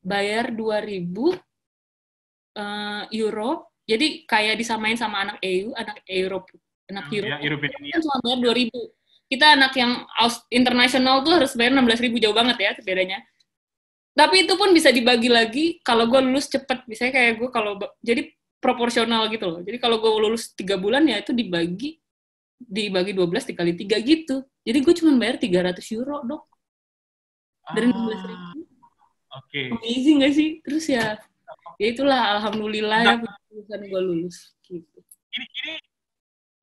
bayar 0.00 0.54
2.000 0.54 1.04
eh, 2.56 3.02
euro. 3.20 3.50
Jadi 3.84 4.24
kayak 4.24 4.56
disamain 4.56 4.96
sama 4.96 5.28
anak 5.28 5.36
EU 5.44 5.76
anak 5.76 6.00
Euro 6.08 6.48
anak 6.90 7.04
Euro 7.12 7.26
Ya, 7.26 7.36
European 7.40 7.70
kan 7.72 8.00
cuma 8.04 8.16
bayar 8.20 8.38
2000 8.40 8.70
kita 9.24 9.46
anak 9.56 9.72
yang 9.74 9.92
internasional 10.52 11.24
tuh 11.24 11.32
harus 11.40 11.56
bayar 11.56 11.72
16.000 11.80 12.12
jauh 12.20 12.36
banget 12.36 12.56
ya 12.60 12.70
bedanya. 12.84 13.18
Tapi 14.14 14.46
itu 14.46 14.54
pun 14.54 14.70
bisa 14.70 14.94
dibagi 14.94 15.26
lagi 15.26 15.64
kalau 15.82 16.06
gue 16.06 16.20
lulus 16.22 16.46
cepet. 16.46 16.86
Misalnya 16.86 17.12
kayak 17.18 17.32
gue 17.40 17.48
kalau 17.50 17.80
jadi 17.98 18.30
proporsional 18.62 19.26
gitu 19.32 19.48
loh. 19.48 19.60
Jadi 19.64 19.80
kalau 19.80 19.98
gue 19.98 20.12
lulus 20.12 20.52
tiga 20.54 20.76
bulan 20.78 21.02
ya 21.08 21.18
itu 21.24 21.32
dibagi 21.34 21.98
dibagi 22.54 23.10
12 23.16 23.50
dikali 23.50 23.72
tiga 23.74 23.96
gitu. 23.98 24.44
Jadi 24.62 24.78
gue 24.80 24.94
cuma 25.02 25.10
bayar 25.18 25.36
300 25.40 25.82
euro 25.98 26.20
dok 26.22 26.42
dari 27.74 27.88
Ah, 27.90 28.54
16.000 28.54 28.60
Oke. 29.34 29.60
amazing 29.80 30.16
gak 30.22 30.34
sih? 30.36 30.50
Terus 30.62 30.84
ya 30.86 31.16
ya 31.80 31.86
itulah 31.90 32.38
alhamdulillah 32.38 33.00
ya 33.02 33.14
Nah. 33.18 33.34
lulusan 33.50 33.80
gue 33.82 34.00
lulus 34.04 34.36
gitu. 34.62 34.98
Ini, 35.34 35.46
ini 35.48 35.72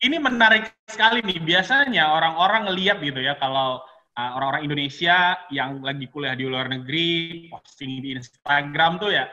ini 0.01 0.17
menarik 0.17 0.73
sekali 0.89 1.21
nih. 1.21 1.39
Biasanya 1.41 2.17
orang-orang 2.17 2.69
ngeliat 2.69 2.97
gitu 3.01 3.21
ya 3.21 3.37
kalau 3.37 3.81
uh, 4.17 4.31
orang-orang 4.37 4.67
Indonesia 4.67 5.37
yang 5.53 5.81
lagi 5.81 6.09
kuliah 6.09 6.35
di 6.35 6.45
luar 6.49 6.67
negeri 6.67 7.47
posting 7.47 8.01
di 8.01 8.17
Instagram 8.17 8.97
tuh 8.97 9.13
ya 9.13 9.29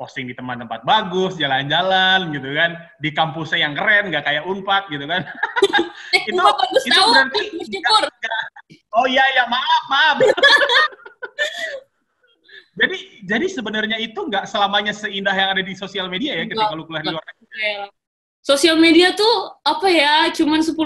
posting 0.00 0.24
di 0.24 0.32
tempat-tempat 0.32 0.80
bagus, 0.88 1.36
jalan-jalan 1.36 2.32
gitu 2.32 2.56
kan, 2.56 2.72
di 3.04 3.12
kampusnya 3.12 3.68
yang 3.68 3.76
keren, 3.76 4.08
nggak 4.08 4.24
kayak 4.24 4.48
Unpad 4.48 4.88
gitu 4.88 5.04
kan. 5.04 5.28
Itu- 6.10 6.32
itu 6.74 6.90
tahu 6.96 7.06
berarti 7.12 7.40
Oh 8.98 9.06
iya 9.06 9.22
ya 9.36 9.44
maaf 9.46 9.84
maaf. 9.92 10.16
jadi 12.80 12.96
jadi 13.28 13.46
sebenarnya 13.46 14.00
itu 14.00 14.18
nggak 14.18 14.48
selamanya 14.48 14.96
seindah 14.96 15.36
yang 15.36 15.54
ada 15.54 15.62
di 15.62 15.76
sosial 15.76 16.08
media 16.08 16.34
ya 16.34 16.48
ketika 16.48 16.74
lu 16.74 16.88
kuliah 16.88 17.04
di 17.04 17.12
luar 17.12 17.24
negeri. 17.28 17.99
Sosial 18.40 18.76
media 18.80 19.12
tuh 19.12 19.60
apa 19.62 19.88
ya 19.88 20.14
cuman 20.32 20.64
10% 20.64 20.76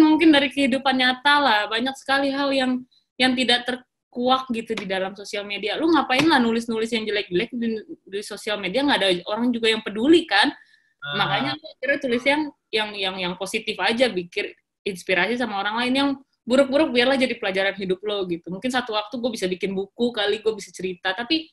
mungkin 0.00 0.32
dari 0.32 0.48
kehidupan 0.48 0.96
nyata 0.96 1.34
lah. 1.38 1.60
Banyak 1.68 1.94
sekali 1.96 2.32
hal 2.32 2.50
yang 2.52 2.82
yang 3.20 3.32
tidak 3.36 3.68
terkuak 3.68 4.48
gitu 4.50 4.72
di 4.72 4.88
dalam 4.88 5.12
sosial 5.14 5.44
media. 5.44 5.76
Lu 5.76 5.92
ngapain 5.92 6.24
lah 6.24 6.40
nulis-nulis 6.40 6.90
yang 6.90 7.04
jelek-jelek 7.04 7.50
di, 7.52 7.68
di 7.86 8.20
sosial 8.24 8.56
media? 8.58 8.82
Nggak 8.82 8.98
ada 8.98 9.08
orang 9.28 9.52
juga 9.52 9.68
yang 9.70 9.84
peduli 9.84 10.24
kan? 10.24 10.50
Ah. 11.02 11.18
makanya 11.18 11.58
aku 11.58 11.66
kira 11.82 11.98
tulis 11.98 12.22
yang 12.22 12.46
yang 12.70 12.94
yang 12.94 13.14
yang 13.18 13.34
positif 13.34 13.74
aja 13.82 14.06
bikin 14.06 14.54
inspirasi 14.86 15.34
sama 15.34 15.58
orang 15.58 15.74
lain 15.82 15.94
yang 15.98 16.08
buruk-buruk 16.46 16.94
biarlah 16.94 17.18
jadi 17.18 17.34
pelajaran 17.38 17.74
hidup 17.74 17.98
lo 18.02 18.22
gitu. 18.30 18.50
Mungkin 18.50 18.70
satu 18.70 18.94
waktu 18.94 19.14
gue 19.18 19.30
bisa 19.34 19.46
bikin 19.50 19.74
buku 19.74 20.14
kali 20.14 20.42
gue 20.42 20.52
bisa 20.54 20.70
cerita. 20.70 21.14
Tapi 21.14 21.50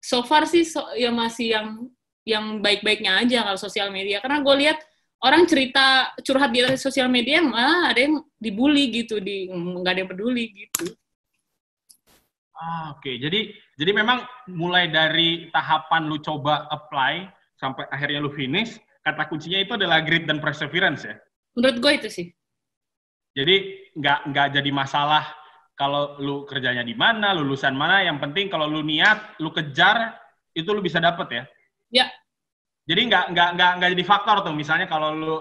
so 0.00 0.24
far 0.24 0.48
sih 0.48 0.64
so, 0.64 0.84
ya 0.96 1.12
masih 1.12 1.52
yang 1.52 1.88
yang 2.28 2.60
baik-baiknya 2.60 3.24
aja 3.24 3.48
kalau 3.48 3.56
sosial 3.56 3.88
media. 3.88 4.20
Karena 4.20 4.44
gue 4.44 4.54
lihat 4.60 4.78
orang 5.24 5.48
cerita 5.48 6.12
curhat 6.20 6.52
di 6.52 6.60
sosial 6.76 7.08
media 7.08 7.40
malah 7.40 7.90
ada 7.90 8.04
yang 8.04 8.20
dibully 8.36 8.92
gitu 8.92 9.18
di 9.18 9.48
nggak 9.48 9.92
ada 9.96 10.00
yang 10.04 10.10
peduli 10.12 10.44
gitu. 10.52 10.92
Ah, 12.58 12.92
Oke, 12.98 13.16
jadi 13.16 13.54
jadi 13.78 13.90
memang 13.94 14.26
mulai 14.50 14.90
dari 14.90 15.48
tahapan 15.54 16.10
lu 16.10 16.18
coba 16.18 16.66
apply 16.68 17.30
sampai 17.56 17.86
akhirnya 17.88 18.18
lu 18.18 18.34
finish, 18.34 18.76
kata 19.06 19.30
kuncinya 19.30 19.62
itu 19.62 19.78
adalah 19.78 20.02
grit 20.02 20.26
dan 20.26 20.38
perseverance 20.42 21.06
ya. 21.06 21.16
menurut 21.58 21.78
gue 21.82 21.92
itu 21.98 22.08
sih. 22.10 22.26
Jadi 23.34 23.86
nggak 23.98 24.30
nggak 24.30 24.46
jadi 24.58 24.70
masalah 24.70 25.26
kalau 25.78 26.18
lu 26.18 26.42
kerjanya 26.42 26.82
di 26.82 26.94
mana, 26.98 27.30
lulusan 27.34 27.74
mana, 27.74 28.02
yang 28.02 28.18
penting 28.18 28.50
kalau 28.50 28.66
lu 28.66 28.82
niat, 28.82 29.38
lu 29.38 29.54
kejar, 29.54 30.18
itu 30.50 30.66
lu 30.74 30.82
bisa 30.82 30.98
dapet 30.98 31.28
ya. 31.30 31.44
Ya. 31.88 32.12
Jadi 32.88 33.00
nggak 33.08 33.24
nggak 33.36 33.48
nggak 33.56 33.70
nggak 33.80 33.90
jadi 33.96 34.04
faktor 34.04 34.36
tuh, 34.44 34.54
misalnya 34.56 34.88
kalau 34.88 35.12
lu 35.12 35.36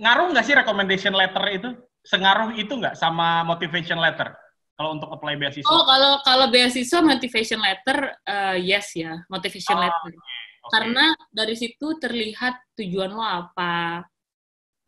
ngaruh 0.00 0.34
nggak 0.34 0.44
sih 0.46 0.54
recommendation 0.58 1.14
letter 1.14 1.44
itu? 1.50 1.70
Sengaruh 2.00 2.56
itu 2.56 2.72
nggak 2.72 2.96
sama 2.96 3.44
motivation 3.44 4.00
letter 4.00 4.32
kalau 4.80 4.96
untuk 4.96 5.12
apply 5.12 5.36
beasiswa? 5.36 5.68
oh 5.68 5.84
kalau 5.84 6.12
kalau 6.24 6.46
beasiswa 6.48 7.04
motivation 7.04 7.60
letter 7.60 8.16
eh, 8.24 8.56
yes 8.64 8.96
ya 8.96 9.12
motivation 9.28 9.76
Oh, 9.76 9.84
letter 9.84 10.12
Oke, 10.16 10.72
karena 10.72 11.12
dari 11.28 11.52
situ 11.52 12.00
terlihat 12.00 12.56
tujuan 12.80 13.12
lo 13.12 13.20
apa 13.20 14.00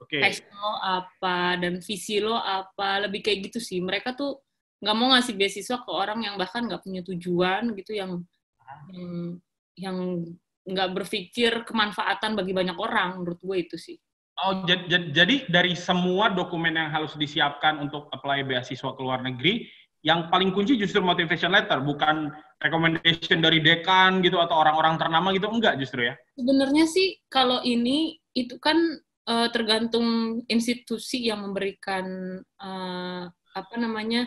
oke. 0.00 0.16
passion 0.16 0.48
lo 0.48 0.80
apa 0.80 1.61
dan 1.61 1.84
visi 1.84 2.24
lo 2.24 2.40
apa 2.40 3.05
lebih 3.05 3.20
kayak 3.20 3.53
gitu 3.53 3.61
sih 3.61 3.84
mereka 3.84 4.16
tuh 4.16 4.40
nggak 4.80 4.96
mau 4.96 5.12
ngasih 5.12 5.36
beasiswa 5.36 5.84
ke 5.84 5.90
orang 5.92 6.24
yang 6.24 6.40
bahkan 6.40 6.64
nggak 6.64 6.80
punya 6.80 7.05
tujuan 7.05 7.76
gitu 7.76 7.92
yang 7.92 8.24
yang 8.88 9.36
yang 9.76 9.96
nggak 10.62 10.90
berpikir 10.94 11.66
kemanfaatan 11.66 12.38
bagi 12.38 12.54
banyak 12.54 12.78
orang 12.78 13.18
menurut 13.18 13.40
gue 13.42 13.56
itu 13.58 13.76
sih 13.78 13.98
Oh, 14.40 14.64
jadi, 14.64 15.12
jadi 15.12 15.44
dari 15.46 15.76
semua 15.76 16.32
dokumen 16.32 16.72
yang 16.72 16.88
harus 16.88 17.12
disiapkan 17.20 17.76
untuk 17.78 18.08
apply 18.16 18.42
beasiswa 18.48 18.96
ke 18.96 19.00
luar 19.04 19.20
negeri, 19.20 19.68
yang 20.02 20.32
paling 20.32 20.50
kunci 20.50 20.74
justru 20.80 20.98
motivation 21.04 21.52
letter, 21.52 21.78
bukan 21.84 22.32
recommendation 22.58 23.38
dari 23.38 23.60
dekan 23.62 24.24
gitu 24.24 24.40
atau 24.40 24.58
orang-orang 24.64 24.98
ternama 24.98 25.30
gitu, 25.36 25.46
enggak 25.46 25.76
justru 25.78 26.10
ya? 26.10 26.14
Sebenarnya 26.34 26.84
sih 26.88 27.20
kalau 27.28 27.60
ini 27.62 28.18
itu 28.32 28.56
kan 28.58 28.80
uh, 29.28 29.48
tergantung 29.52 30.40
institusi 30.48 31.28
yang 31.28 31.44
memberikan 31.46 32.40
uh, 32.58 33.28
apa 33.52 33.74
namanya 33.76 34.26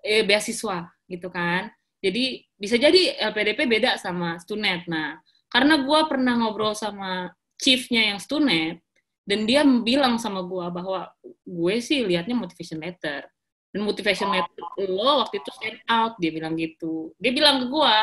eh, 0.00 0.24
beasiswa 0.24 0.88
gitu 1.10 1.28
kan. 1.28 1.68
Jadi 2.00 2.44
bisa 2.56 2.80
jadi 2.80 3.16
LPDP 3.32 3.66
beda 3.68 4.00
sama 4.00 4.40
Stunet. 4.40 4.88
Nah, 4.88 5.20
karena 5.54 5.86
gue 5.86 6.00
pernah 6.10 6.34
ngobrol 6.34 6.74
sama 6.74 7.30
chiefnya 7.62 8.10
yang 8.10 8.18
Stunet, 8.18 8.82
dan 9.22 9.46
dia 9.46 9.62
bilang 9.62 10.18
sama 10.18 10.42
gue 10.42 10.66
bahwa 10.74 11.06
gue 11.46 11.74
sih 11.78 12.02
liatnya 12.02 12.34
motivation 12.34 12.82
letter. 12.82 13.22
Dan 13.70 13.86
motivation 13.86 14.34
letter 14.34 14.86
lo 14.90 15.22
waktu 15.22 15.38
itu 15.38 15.50
stand 15.54 15.78
out, 15.86 16.18
dia 16.18 16.34
bilang 16.34 16.58
gitu. 16.58 17.14
Dia 17.22 17.30
bilang 17.30 17.62
ke 17.62 17.66
gue, 17.70 17.96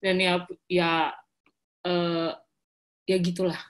dan 0.00 0.16
ya 0.16 0.32
ya 0.72 0.90
uh, 1.84 2.32
ya 3.04 3.16
gitulah. 3.20 3.60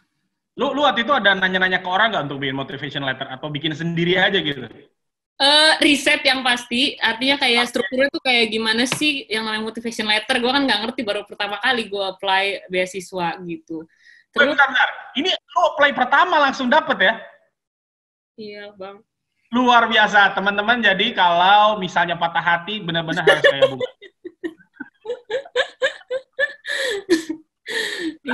Lu 0.54 0.70
lu 0.72 0.86
waktu 0.86 1.02
itu 1.02 1.12
ada 1.12 1.34
nanya-nanya 1.34 1.82
ke 1.82 1.88
orang 1.90 2.14
nggak 2.14 2.24
untuk 2.30 2.38
bikin 2.40 2.56
motivation 2.56 3.02
letter 3.02 3.26
atau 3.26 3.50
bikin 3.50 3.74
sendiri 3.74 4.16
aja 4.16 4.38
gitu? 4.38 4.70
Uh, 5.36 5.76
riset 5.84 6.24
yang 6.24 6.40
pasti, 6.40 6.96
artinya 6.96 7.36
kayak 7.36 7.68
strukturnya 7.68 8.08
tuh 8.08 8.24
kayak 8.24 8.48
gimana 8.48 8.88
sih 8.88 9.28
yang 9.28 9.44
namanya 9.44 9.68
motivation 9.68 10.08
letter. 10.08 10.40
Gue 10.40 10.48
kan 10.48 10.64
nggak 10.64 10.80
ngerti 10.88 11.04
baru 11.04 11.28
pertama 11.28 11.60
kali 11.60 11.92
gue 11.92 12.04
apply 12.08 12.72
beasiswa 12.72 13.36
gitu. 13.44 13.84
Terus, 14.32 14.56
bentar, 14.56 14.68
bentar. 14.72 14.88
Ini 15.12 15.28
lu 15.32 15.60
apply 15.76 15.92
pertama 15.92 16.40
langsung 16.40 16.72
dapet 16.72 16.96
ya? 17.04 17.14
Iya, 18.36 18.72
Bang. 18.76 19.04
Luar 19.52 19.88
biasa, 19.88 20.32
teman-teman. 20.32 20.80
Jadi 20.80 21.12
kalau 21.12 21.80
misalnya 21.80 22.16
patah 22.16 22.40
hati, 22.40 22.80
benar-benar 22.80 23.24
harus 23.24 23.44
kayak 23.44 23.68
bunga. 23.68 23.88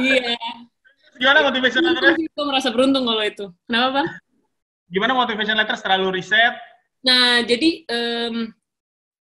iya. 0.07 0.39
Gimana 1.19 1.51
motivation 1.51 1.83
letter? 1.87 2.15
Gue 2.15 2.47
merasa 2.47 2.71
beruntung 2.75 3.07
kalau 3.07 3.23
itu. 3.27 3.51
Kenapa, 3.67 3.89
Bang? 4.03 4.09
Gimana 4.91 5.19
motivation 5.19 5.55
letter 5.55 5.79
setelah 5.79 5.99
lu 6.03 6.11
riset? 6.11 6.55
Nah, 7.03 7.43
jadi 7.43 7.83
um, 7.91 8.51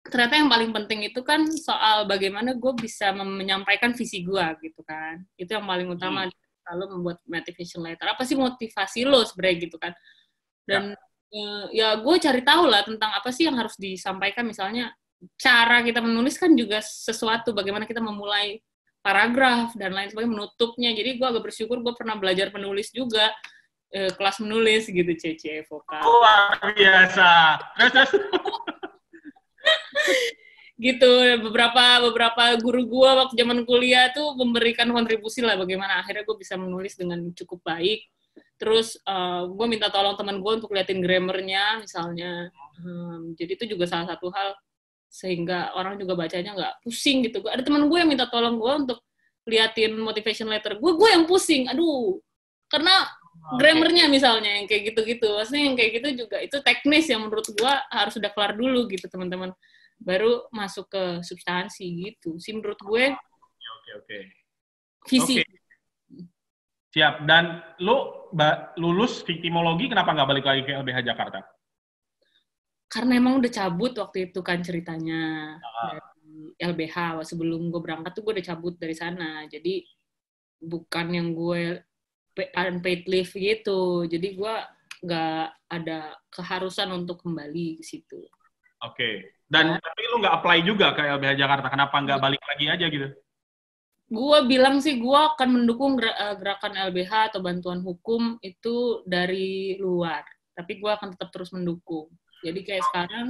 ternyata 0.02 0.34
yang 0.40 0.50
paling 0.50 0.70
penting 0.74 1.00
itu 1.06 1.20
kan 1.22 1.46
soal 1.54 2.08
bagaimana 2.10 2.56
gue 2.58 2.72
bisa 2.74 3.14
menyampaikan 3.14 3.94
visi 3.94 4.26
gue 4.26 4.46
gitu 4.62 4.82
kan. 4.82 5.22
Itu 5.38 5.54
yang 5.58 5.66
paling 5.66 5.88
utama. 5.90 6.26
Hmm. 6.26 6.34
Lalu 6.68 6.84
membuat 7.00 7.18
motivation 7.24 7.80
letter. 7.80 8.04
Apa 8.12 8.28
sih 8.28 8.36
motivasi 8.36 9.08
lo 9.08 9.24
sebenarnya 9.24 9.56
gitu 9.64 9.76
kan? 9.80 9.92
Dan 10.68 10.92
ya, 11.32 11.48
ya 11.72 11.88
gue 11.96 12.14
cari 12.20 12.44
tahu 12.44 12.68
lah 12.68 12.84
tentang 12.84 13.08
apa 13.14 13.30
sih 13.32 13.48
yang 13.48 13.56
harus 13.56 13.72
disampaikan. 13.80 14.44
Misalnya 14.44 14.92
cara 15.38 15.80
kita 15.80 16.04
menulis 16.04 16.36
kan 16.36 16.52
juga 16.52 16.84
sesuatu. 16.84 17.56
Bagaimana 17.56 17.88
kita 17.88 18.04
memulai 18.04 18.60
paragraf 19.00 19.72
dan 19.78 19.96
lain 19.96 20.12
sebagainya 20.12 20.34
menutupnya. 20.34 20.90
Jadi 20.92 21.16
gue 21.16 21.26
agak 21.26 21.48
bersyukur 21.48 21.80
gue 21.80 21.94
pernah 21.96 22.18
belajar 22.20 22.52
menulis 22.52 22.92
juga 22.92 23.32
uh, 23.94 24.10
kelas 24.16 24.36
menulis 24.42 24.88
gitu 24.88 25.12
CC 25.16 25.64
vokal. 25.68 26.02
Luar 26.02 26.58
biasa. 26.74 27.30
gitu 30.78 31.10
beberapa 31.42 32.06
beberapa 32.06 32.54
guru 32.62 32.86
gue 32.86 33.10
waktu 33.10 33.34
zaman 33.34 33.66
kuliah 33.66 34.14
tuh 34.14 34.38
memberikan 34.38 34.86
kontribusi 34.94 35.42
lah 35.42 35.58
bagaimana 35.58 35.98
akhirnya 35.98 36.22
gue 36.22 36.38
bisa 36.38 36.54
menulis 36.54 36.94
dengan 36.94 37.18
cukup 37.34 37.66
baik 37.66 38.06
terus 38.62 38.94
uh, 39.02 39.42
eh, 39.42 39.42
gue 39.50 39.66
minta 39.66 39.90
tolong 39.90 40.14
teman 40.14 40.38
gue 40.38 40.52
untuk 40.62 40.70
liatin 40.70 41.02
grammarnya 41.02 41.82
misalnya 41.82 42.54
um, 42.78 43.34
jadi 43.34 43.58
itu 43.58 43.74
juga 43.74 43.90
salah 43.90 44.14
satu 44.14 44.30
hal 44.30 44.54
sehingga 45.10 45.74
orang 45.74 45.98
juga 45.98 46.14
bacanya 46.14 46.54
nggak 46.54 46.74
pusing 46.86 47.26
gitu 47.26 47.42
ada 47.50 47.62
teman 47.62 47.90
gue 47.90 47.98
yang 47.98 48.10
minta 48.10 48.30
tolong 48.30 48.62
gue 48.62 48.72
untuk 48.86 48.98
liatin 49.50 49.98
motivation 49.98 50.46
letter 50.46 50.78
gue 50.78 50.92
gue 50.94 51.08
yang 51.10 51.26
pusing 51.26 51.66
aduh 51.66 52.22
karena 52.70 53.02
grammarnya 53.56 54.10
misalnya 54.12 54.60
yang 54.60 54.66
kayak 54.68 54.92
gitu-gitu. 54.92 55.28
Maksudnya 55.32 55.62
yang 55.64 55.76
kayak 55.78 55.90
gitu 56.02 56.08
juga 56.26 56.36
itu 56.44 56.56
teknis 56.60 57.06
yang 57.08 57.24
menurut 57.24 57.46
gua 57.56 57.80
harus 57.88 58.12
sudah 58.18 58.30
kelar 58.34 58.52
dulu 58.58 58.84
gitu 58.92 59.08
teman-teman. 59.08 59.56
Baru 59.98 60.46
masuk 60.52 60.92
ke 60.92 61.04
substansi 61.24 61.86
gitu. 62.04 62.36
Sih 62.36 62.52
menurut 62.52 62.78
gue 62.78 63.04
oke 63.14 63.90
oke 63.90 63.90
oke. 64.04 64.18
visi 65.08 65.40
okay. 65.40 65.48
siap. 66.92 67.24
Dan 67.24 67.62
lu 67.80 68.28
lulus 68.76 69.24
viktimologi 69.24 69.88
kenapa 69.88 70.12
nggak 70.12 70.28
balik 70.28 70.46
lagi 70.46 70.62
ke 70.68 70.76
LBH 70.76 70.98
Jakarta? 71.08 71.40
Karena 72.88 73.20
emang 73.20 73.40
udah 73.40 73.52
cabut 73.52 73.92
waktu 73.96 74.32
itu 74.32 74.40
kan 74.44 74.60
ceritanya. 74.60 75.56
Dari 75.60 76.18
LBH 76.58 77.24
sebelum 77.24 77.70
gue 77.72 77.80
berangkat 77.80 78.12
tuh 78.12 78.22
gue 78.26 78.32
udah 78.38 78.46
cabut 78.46 78.74
dari 78.76 78.94
sana. 78.94 79.46
Jadi 79.48 79.82
bukan 80.58 81.06
yang 81.14 81.32
gue 81.32 81.78
unpaid 82.54 83.08
leave 83.10 83.32
gitu. 83.34 84.06
Jadi 84.06 84.28
gue 84.38 84.54
nggak 85.02 85.44
ada 85.70 86.14
keharusan 86.30 86.90
untuk 86.94 87.22
kembali 87.22 87.78
ke 87.78 87.84
situ. 87.84 88.20
Oke. 88.82 88.94
Okay. 88.94 89.14
Dan 89.48 89.74
ya. 89.74 89.80
tapi 89.80 90.00
lu 90.12 90.16
nggak 90.20 90.34
apply 90.42 90.58
juga 90.62 90.92
ke 90.92 91.02
LBH 91.02 91.32
Jakarta. 91.40 91.66
Kenapa 91.72 91.96
nggak 91.98 92.20
balik 92.20 92.42
lagi 92.44 92.66
aja 92.68 92.86
gitu? 92.86 93.08
Gue 94.08 94.38
bilang 94.48 94.80
sih 94.80 94.96
gue 94.96 95.20
akan 95.36 95.48
mendukung 95.62 96.00
eh, 96.00 96.34
gerakan 96.40 96.76
LBH 96.92 97.34
atau 97.34 97.40
bantuan 97.44 97.80
hukum 97.80 98.36
itu 98.44 99.04
dari 99.08 99.76
luar. 99.80 100.24
Tapi 100.52 100.80
gue 100.80 100.90
akan 100.90 101.16
tetap 101.16 101.32
terus 101.32 101.52
mendukung. 101.52 102.08
Jadi 102.44 102.60
kayak 102.62 102.84
sekarang 102.92 103.26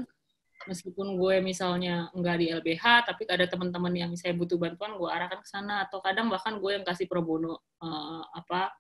meskipun 0.67 1.17
gue 1.17 1.39
misalnya 1.41 2.11
nggak 2.13 2.37
di 2.41 2.47
LBH 2.51 2.85
tapi 3.09 3.23
ada 3.31 3.47
teman-teman 3.47 3.95
yang 3.95 4.11
misalnya 4.11 4.37
butuh 4.37 4.59
bantuan 4.59 4.99
gue 4.99 5.09
arahkan 5.09 5.41
ke 5.41 5.49
sana 5.49 5.87
atau 5.87 6.03
kadang 6.03 6.27
bahkan 6.27 6.59
gue 6.59 6.71
yang 6.75 6.85
kasih 6.85 7.07
pro 7.07 7.23
bono 7.23 7.63
uh, 7.79 8.23
apa 8.35 8.75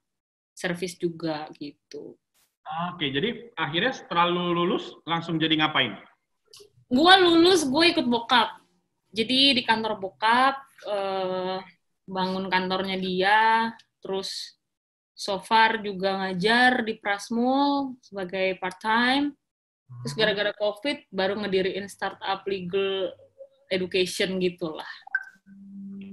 service 0.59 0.99
juga 0.99 1.47
gitu. 1.55 2.19
Oke, 2.93 3.09
jadi 3.15 3.55
akhirnya 3.55 3.95
setelah 3.95 4.27
lu 4.27 4.53
lulus 4.53 4.91
langsung 5.07 5.39
jadi 5.39 5.55
ngapain? 5.57 5.95
Gua 6.91 7.15
lulus, 7.17 7.63
gue 7.65 7.85
ikut 7.95 8.05
bokap. 8.05 8.59
Jadi 9.15 9.57
di 9.57 9.63
kantor 9.65 9.97
bokap, 9.97 10.59
eh, 10.85 11.59
bangun 12.05 12.51
kantornya 12.53 13.01
dia, 13.01 13.73
terus 14.05 14.59
so 15.17 15.41
far 15.41 15.81
juga 15.81 16.27
ngajar 16.27 16.85
di 16.85 17.01
Prasmul 17.01 17.97
sebagai 18.05 18.61
part 18.61 18.77
time. 18.83 19.33
Terus 20.05 20.13
hmm. 20.13 20.21
gara-gara 20.21 20.53
COVID 20.53 20.99
baru 21.09 21.35
ngediriin 21.41 21.89
startup 21.89 22.45
legal 22.45 23.17
education 23.73 24.37
gitulah. 24.37 24.89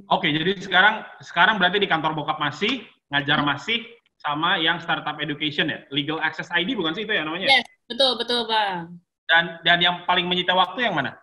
Oke, 0.08 0.32
jadi 0.32 0.56
sekarang 0.62 1.04
sekarang 1.20 1.60
berarti 1.60 1.84
di 1.84 1.90
kantor 1.90 2.16
bokap 2.16 2.40
masih 2.40 2.84
ngajar 3.12 3.44
hmm. 3.44 3.48
masih 3.52 3.80
sama 4.26 4.58
yang 4.58 4.82
startup 4.82 5.22
education 5.22 5.70
ya, 5.70 5.86
legal 5.94 6.18
access 6.18 6.50
ID 6.50 6.74
bukan 6.74 6.98
sih 6.98 7.06
itu 7.06 7.14
ya 7.14 7.22
namanya? 7.22 7.46
Yes, 7.46 7.70
betul 7.86 8.18
betul 8.18 8.50
bang. 8.50 8.90
Dan 9.30 9.62
dan 9.62 9.78
yang 9.78 9.96
paling 10.10 10.26
menyita 10.26 10.58
waktu 10.58 10.90
yang 10.90 10.98
mana? 10.98 11.14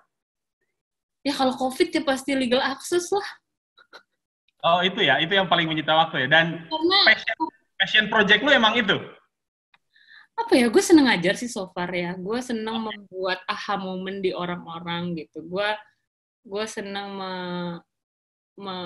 Ya 1.26 1.34
kalau 1.34 1.58
COVID 1.58 1.90
ya 1.90 2.02
pasti 2.06 2.38
legal 2.38 2.62
access 2.62 3.10
lah. 3.10 3.26
Oh 4.62 4.78
itu 4.86 5.02
ya, 5.02 5.18
itu 5.18 5.34
yang 5.34 5.50
paling 5.50 5.66
menyita 5.66 5.90
waktu 5.90 6.26
ya. 6.26 6.28
Dan 6.30 6.70
Karena, 6.70 6.98
passion, 7.02 7.36
passion 7.74 8.06
project 8.06 8.46
lu 8.46 8.54
emang 8.54 8.78
itu? 8.78 8.94
Apa 10.38 10.54
ya, 10.54 10.70
gue 10.70 10.82
seneng 10.82 11.10
ajar 11.10 11.34
sih 11.34 11.50
so 11.50 11.66
far 11.74 11.90
ya. 11.90 12.14
Gue 12.14 12.38
seneng 12.38 12.86
okay. 12.86 12.86
membuat 12.94 13.42
aha 13.50 13.74
moment 13.74 14.22
di 14.22 14.30
orang-orang 14.30 15.18
gitu. 15.18 15.42
Gue 15.50 15.66
gue 16.42 16.64
seneng 16.66 17.18
me, 17.18 17.34
me, 18.58 18.76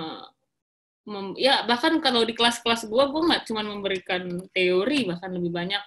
mem, 1.07 1.39
ya 1.39 1.63
bahkan 1.65 2.03
kalau 2.03 2.27
di 2.27 2.35
kelas-kelas 2.35 2.91
gue 2.91 3.05
gue 3.07 3.23
nggak 3.31 3.43
cuma 3.47 3.63
memberikan 3.63 4.23
teori 4.51 5.07
bahkan 5.07 5.31
lebih 5.31 5.55
banyak 5.55 5.83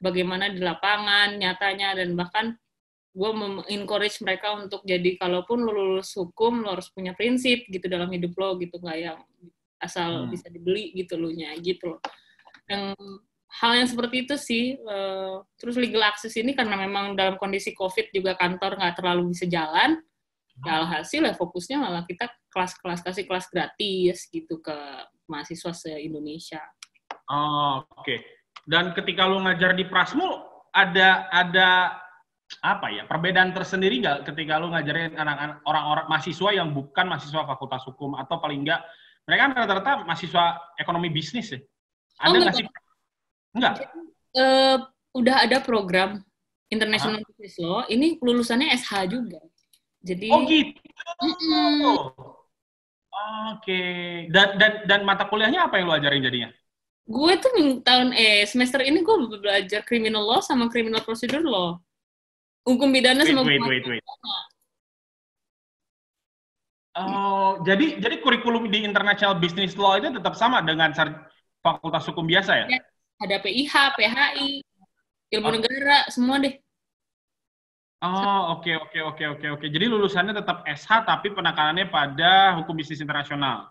bagaimana 0.00 0.48
di 0.48 0.62
lapangan 0.62 1.36
nyatanya 1.36 1.98
dan 1.98 2.16
bahkan 2.16 2.56
gue 3.10 3.30
encourage 3.74 4.22
mereka 4.22 4.54
untuk 4.54 4.86
jadi 4.86 5.18
kalaupun 5.18 5.66
lo 5.66 5.74
lulus 5.74 6.14
hukum 6.14 6.62
lo 6.62 6.78
harus 6.78 6.88
punya 6.94 7.10
prinsip 7.18 7.66
gitu 7.66 7.90
dalam 7.90 8.06
hidup 8.14 8.30
lo 8.38 8.54
gitu 8.62 8.78
nggak 8.78 8.98
yang 9.02 9.18
asal 9.82 10.24
hmm. 10.24 10.30
bisa 10.30 10.46
dibeli 10.46 10.94
gitu 10.94 11.18
lo 11.18 11.34
nya 11.34 11.50
gitu 11.58 11.98
loh 11.98 12.00
yang 12.70 12.94
hal 13.50 13.72
yang 13.74 13.88
seperti 13.90 14.30
itu 14.30 14.34
sih 14.38 14.78
uh, 14.78 15.42
terus 15.58 15.74
legal 15.74 16.06
access 16.06 16.38
ini 16.38 16.54
karena 16.54 16.78
memang 16.78 17.18
dalam 17.18 17.34
kondisi 17.34 17.74
covid 17.74 18.14
juga 18.14 18.38
kantor 18.38 18.78
nggak 18.78 18.94
terlalu 19.02 19.34
bisa 19.34 19.50
jalan 19.50 19.98
ya 20.62 20.78
alhasil 20.84 21.26
ya 21.26 21.34
fokusnya 21.34 21.82
malah 21.82 22.06
kita 22.06 22.30
kelas-kelas 22.50 23.00
kasih 23.06 23.24
kelas 23.24 23.46
gratis 23.48 24.26
gitu 24.28 24.58
ke 24.58 24.76
mahasiswa 25.30 25.72
se 25.72 25.92
Indonesia. 26.02 26.60
Oh, 27.30 27.86
oke. 27.86 28.02
Okay. 28.02 28.18
Dan 28.66 28.92
ketika 28.92 29.24
lu 29.26 29.40
ngajar 29.42 29.72
di 29.74 29.86
Prasmul 29.86 30.42
ada 30.74 31.30
ada 31.30 31.98
apa 32.66 32.90
ya 32.90 33.06
perbedaan 33.06 33.54
tersendiri 33.54 34.02
nggak 34.02 34.26
ketika 34.26 34.58
lu 34.58 34.74
ngajarin 34.74 35.14
anak-anak 35.14 35.62
orang-orang 35.62 36.06
mahasiswa 36.10 36.50
yang 36.50 36.74
bukan 36.74 37.06
mahasiswa 37.06 37.46
fakultas 37.46 37.86
hukum 37.86 38.18
atau 38.18 38.42
paling 38.42 38.66
enggak 38.66 38.82
mereka 39.22 39.40
kan 39.46 39.52
rata-rata 39.54 39.90
mahasiswa 40.02 40.58
ekonomi 40.74 41.08
bisnis 41.14 41.54
ya? 41.54 41.60
Ada 42.18 42.34
oh, 42.34 42.40
nggak 42.42 42.50
oh, 42.50 42.58
sih? 42.58 42.66
Enggak. 43.54 43.74
uh, 44.34 44.76
udah 45.14 45.36
ada 45.46 45.58
program 45.62 46.18
International 46.70 47.22
Business 47.26 47.58
Law. 47.62 47.86
Ini 47.86 48.18
lulusannya 48.22 48.74
SH 48.74 48.92
juga. 49.10 49.38
Jadi 50.00 50.28
Oh 50.32 50.42
gitu. 50.48 50.80
Oke. 53.56 53.82
Dan 54.30 54.56
dan 54.56 54.72
dan 54.86 55.00
mata 55.02 55.26
kuliahnya 55.26 55.68
apa 55.68 55.80
yang 55.80 55.90
lu 55.90 55.94
ajarin 55.96 56.24
jadinya? 56.24 56.50
Gue 57.10 57.34
tuh 57.42 57.82
tahun 57.82 58.14
eh 58.14 58.46
semester 58.46 58.80
ini 58.84 59.02
gue 59.02 59.16
belajar 59.40 59.82
criminal 59.82 60.22
law 60.22 60.40
sama 60.44 60.70
criminal 60.70 61.02
procedure 61.02 61.42
law. 61.42 61.80
Hukum 62.62 62.92
pidana 62.92 63.24
sama 63.24 63.42
wait, 63.42 63.58
wait, 63.64 63.84
wait, 63.84 63.98
wait. 63.98 64.04
Oh, 67.00 67.62
jadi 67.62 68.02
jadi 68.02 68.18
kurikulum 68.20 68.66
di 68.68 68.82
International 68.82 69.38
Business 69.38 69.78
Law 69.78 69.96
itu 69.96 70.10
tetap 70.10 70.34
sama 70.34 70.60
dengan 70.60 70.90
fakultas 71.62 72.04
hukum 72.10 72.26
biasa 72.26 72.66
ya? 72.66 72.66
ya 72.66 72.80
ada 73.20 73.36
PIH, 73.44 73.74
PHI, 73.94 74.50
ilmu 75.36 75.48
oh. 75.48 75.52
negara, 75.60 76.08
semua 76.08 76.40
deh. 76.40 76.56
Oh, 78.00 78.56
oke, 78.56 78.64
okay, 78.64 78.74
oke, 78.80 78.96
okay, 78.96 79.02
oke, 79.04 79.16
okay, 79.20 79.26
oke, 79.28 79.46
oke. 79.60 79.66
Jadi 79.68 79.84
lulusannya 79.84 80.32
tetap 80.32 80.64
SH, 80.64 81.04
tapi 81.04 81.36
penekanannya 81.36 81.92
pada 81.92 82.56
hukum 82.56 82.72
bisnis 82.72 83.04
internasional. 83.04 83.68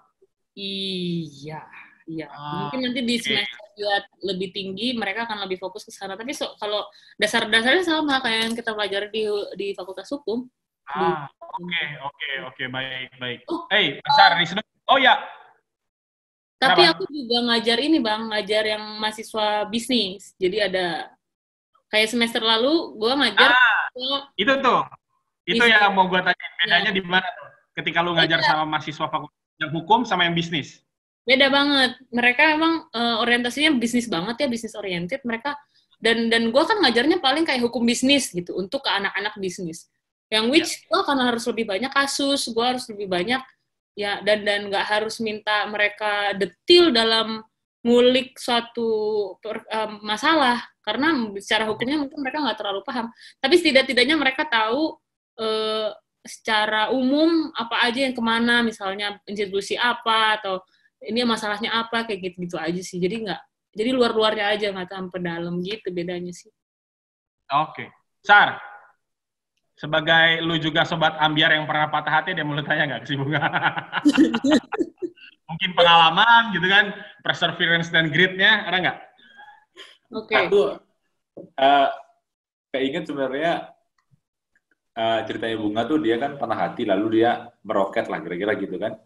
Iya, 0.53 1.65
iya. 2.05 2.29
Oh, 2.29 2.69
Mungkin 2.69 2.77
nanti 2.85 3.01
di 3.01 3.17
semester 3.17 3.57
okay. 3.73 4.05
lebih 4.21 4.53
tinggi, 4.53 4.93
mereka 4.93 5.25
akan 5.25 5.49
lebih 5.49 5.57
fokus 5.57 5.81
ke 5.81 5.89
sana. 5.89 6.13
Tapi 6.13 6.37
so, 6.37 6.45
kalau 6.61 6.85
dasar-dasarnya 7.17 7.81
sama 7.81 8.21
kayak 8.21 8.39
yang 8.45 8.53
kita 8.53 8.77
pelajari 8.77 9.09
di 9.09 9.23
di 9.57 9.67
Fakultas 9.73 10.05
Hukum. 10.13 10.45
Ah, 10.85 11.25
oke, 11.41 11.83
oke, 12.05 12.29
oke, 12.53 12.63
baik, 12.69 13.09
baik. 13.17 13.39
Oh, 13.49 13.65
hey, 13.73 13.97
besar 13.97 14.37
di 14.37 14.45
sini. 14.45 14.61
Oh 14.85 15.01
ya. 15.01 15.17
Tapi 16.61 16.85
Kenapa? 16.85 17.01
aku 17.01 17.03
juga 17.09 17.37
ngajar 17.49 17.77
ini, 17.81 17.97
Bang, 17.97 18.29
ngajar 18.29 18.77
yang 18.77 19.01
mahasiswa 19.01 19.65
bisnis. 19.65 20.37
Jadi 20.37 20.69
ada 20.69 21.09
kayak 21.89 22.13
semester 22.13 22.45
lalu 22.45 22.93
gue 22.93 23.13
ngajar 23.25 23.57
ah 23.57 23.68
itu 24.37 24.53
tuh. 24.61 24.81
Itu 25.49 25.65
bisnis. 25.65 25.73
yang 25.73 25.93
mau 25.97 26.05
gue 26.05 26.21
tanya. 26.21 26.47
Bedanya 26.61 26.91
ya. 26.91 26.95
di 26.95 27.01
mana 27.01 27.27
tuh? 27.27 27.49
Ketika 27.79 28.03
lu 28.03 28.13
ngajar 28.13 28.39
Beda. 28.43 28.49
sama 28.49 28.63
mahasiswa 28.67 29.07
fakultas 29.07 29.57
yang 29.57 29.71
hukum 29.73 29.99
sama 30.05 30.27
yang 30.27 30.35
bisnis? 30.35 30.83
Beda 31.25 31.47
banget. 31.49 31.97
Mereka 32.09 32.43
emang 32.57 32.85
uh, 32.93 33.21
orientasinya 33.21 33.73
bisnis 33.77 34.09
banget 34.09 34.45
ya, 34.45 34.47
bisnis 34.49 34.73
oriented. 34.77 35.21
Mereka 35.25 35.55
dan 35.99 36.31
dan 36.31 36.49
gue 36.49 36.63
kan 36.63 36.79
ngajarnya 36.79 37.19
paling 37.19 37.43
kayak 37.43 37.59
hukum 37.59 37.83
bisnis 37.83 38.31
gitu 38.31 38.55
untuk 38.55 38.85
ke 38.85 38.89
anak-anak 38.89 39.35
bisnis. 39.37 39.91
Yang 40.29 40.45
which 40.53 40.71
ya. 40.71 40.85
gue 40.89 41.01
karena 41.03 41.23
harus 41.27 41.43
lebih 41.49 41.65
banyak 41.67 41.91
kasus, 41.91 42.47
gue 42.49 42.65
harus 42.65 42.85
lebih 42.87 43.09
banyak 43.09 43.41
ya 43.99 44.23
dan 44.23 44.47
dan 44.47 44.71
nggak 44.71 44.85
harus 44.87 45.19
minta 45.19 45.67
mereka 45.67 46.31
detil 46.39 46.95
dalam 46.95 47.43
ngulik 47.83 48.39
suatu 48.39 49.35
per, 49.43 49.63
um, 49.71 50.03
masalah 50.03 50.63
karena 50.89 51.13
secara 51.37 51.69
hukumnya 51.69 52.01
mungkin 52.01 52.17
mereka 52.25 52.41
nggak 52.41 52.57
terlalu 52.57 52.81
paham. 52.81 53.13
Tapi 53.37 53.53
setidak-tidaknya 53.61 54.17
mereka 54.17 54.49
tahu 54.49 54.97
uh, 55.37 55.93
secara 56.25 56.89
umum 56.89 57.53
apa 57.53 57.85
aja 57.85 58.09
yang 58.09 58.17
ke 58.17 58.23
mana. 58.25 58.65
Misalnya 58.65 59.21
institusi 59.29 59.77
apa 59.77 60.41
atau 60.41 60.65
ini 61.05 61.21
masalahnya 61.21 61.69
apa 61.77 62.09
kayak 62.09 62.33
gitu-gitu 62.33 62.57
aja 62.57 62.81
sih. 62.81 62.97
Jadi 62.97 63.29
nggak 63.29 63.41
jadi 63.77 63.93
luar-luarnya 63.93 64.45
aja 64.49 64.65
nggak 64.73 64.89
sampai 64.89 65.21
dalam 65.21 65.61
gitu 65.61 65.93
bedanya 65.93 66.33
sih. 66.33 66.49
Oke. 67.53 67.85
Okay. 67.85 67.87
Sar 68.25 68.57
sebagai 69.79 70.43
lu 70.43 70.59
juga 70.59 70.83
sobat 70.83 71.15
ambiar 71.23 71.55
yang 71.55 71.63
pernah 71.63 71.87
patah 71.87 72.19
hati 72.19 72.35
dia 72.35 72.43
mulut 72.43 72.67
tanya 72.67 72.97
nggak 72.97 73.01
ke 73.05 73.07
si 73.07 73.15
bunga? 73.15 73.39
Mungkin 75.49 75.69
pengalaman 75.73 76.53
gitu 76.53 76.67
kan, 76.67 76.93
perseverance 77.23 77.89
dan 77.89 78.11
gritnya 78.11 78.67
ada 78.67 78.77
nggak? 78.83 78.97
Oke. 80.09 80.33
Okay. 80.33 80.49
Aku 80.49 80.61
uh, 81.57 81.89
keinget 82.73 83.05
sebenarnya 83.05 83.73
uh, 84.97 85.19
ceritanya 85.25 85.57
bunga 85.57 85.81
tuh 85.85 85.97
dia 86.01 86.15
kan 86.17 86.37
patah 86.37 86.59
hati 86.69 86.83
lalu 86.85 87.21
dia 87.21 87.49
meroket 87.61 88.09
lah 88.09 88.19
kira-kira 88.21 88.57
gitu 88.57 88.75
kan. 88.81 88.97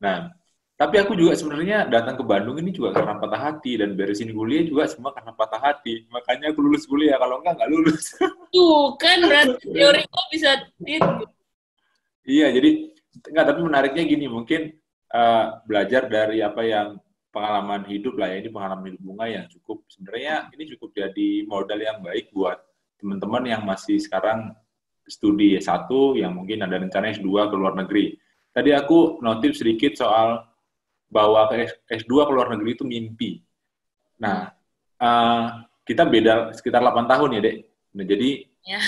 Nah, 0.00 0.32
tapi 0.80 0.96
aku 0.96 1.12
juga 1.12 1.36
sebenarnya 1.36 1.84
datang 1.92 2.16
ke 2.16 2.24
Bandung 2.24 2.56
ini 2.56 2.72
juga 2.72 2.96
karena 2.96 3.20
patah 3.20 3.52
hati 3.52 3.76
dan 3.76 3.92
beresin 3.92 4.32
kuliah 4.32 4.64
juga 4.64 4.88
semua 4.88 5.12
karena 5.12 5.36
patah 5.36 5.60
hati. 5.60 6.08
Makanya 6.08 6.56
aku 6.56 6.64
lulus 6.64 6.88
kuliah 6.88 7.20
kalau 7.20 7.44
enggak 7.44 7.60
nggak 7.60 7.70
lulus. 7.70 8.16
Tuh 8.54 8.96
kan 8.96 9.20
berarti 9.20 9.60
teori 9.68 10.02
kok 10.08 10.26
bisa 10.32 10.50
itu. 10.80 11.12
Iya, 12.24 12.48
jadi 12.56 12.70
enggak 13.28 13.46
tapi 13.52 13.60
menariknya 13.60 14.04
gini, 14.08 14.26
mungkin 14.32 14.72
uh, 15.12 15.60
belajar 15.68 16.08
dari 16.08 16.40
apa 16.40 16.62
yang 16.64 16.96
pengalaman 17.30 17.86
hidup 17.86 18.18
lah 18.18 18.28
ya 18.30 18.42
ini 18.42 18.50
pengalaman 18.50 18.84
hidup 18.94 19.02
bunga 19.02 19.26
yang 19.30 19.46
cukup 19.46 19.86
sebenarnya 19.86 20.50
ini 20.54 20.64
cukup 20.76 20.90
jadi 20.94 21.28
modal 21.46 21.78
yang 21.78 21.98
baik 22.02 22.34
buat 22.34 22.58
teman-teman 22.98 23.42
yang 23.46 23.62
masih 23.64 23.96
sekarang 24.02 24.52
studi 25.10 25.58
S1 25.58 25.90
yang 26.20 26.36
mungkin 26.36 26.62
ada 26.62 26.78
rencana 26.78 27.10
S2 27.10 27.50
ke 27.50 27.54
luar 27.58 27.74
negeri. 27.74 28.14
Tadi 28.50 28.70
aku 28.70 29.18
notif 29.22 29.58
sedikit 29.58 29.98
soal 29.98 30.42
bahwa 31.10 31.50
S2 31.90 32.06
ke 32.06 32.32
luar 32.32 32.54
negeri 32.54 32.70
itu 32.78 32.84
mimpi. 32.86 33.42
Nah, 34.22 34.52
uh, 35.02 35.66
kita 35.82 36.06
beda 36.06 36.54
sekitar 36.54 36.78
8 36.82 37.10
tahun 37.10 37.38
ya, 37.38 37.40
Dek. 37.42 37.56
Nah, 37.98 38.04
jadi 38.06 38.30
ya. 38.62 38.80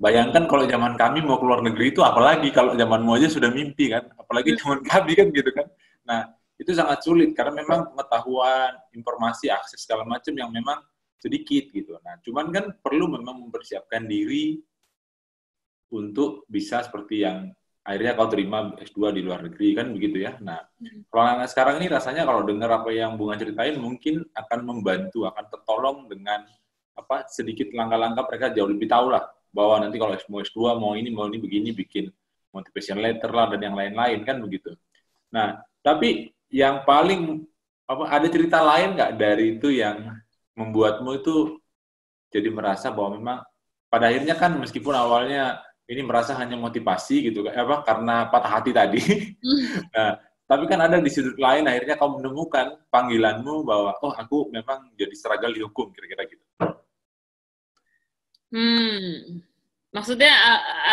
Bayangkan 0.00 0.48
kalau 0.48 0.64
zaman 0.64 0.96
kami 0.96 1.20
mau 1.20 1.36
keluar 1.36 1.60
negeri 1.60 1.92
itu 1.92 2.00
apalagi 2.00 2.48
kalau 2.56 2.72
zamanmu 2.72 3.20
aja 3.20 3.28
sudah 3.28 3.52
mimpi 3.52 3.92
kan, 3.92 4.08
apalagi 4.16 4.56
zaman 4.64 4.80
kami 4.80 5.12
kan 5.12 5.28
gitu 5.28 5.52
kan. 5.52 5.68
Nah, 6.08 6.20
itu 6.60 6.76
sangat 6.76 7.00
sulit 7.00 7.32
karena 7.32 7.64
memang 7.64 7.96
pengetahuan, 7.96 8.76
informasi, 8.92 9.48
akses 9.48 9.80
segala 9.80 10.04
macam 10.04 10.36
yang 10.36 10.52
memang 10.52 10.84
sedikit 11.16 11.72
gitu. 11.72 11.96
Nah, 12.04 12.20
cuman 12.20 12.52
kan 12.52 12.64
perlu 12.84 13.08
memang 13.08 13.48
mempersiapkan 13.48 14.04
diri 14.04 14.60
untuk 15.96 16.44
bisa 16.44 16.84
seperti 16.84 17.24
yang 17.24 17.48
akhirnya 17.80 18.12
kau 18.12 18.28
terima 18.28 18.76
S2 18.76 19.16
di 19.16 19.24
luar 19.24 19.48
negeri 19.48 19.72
kan 19.72 19.88
begitu 19.88 20.20
ya. 20.20 20.36
Nah, 20.44 20.60
hmm. 20.60 21.08
kalau 21.08 21.24
anak 21.40 21.48
sekarang 21.48 21.80
ini 21.80 21.88
rasanya 21.88 22.28
kalau 22.28 22.44
dengar 22.44 22.68
apa 22.68 22.92
yang 22.92 23.16
Bunga 23.16 23.40
ceritain 23.40 23.80
mungkin 23.80 24.20
akan 24.36 24.60
membantu, 24.60 25.24
akan 25.24 25.44
tertolong 25.48 25.98
dengan 26.12 26.44
apa 26.92 27.24
sedikit 27.32 27.72
langkah-langkah 27.72 28.28
mereka 28.28 28.46
jauh 28.52 28.68
lebih 28.68 28.84
tahu 28.84 29.08
lah 29.08 29.24
bahwa 29.50 29.80
nanti 29.80 29.96
kalau 29.96 30.12
mau 30.28 30.44
S2 30.44 30.60
mau 30.76 30.92
ini 30.92 31.08
mau 31.08 31.24
ini 31.24 31.40
begini 31.40 31.72
bikin 31.72 32.12
motivation 32.52 33.00
letter 33.00 33.32
lah 33.32 33.48
dan 33.56 33.72
yang 33.72 33.76
lain-lain 33.76 34.20
kan 34.28 34.36
begitu. 34.44 34.76
Nah, 35.32 35.58
tapi 35.80 36.28
yang 36.50 36.82
paling 36.84 37.46
apa 37.86 38.04
ada 38.06 38.26
cerita 38.30 38.62
lain 38.62 38.94
nggak 38.94 39.12
dari 39.18 39.58
itu 39.58 39.70
yang 39.74 40.14
membuatmu 40.54 41.10
itu 41.18 41.58
jadi 42.30 42.50
merasa 42.50 42.94
bahwa 42.94 43.18
memang 43.18 43.38
pada 43.90 44.06
akhirnya 44.06 44.38
kan 44.38 44.54
meskipun 44.54 44.94
awalnya 44.94 45.58
ini 45.90 46.06
merasa 46.06 46.38
hanya 46.38 46.54
motivasi 46.54 47.30
gitu 47.30 47.42
apa 47.50 47.82
karena 47.82 48.30
patah 48.30 48.62
hati 48.62 48.70
tadi. 48.70 49.02
nah, 49.94 50.14
tapi 50.46 50.70
kan 50.70 50.78
ada 50.78 51.02
di 51.02 51.10
sudut 51.10 51.34
lain 51.34 51.66
akhirnya 51.66 51.98
kau 51.98 52.14
menemukan 52.14 52.78
panggilanmu 52.94 53.66
bahwa 53.66 53.98
oh 53.98 54.14
aku 54.14 54.54
memang 54.54 54.94
jadi 54.94 55.14
struggle 55.18 55.50
di 55.50 55.62
hukum 55.66 55.90
kira-kira 55.90 56.22
gitu. 56.30 56.44
Hmm. 58.54 59.42
Maksudnya 59.90 60.30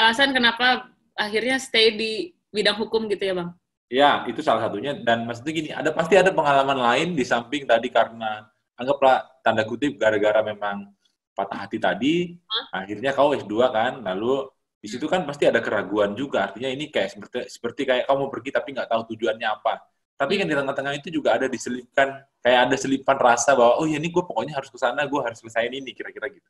alasan 0.01 0.34
kenapa 0.34 0.89
akhirnya 1.14 1.62
stay 1.62 1.93
di 1.93 2.12
bidang 2.49 2.82
hukum 2.82 3.05
gitu 3.05 3.22
ya, 3.22 3.34
Bang? 3.38 3.53
Ya, 3.88 4.27
itu 4.27 4.43
salah 4.43 4.67
satunya. 4.67 4.95
Dan 4.99 5.23
maksudnya 5.23 5.53
gini, 5.55 5.69
ada 5.71 5.95
pasti 5.95 6.19
ada 6.19 6.31
pengalaman 6.35 6.75
lain 6.75 7.07
di 7.15 7.23
samping 7.23 7.63
tadi 7.63 7.88
karena 7.88 8.43
anggaplah 8.75 9.23
tanda 9.41 9.63
kutip 9.63 9.95
gara-gara 9.95 10.43
memang 10.43 10.91
patah 11.31 11.65
hati 11.65 11.77
tadi, 11.77 12.33
huh? 12.33 12.65
akhirnya 12.83 13.13
kau 13.13 13.31
S2 13.31 13.53
kan, 13.69 14.01
lalu 14.01 14.49
di 14.77 14.88
situ 14.89 15.05
kan 15.05 15.23
pasti 15.23 15.45
ada 15.45 15.61
keraguan 15.61 16.13
juga. 16.17 16.49
Artinya 16.49 16.69
ini 16.69 16.89
kayak 16.89 17.09
seperti 17.13 17.38
seperti 17.49 17.81
kayak 17.85 18.05
kamu 18.09 18.29
pergi 18.29 18.49
tapi 18.53 18.73
nggak 18.73 18.89
tahu 18.89 19.01
tujuannya 19.13 19.47
apa. 19.47 19.85
Tapi 20.17 20.33
kan 20.41 20.49
di 20.49 20.55
tengah-tengah 20.57 20.93
itu 20.97 21.13
juga 21.13 21.38
ada 21.38 21.45
diselipkan 21.45 22.25
kayak 22.41 22.59
ada 22.69 22.75
selipan 22.75 23.17
rasa 23.21 23.53
bahwa 23.53 23.77
oh 23.77 23.85
ya 23.85 24.01
ini 24.01 24.09
gue 24.09 24.23
pokoknya 24.25 24.57
harus 24.57 24.73
ke 24.73 24.77
sana, 24.81 25.05
gue 25.05 25.21
harus 25.21 25.38
selesaiin 25.38 25.77
ini 25.77 25.93
kira-kira 25.93 26.25
gitu. 26.33 26.49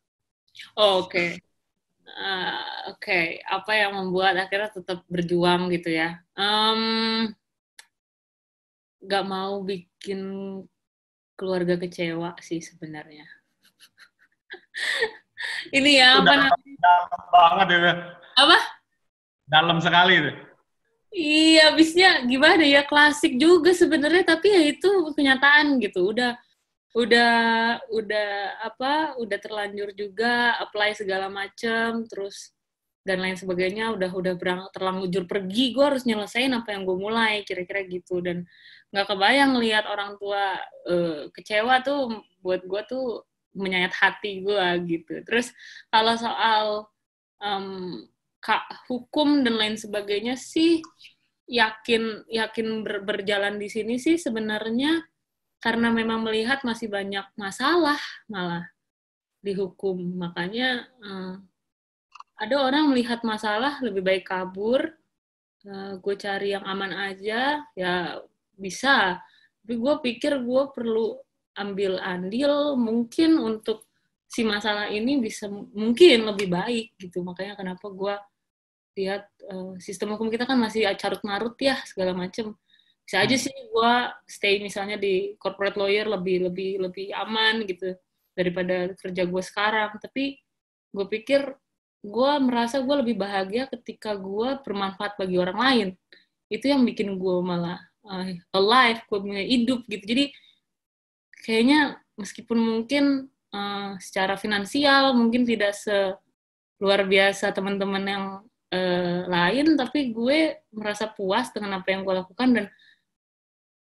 Oh, 0.79 1.03
Oke. 1.03 1.11
Okay. 1.11 1.29
Uh, 2.07 2.95
Oke, 2.95 3.03
okay. 3.03 3.25
apa 3.43 3.71
yang 3.75 3.91
membuat 3.99 4.39
akhirnya 4.39 4.71
tetap 4.71 5.03
berjuang 5.11 5.67
gitu 5.75 5.91
ya? 5.91 6.23
Um, 6.39 7.27
gak 9.03 9.25
mau 9.27 9.59
bikin 9.61 10.21
keluarga 11.35 11.75
kecewa 11.75 12.33
sih 12.39 12.63
sebenarnya. 12.63 13.27
Ini 15.77 15.91
ya 15.99 16.07
apa 16.23 16.33
namanya? 16.47 16.75
Dalam 16.79 17.23
banget 17.29 17.67
ya. 17.69 17.93
Apa? 18.39 18.57
Dalam 19.47 19.77
sekali 19.83 20.13
itu. 20.17 20.31
Iya, 21.17 21.73
abisnya 21.73 22.09
gimana 22.27 22.61
ya 22.67 22.83
klasik 22.83 23.39
juga 23.39 23.71
sebenarnya, 23.71 24.27
tapi 24.27 24.51
ya 24.51 24.61
itu 24.69 24.89
kenyataan 25.15 25.79
gitu. 25.79 26.13
Udah 26.13 26.35
udah 26.95 27.35
udah 27.91 28.29
apa 28.63 29.19
udah 29.19 29.37
terlanjur 29.43 29.91
juga 29.91 30.55
apply 30.63 30.95
segala 30.95 31.27
macem 31.27 32.07
terus 32.07 32.55
dan 33.07 33.23
lain 33.23 33.39
sebagainya 33.39 33.95
udah 33.95 34.11
udah 34.11 34.33
berang 34.35 34.67
terlanjur 34.75 35.23
pergi 35.27 35.71
gue 35.71 35.83
harus 35.83 36.03
nyelesain 36.03 36.51
apa 36.51 36.75
yang 36.75 36.83
gue 36.83 36.97
mulai 36.99 37.43
kira-kira 37.47 37.87
gitu 37.87 38.19
dan 38.19 38.43
nggak 38.91 39.07
kebayang 39.07 39.55
lihat 39.63 39.87
orang 39.87 40.19
tua 40.19 40.59
uh, 40.87 41.31
kecewa 41.31 41.79
tuh 41.83 42.23
buat 42.43 42.67
gue 42.67 42.81
tuh 42.87 43.23
menyayat 43.57 43.91
hati 43.97 44.45
gue 44.45 44.65
gitu. 44.85 45.23
Terus 45.25 45.49
kalau 45.89 46.13
soal 46.15 46.65
um, 47.41 48.05
kak 48.39 48.63
hukum 48.85 49.41
dan 49.41 49.57
lain 49.57 49.75
sebagainya 49.75 50.37
sih 50.37 50.79
yakin 51.49 52.27
yakin 52.29 52.85
ber, 52.85 53.01
berjalan 53.07 53.57
di 53.57 53.67
sini 53.67 53.97
sih 53.97 54.15
sebenarnya 54.19 55.03
karena 55.57 55.89
memang 55.89 56.21
melihat 56.21 56.61
masih 56.61 56.87
banyak 56.89 57.25
masalah 57.33 57.97
malah 58.29 58.65
dihukum 59.41 59.97
makanya 60.17 60.85
uh, 61.01 61.41
ada 62.37 62.55
orang 62.61 62.93
melihat 62.93 63.25
masalah 63.25 63.81
lebih 63.81 64.05
baik 64.05 64.29
kabur 64.29 64.93
uh, 65.65 65.73
eh, 65.73 65.93
gue 65.97 66.15
cari 66.15 66.53
yang 66.53 66.65
aman 66.65 66.93
aja 66.93 67.65
ya 67.73 67.93
bisa. 68.53 69.17
Tapi 69.61 69.73
gue 69.75 69.93
pikir 69.99 70.39
gue 70.41 70.63
perlu 70.71 71.17
ambil 71.57 71.97
andil 71.99 72.77
mungkin 72.77 73.41
untuk 73.41 73.89
si 74.27 74.43
masalah 74.43 74.91
ini 74.91 75.17
bisa 75.17 75.49
mungkin 75.49 76.29
lebih 76.29 76.47
baik 76.51 76.87
gitu. 77.01 77.25
Makanya 77.25 77.57
kenapa 77.57 77.89
gue 77.89 78.15
lihat 78.97 79.29
uh, 79.49 79.77
sistem 79.77 80.17
hukum 80.17 80.29
kita 80.29 80.45
kan 80.45 80.57
masih 80.57 80.85
carut 80.97 81.21
marut 81.21 81.53
ya 81.61 81.77
segala 81.85 82.17
macem 82.17 82.53
bisa 83.07 83.23
aja 83.23 83.39
hmm. 83.39 83.43
sih 83.47 83.55
gue 83.55 83.93
stay 84.27 84.59
misalnya 84.59 84.99
di 84.99 85.39
corporate 85.39 85.79
lawyer 85.79 86.11
lebih 86.11 86.51
lebih 86.51 86.83
lebih 86.83 87.07
aman 87.15 87.63
gitu 87.63 87.95
daripada 88.35 88.91
kerja 88.99 89.23
gue 89.23 89.43
sekarang. 89.47 89.95
Tapi 89.95 90.35
gue 90.91 91.05
pikir 91.07 91.55
gue 92.03 92.31
merasa 92.43 92.83
gue 92.83 92.95
lebih 92.99 93.15
bahagia 93.15 93.71
ketika 93.71 94.11
gue 94.11 94.59
bermanfaat 94.59 95.15
bagi 95.15 95.39
orang 95.39 95.55
lain. 95.55 95.87
Itu 96.51 96.67
yang 96.67 96.83
bikin 96.83 97.15
gue 97.15 97.35
malah 97.39 97.79
uh, 98.03 98.27
alive 98.51 98.99
gue 99.07 99.19
punya 99.23 99.39
hidup 99.39 99.87
gitu. 99.87 100.03
Jadi 100.03 100.25
kayaknya 101.47 102.03
meskipun 102.19 102.59
mungkin 102.59 103.31
uh, 103.55 103.95
secara 104.03 104.35
finansial 104.35 105.15
mungkin 105.15 105.47
tidak 105.47 105.71
se 105.79 105.95
luar 106.83 107.07
biasa 107.07 107.55
teman-teman 107.55 108.03
yang 108.03 108.25
uh, 108.75 109.19
lain 109.31 109.79
tapi 109.79 110.11
gue 110.11 110.59
merasa 110.75 111.07
puas 111.07 111.49
dengan 111.55 111.79
apa 111.79 111.87
yang 111.89 112.03
gue 112.03 112.13
lakukan 112.13 112.49
dan 112.51 112.65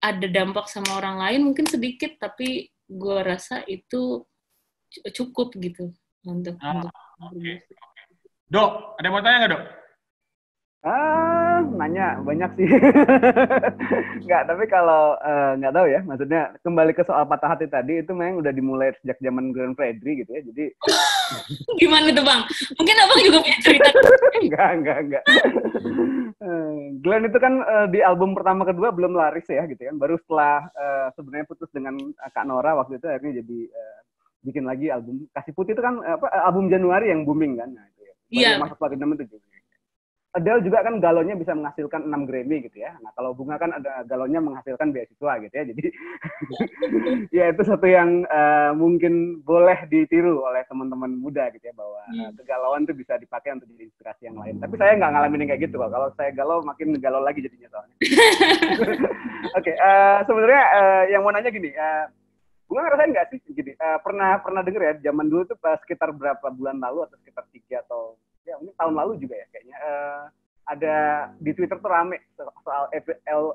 ada 0.06 0.28
dampak 0.30 0.70
sama 0.70 1.02
orang 1.02 1.18
lain 1.18 1.42
mungkin 1.50 1.66
sedikit 1.66 2.22
tapi 2.22 2.70
gue 2.86 3.18
rasa 3.26 3.66
itu 3.66 4.22
cukup 5.10 5.58
gitu 5.58 5.90
untuk, 6.26 6.56
ah, 6.62 6.86
untuk 6.86 6.94
okay. 7.34 7.66
Dok, 8.46 9.02
ada 9.02 9.06
yang 9.10 9.14
mau 9.18 9.24
tanya 9.26 9.38
nggak 9.42 9.54
dok? 9.58 9.64
Ah, 10.86 11.66
nanya 11.66 12.22
banyak 12.22 12.62
sih. 12.62 12.70
nggak, 14.30 14.44
tapi 14.46 14.64
kalau 14.70 15.18
uh, 15.18 15.58
nggak 15.58 15.74
tahu 15.74 15.88
ya, 15.90 16.00
maksudnya 16.06 16.42
kembali 16.62 16.94
ke 16.94 17.02
soal 17.02 17.26
patah 17.26 17.58
hati 17.58 17.66
tadi 17.66 18.06
itu 18.06 18.14
memang 18.14 18.46
udah 18.46 18.54
dimulai 18.54 18.94
sejak 19.02 19.18
zaman 19.18 19.50
Glenn 19.50 19.74
Fredly 19.74 20.22
gitu 20.22 20.30
ya. 20.30 20.46
Jadi 20.46 20.66
gimana 21.82 22.14
tuh 22.14 22.22
bang? 22.22 22.42
Mungkin 22.78 22.96
abang 23.02 23.22
juga 23.26 23.38
punya 23.42 23.60
cerita. 23.66 23.90
enggak, 24.46 24.70
enggak, 24.78 24.98
enggak. 25.02 25.24
Eh, 26.36 27.00
Glenn 27.00 27.32
itu 27.32 27.40
kan 27.40 27.64
uh, 27.64 27.88
di 27.88 28.04
album 28.04 28.36
pertama 28.36 28.68
kedua 28.68 28.92
belum 28.92 29.16
laris 29.16 29.48
ya 29.48 29.64
gitu 29.72 29.88
kan. 29.88 29.96
Baru 29.96 30.20
setelah 30.20 30.68
uh, 30.76 31.08
sebenarnya 31.16 31.48
putus 31.48 31.72
dengan 31.72 31.96
Kak 32.12 32.44
Nora 32.44 32.76
waktu 32.76 33.00
itu 33.00 33.08
akhirnya 33.08 33.40
jadi 33.40 33.60
uh, 33.72 34.00
bikin 34.44 34.68
lagi 34.68 34.92
album 34.92 35.32
Kasih 35.32 35.56
Putih 35.56 35.80
itu 35.80 35.82
kan 35.82 36.04
apa 36.04 36.28
album 36.44 36.68
Januari 36.68 37.08
yang 37.08 37.24
booming 37.24 37.56
kan. 37.56 37.72
Nah, 37.72 37.88
itu 37.88 38.02
ya. 38.04 38.14
Iya. 38.36 38.50
Masuk 38.60 38.76
platinum 38.76 39.16
itu 39.16 39.32
juga. 39.32 39.48
Adele 40.36 40.68
juga 40.68 40.84
kan 40.84 41.00
galonnya 41.00 41.40
bisa 41.40 41.56
menghasilkan 41.56 42.12
6 42.12 42.28
Grammy 42.28 42.68
gitu 42.68 42.84
ya. 42.84 42.92
Nah, 43.00 43.16
kalau 43.16 43.32
Bunga 43.32 43.56
kan 43.56 43.72
ada 43.72 44.04
galonnya 44.04 44.44
menghasilkan 44.44 44.92
beasiswa 44.92 45.32
gitu 45.48 45.54
ya. 45.56 45.64
Jadi 45.72 45.84
ya 47.40 47.46
itu 47.56 47.62
satu 47.64 47.88
yang 47.88 48.28
uh, 48.28 48.76
mungkin 48.76 49.40
boleh 49.48 49.88
ditiru 49.88 50.44
oleh 50.44 50.68
teman-teman 50.68 51.16
muda 51.16 51.48
gitu 51.56 51.72
ya 51.72 51.74
bahwa 51.80 52.04
hmm. 52.12 52.36
kegalauan 52.44 52.84
itu 52.84 52.94
bisa 53.00 53.16
dipakai 53.16 53.56
untuk 53.56 53.72
jadi 53.72 53.88
inspirasi 53.88 54.22
yang 54.28 54.36
lain. 54.36 54.60
Tapi 54.60 54.76
saya 54.76 55.00
nggak 55.00 55.12
ngalamin 55.16 55.48
kayak 55.48 55.62
gitu 55.72 55.80
kok. 55.80 55.92
Kalau 55.96 56.08
saya 56.20 56.30
galau 56.36 56.60
makin 56.68 57.00
galau 57.00 57.24
lagi 57.24 57.40
jadinya 57.40 57.72
soalnya. 57.72 57.96
Oke, 59.56 59.72
okay, 59.72 59.76
uh, 59.80 59.88
eh, 59.88 60.18
sebenarnya 60.28 60.64
uh, 60.76 61.04
yang 61.16 61.24
mau 61.24 61.32
nanya 61.32 61.48
gini, 61.48 61.72
uh, 61.80 62.12
Bunga 62.66 62.82
ngerasain 62.92 63.12
nggak 63.14 63.28
sih 63.32 63.40
gini? 63.56 63.72
Uh, 63.78 64.02
pernah 64.04 64.42
pernah 64.42 64.66
denger 64.66 64.82
ya 64.84 64.94
zaman 65.08 65.32
dulu 65.32 65.48
tuh 65.48 65.58
uh, 65.64 65.78
sekitar 65.86 66.12
berapa 66.12 66.44
bulan 66.52 66.82
lalu 66.82 67.08
atau 67.08 67.16
sekitar 67.24 67.46
tiga 67.54 67.86
atau 67.86 68.18
ya 68.46 68.56
mungkin 68.62 68.78
tahun 68.78 68.96
lalu 68.96 69.14
juga 69.20 69.36
ya 69.42 69.48
kayaknya 69.50 69.78
uh, 69.82 70.24
ada 70.66 71.30
di 71.38 71.54
Twitter 71.54 71.78
tuh 71.78 71.90
rame 71.90 72.26
soal 72.66 72.90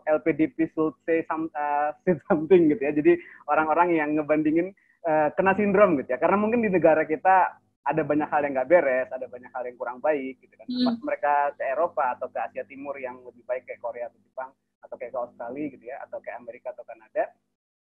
LPDP 0.07 0.71
should 0.71 0.95
say, 1.03 1.27
some, 1.27 1.51
uh, 1.59 1.91
say 2.07 2.15
something 2.31 2.71
gitu 2.71 2.83
ya. 2.83 2.93
Jadi 2.95 3.19
orang-orang 3.51 3.99
yang 3.99 4.15
ngebandingin 4.15 4.71
uh, 5.07 5.29
kena 5.35 5.59
sindrom 5.59 5.99
gitu 5.99 6.15
ya. 6.15 6.19
Karena 6.23 6.39
mungkin 6.39 6.63
di 6.63 6.71
negara 6.71 7.03
kita 7.03 7.59
ada 7.81 8.03
banyak 8.07 8.29
hal 8.31 8.47
yang 8.47 8.53
nggak 8.55 8.71
beres, 8.71 9.09
ada 9.11 9.27
banyak 9.27 9.51
hal 9.51 9.63
yang 9.67 9.77
kurang 9.81 9.99
baik 9.99 10.39
gitu 10.39 10.55
kan. 10.55 10.67
Hmm. 10.71 10.87
Pas 10.87 10.97
mereka 11.03 11.33
ke 11.59 11.65
Eropa 11.67 12.15
atau 12.15 12.29
ke 12.31 12.39
Asia 12.39 12.65
Timur 12.69 12.95
yang 13.01 13.19
lebih 13.27 13.43
baik 13.43 13.67
kayak 13.67 13.83
Korea 13.83 14.07
atau 14.07 14.21
Jepang 14.23 14.51
atau 14.81 14.97
kayak 14.97 15.13
ke 15.13 15.21
Australia 15.21 15.67
gitu 15.75 15.85
ya, 15.91 15.97
atau 16.07 16.19
kayak 16.23 16.39
Amerika 16.41 16.73
atau 16.73 16.85
Kanada, 16.87 17.25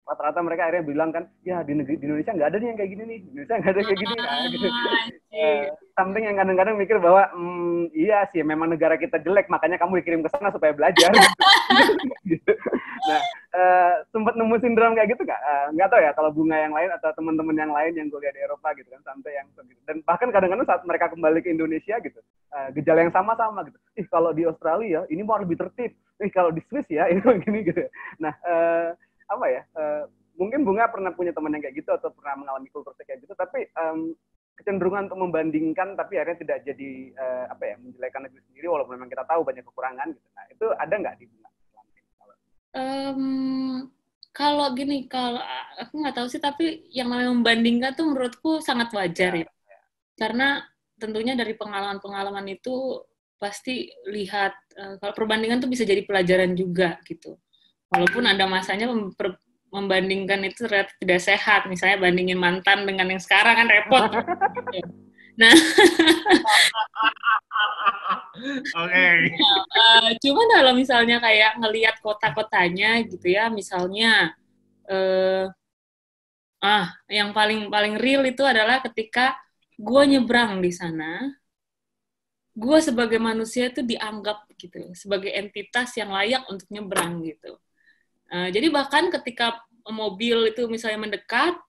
rata-rata 0.01 0.39
mereka 0.41 0.67
akhirnya 0.67 0.85
bilang 0.85 1.09
kan 1.13 1.23
ya 1.45 1.61
di 1.61 1.77
negeri 1.77 1.95
di 2.01 2.05
Indonesia 2.09 2.33
nggak 2.33 2.49
ada 2.49 2.57
nih 2.57 2.67
yang 2.73 2.77
kayak 2.77 2.91
gini 2.91 3.03
nih 3.05 3.19
di 3.21 3.27
Indonesia 3.31 3.55
nggak 3.61 3.71
ada 3.71 3.81
kayak 3.85 3.99
gini. 4.01 4.13
Nah, 4.17 4.37
gitu. 4.49 4.67
uh, 4.67 5.63
something 5.95 6.23
yang 6.25 6.37
kadang-kadang 6.37 6.75
mikir 6.75 6.97
bahwa 6.97 7.23
mm, 7.31 7.81
iya 7.93 8.25
sih 8.33 8.41
memang 8.41 8.73
negara 8.73 8.97
kita 8.97 9.21
jelek 9.21 9.47
makanya 9.47 9.77
kamu 9.77 10.01
dikirim 10.01 10.21
ke 10.25 10.29
sana 10.33 10.49
supaya 10.49 10.73
belajar. 10.73 11.11
Gitu. 12.21 12.53
nah 13.09 13.21
uh, 13.55 13.95
sempat 14.13 14.37
nemu 14.37 14.55
sindrom 14.61 14.93
kayak 14.95 15.15
gitu 15.15 15.23
nggak? 15.25 15.41
Uh, 15.41 15.67
nggak 15.75 15.89
tahu 15.89 16.01
ya 16.03 16.11
kalau 16.15 16.29
bunga 16.31 16.57
yang 16.59 16.73
lain 16.75 16.91
atau 16.95 17.09
teman-teman 17.15 17.55
yang 17.57 17.71
lain 17.73 17.91
yang 17.97 18.07
gue 18.07 18.19
lihat 18.21 18.35
di 18.35 18.43
Eropa 18.43 18.71
gitu 18.77 18.87
kan 18.87 19.01
sampai 19.03 19.31
yang 19.35 19.47
gitu. 19.51 19.81
Dan 19.83 20.05
bahkan 20.05 20.29
kadang-kadang 20.29 20.67
saat 20.67 20.83
mereka 20.87 21.11
kembali 21.11 21.39
ke 21.43 21.49
Indonesia 21.51 21.95
gitu 21.99 22.19
uh, 22.55 22.69
gejala 22.75 23.03
yang 23.07 23.13
sama-sama 23.15 23.67
gitu. 23.67 23.77
Ih 23.99 24.07
kalau 24.07 24.31
di 24.31 24.43
Australia 24.47 25.03
ini 25.11 25.21
mau 25.23 25.39
lebih 25.39 25.59
tertib. 25.59 25.91
Ih 26.21 26.31
kalau 26.31 26.51
di 26.53 26.61
Swiss 26.67 26.87
ya 26.87 27.07
ini 27.11 27.19
begini 27.23 27.59
gitu. 27.67 27.83
Nah 28.21 28.33
uh, 28.45 28.95
apa 29.31 29.45
ya 29.47 29.61
uh, 29.79 30.03
mungkin 30.35 30.67
bunga 30.67 30.91
pernah 30.91 31.11
punya 31.15 31.31
teman 31.31 31.55
yang 31.55 31.63
kayak 31.63 31.75
gitu 31.79 31.91
atau 31.95 32.11
pernah 32.11 32.35
mengalami 32.35 32.67
kultur 32.67 32.91
kayak 32.99 33.23
gitu 33.23 33.31
tapi 33.35 33.67
um, 33.79 34.11
kecenderungan 34.59 35.07
untuk 35.09 35.19
membandingkan 35.25 35.95
tapi 35.95 36.19
akhirnya 36.19 36.39
tidak 36.43 36.59
jadi 36.67 36.91
uh, 37.15 37.45
apa 37.49 37.63
ya 37.65 37.75
menjelekan 37.79 38.21
negeri 38.27 38.41
sendiri 38.51 38.67
walaupun 38.69 38.93
memang 38.99 39.09
kita 39.09 39.23
tahu 39.25 39.41
banyak 39.41 39.63
kekurangan 39.65 40.07
gitu 40.11 40.29
nah 40.35 40.45
itu 40.51 40.65
ada 40.75 40.93
nggak 40.99 41.15
di 41.17 41.25
bunga 41.31 41.49
um, 42.75 43.21
kalau 44.31 44.67
gini 44.75 45.07
kalau 45.07 45.41
aku 45.79 45.93
nggak 46.03 46.15
tahu 46.15 46.27
sih 46.27 46.41
tapi 46.43 46.87
yang 46.91 47.11
namanya 47.11 47.31
membandingkan 47.31 47.91
tuh 47.95 48.05
menurutku 48.11 48.51
sangat 48.59 48.91
wajar 48.95 49.31
ya, 49.35 49.43
ya. 49.43 49.47
ya. 49.47 49.79
karena 50.19 50.47
tentunya 51.01 51.33
dari 51.33 51.57
pengalaman-pengalaman 51.57 52.45
itu 52.53 53.01
pasti 53.41 53.89
lihat 54.05 54.53
uh, 54.77 55.01
kalau 55.01 55.13
perbandingan 55.17 55.57
tuh 55.57 55.71
bisa 55.71 55.81
jadi 55.81 56.05
pelajaran 56.05 56.53
juga 56.53 57.01
gitu 57.09 57.41
walaupun 57.91 58.23
ada 58.23 58.47
masanya 58.47 58.87
membandingkan 59.71 60.41
itu 60.47 60.67
ternyata 60.67 60.91
tidak 60.99 61.19
sehat. 61.21 61.67
Misalnya 61.67 61.99
bandingin 61.99 62.39
mantan 62.39 62.87
dengan 62.87 63.07
yang 63.11 63.21
sekarang 63.21 63.55
kan 63.55 63.67
repot. 63.67 64.11
Nah. 65.31 65.55
Oke. 68.75 68.91
Okay. 68.91 69.31
uh, 69.79 70.09
cuman 70.19 70.47
kalau 70.59 70.73
misalnya 70.75 71.17
kayak 71.23 71.55
ngelihat 71.55 71.95
kota-kotanya 72.03 72.99
gitu 73.07 73.31
ya 73.31 73.47
misalnya 73.47 74.35
uh, 74.91 75.47
ah 76.61 76.93
yang 77.09 77.33
paling 77.33 77.71
paling 77.71 77.95
real 77.97 78.21
itu 78.27 78.43
adalah 78.45 78.83
ketika 78.85 79.33
gue 79.79 80.03
nyebrang 80.13 80.61
di 80.61 80.69
sana 80.69 81.31
gue 82.53 82.77
sebagai 82.83 83.17
manusia 83.17 83.71
itu 83.71 83.81
dianggap 83.81 84.45
gitu 84.59 84.93
sebagai 84.93 85.31
entitas 85.33 85.95
yang 85.97 86.13
layak 86.13 86.43
untuk 86.51 86.67
nyebrang 86.69 87.23
gitu 87.25 87.57
Uh, 88.31 88.47
jadi 88.47 88.71
bahkan 88.71 89.11
ketika 89.11 89.59
mobil 89.91 90.47
itu 90.47 90.65
misalnya 90.71 91.03
mendekat, 91.03 91.59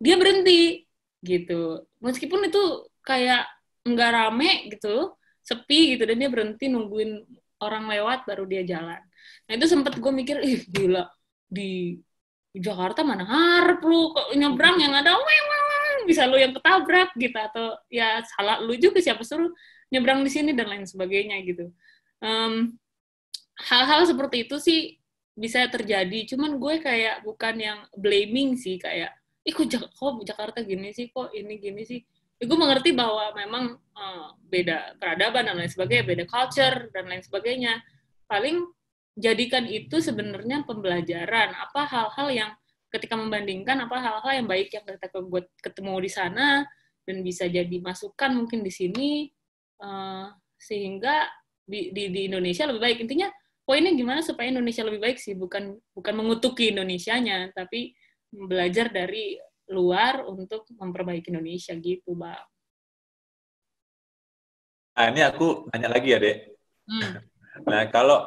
dia 0.00 0.16
berhenti 0.16 0.88
gitu. 1.20 1.84
Meskipun 2.00 2.48
itu 2.48 2.88
kayak 3.04 3.44
nggak 3.84 4.10
rame 4.16 4.72
gitu, 4.72 5.12
sepi 5.44 5.96
gitu, 5.96 6.08
dan 6.08 6.16
dia 6.16 6.30
berhenti 6.32 6.72
nungguin 6.72 7.20
orang 7.60 7.84
lewat 7.92 8.24
baru 8.24 8.48
dia 8.48 8.64
jalan. 8.64 9.00
Nah 9.44 9.52
itu 9.52 9.66
sempat 9.68 10.00
gue 10.00 10.12
mikir, 10.12 10.40
ih 10.40 10.64
gila 10.64 11.04
di 11.44 12.00
Jakarta 12.56 13.04
mana 13.04 13.22
harap 13.28 13.84
lu 13.84 14.10
kok 14.16 14.32
nyebrang 14.34 14.80
yang 14.80 14.96
ada 14.96 15.14
weng, 15.14 15.46
bisa 16.08 16.24
lu 16.26 16.40
yang 16.40 16.56
ketabrak 16.56 17.12
gitu 17.14 17.36
atau 17.36 17.76
ya 17.92 18.24
salah 18.34 18.58
lu 18.58 18.74
juga 18.74 18.98
siapa 18.98 19.20
suruh 19.22 19.52
nyebrang 19.92 20.24
di 20.24 20.30
sini 20.32 20.50
dan 20.56 20.70
lain 20.70 20.86
sebagainya 20.88 21.38
gitu. 21.44 21.70
hal 22.20 22.68
hal-hal 23.60 24.00
seperti 24.08 24.48
itu 24.48 24.56
sih 24.56 24.99
bisa 25.34 25.66
terjadi. 25.70 26.26
Cuman 26.34 26.58
gue 26.58 26.82
kayak 26.82 27.22
bukan 27.26 27.54
yang 27.58 27.78
blaming 27.94 28.58
sih 28.58 28.76
kayak 28.76 29.14
ih 29.46 29.54
kok, 29.56 29.66
Jak 29.68 29.84
kok 29.94 30.20
Jakarta 30.26 30.58
gini 30.62 30.92
sih? 30.92 31.08
Kok 31.10 31.32
ini 31.32 31.56
gini 31.56 31.82
sih? 31.86 32.00
Ya, 32.40 32.48
gue 32.48 32.58
mengerti 32.58 32.96
bahwa 32.96 33.36
memang 33.36 33.64
uh, 33.92 34.32
beda 34.48 34.96
peradaban 34.96 35.44
dan 35.44 35.60
lain 35.60 35.68
sebagainya 35.68 36.04
beda 36.08 36.24
culture 36.24 36.88
dan 36.92 37.04
lain 37.08 37.20
sebagainya. 37.20 37.84
Paling 38.24 38.64
jadikan 39.16 39.68
itu 39.68 40.00
sebenarnya 40.00 40.64
pembelajaran. 40.64 41.52
Apa 41.52 41.84
hal-hal 41.84 42.28
yang 42.32 42.50
ketika 42.90 43.14
membandingkan 43.14 43.86
apa 43.86 43.96
hal-hal 44.02 44.32
yang 44.42 44.48
baik 44.48 44.72
yang 44.74 44.82
kita 44.82 45.20
buat 45.22 45.46
ketemu 45.62 45.94
di 46.02 46.10
sana 46.10 46.66
dan 47.06 47.22
bisa 47.22 47.46
jadi 47.46 47.76
masukan 47.80 48.34
mungkin 48.34 48.66
di 48.66 48.72
sini 48.72 49.10
uh, 49.84 50.32
sehingga 50.58 51.28
di, 51.64 51.94
di 51.94 52.10
di 52.10 52.20
Indonesia 52.26 52.66
lebih 52.66 52.82
baik. 52.82 52.98
Intinya 53.04 53.30
poinnya 53.70 53.94
gimana 53.94 54.18
supaya 54.18 54.50
Indonesia 54.50 54.82
lebih 54.82 54.98
baik 54.98 55.22
sih 55.22 55.38
bukan 55.38 55.78
bukan 55.94 56.14
mengutuki 56.18 56.74
Indonesianya 56.74 57.54
tapi 57.54 57.94
belajar 58.26 58.90
dari 58.90 59.38
luar 59.70 60.26
untuk 60.26 60.66
memperbaiki 60.74 61.30
Indonesia 61.30 61.78
gitu 61.78 62.18
bang. 62.18 62.42
Nah 64.98 65.06
ini 65.14 65.22
aku 65.22 65.70
nanya 65.70 65.86
lagi 65.86 66.10
ya 66.10 66.18
dek. 66.18 66.38
Hmm. 66.90 67.22
Nah 67.70 67.86
kalau 67.94 68.26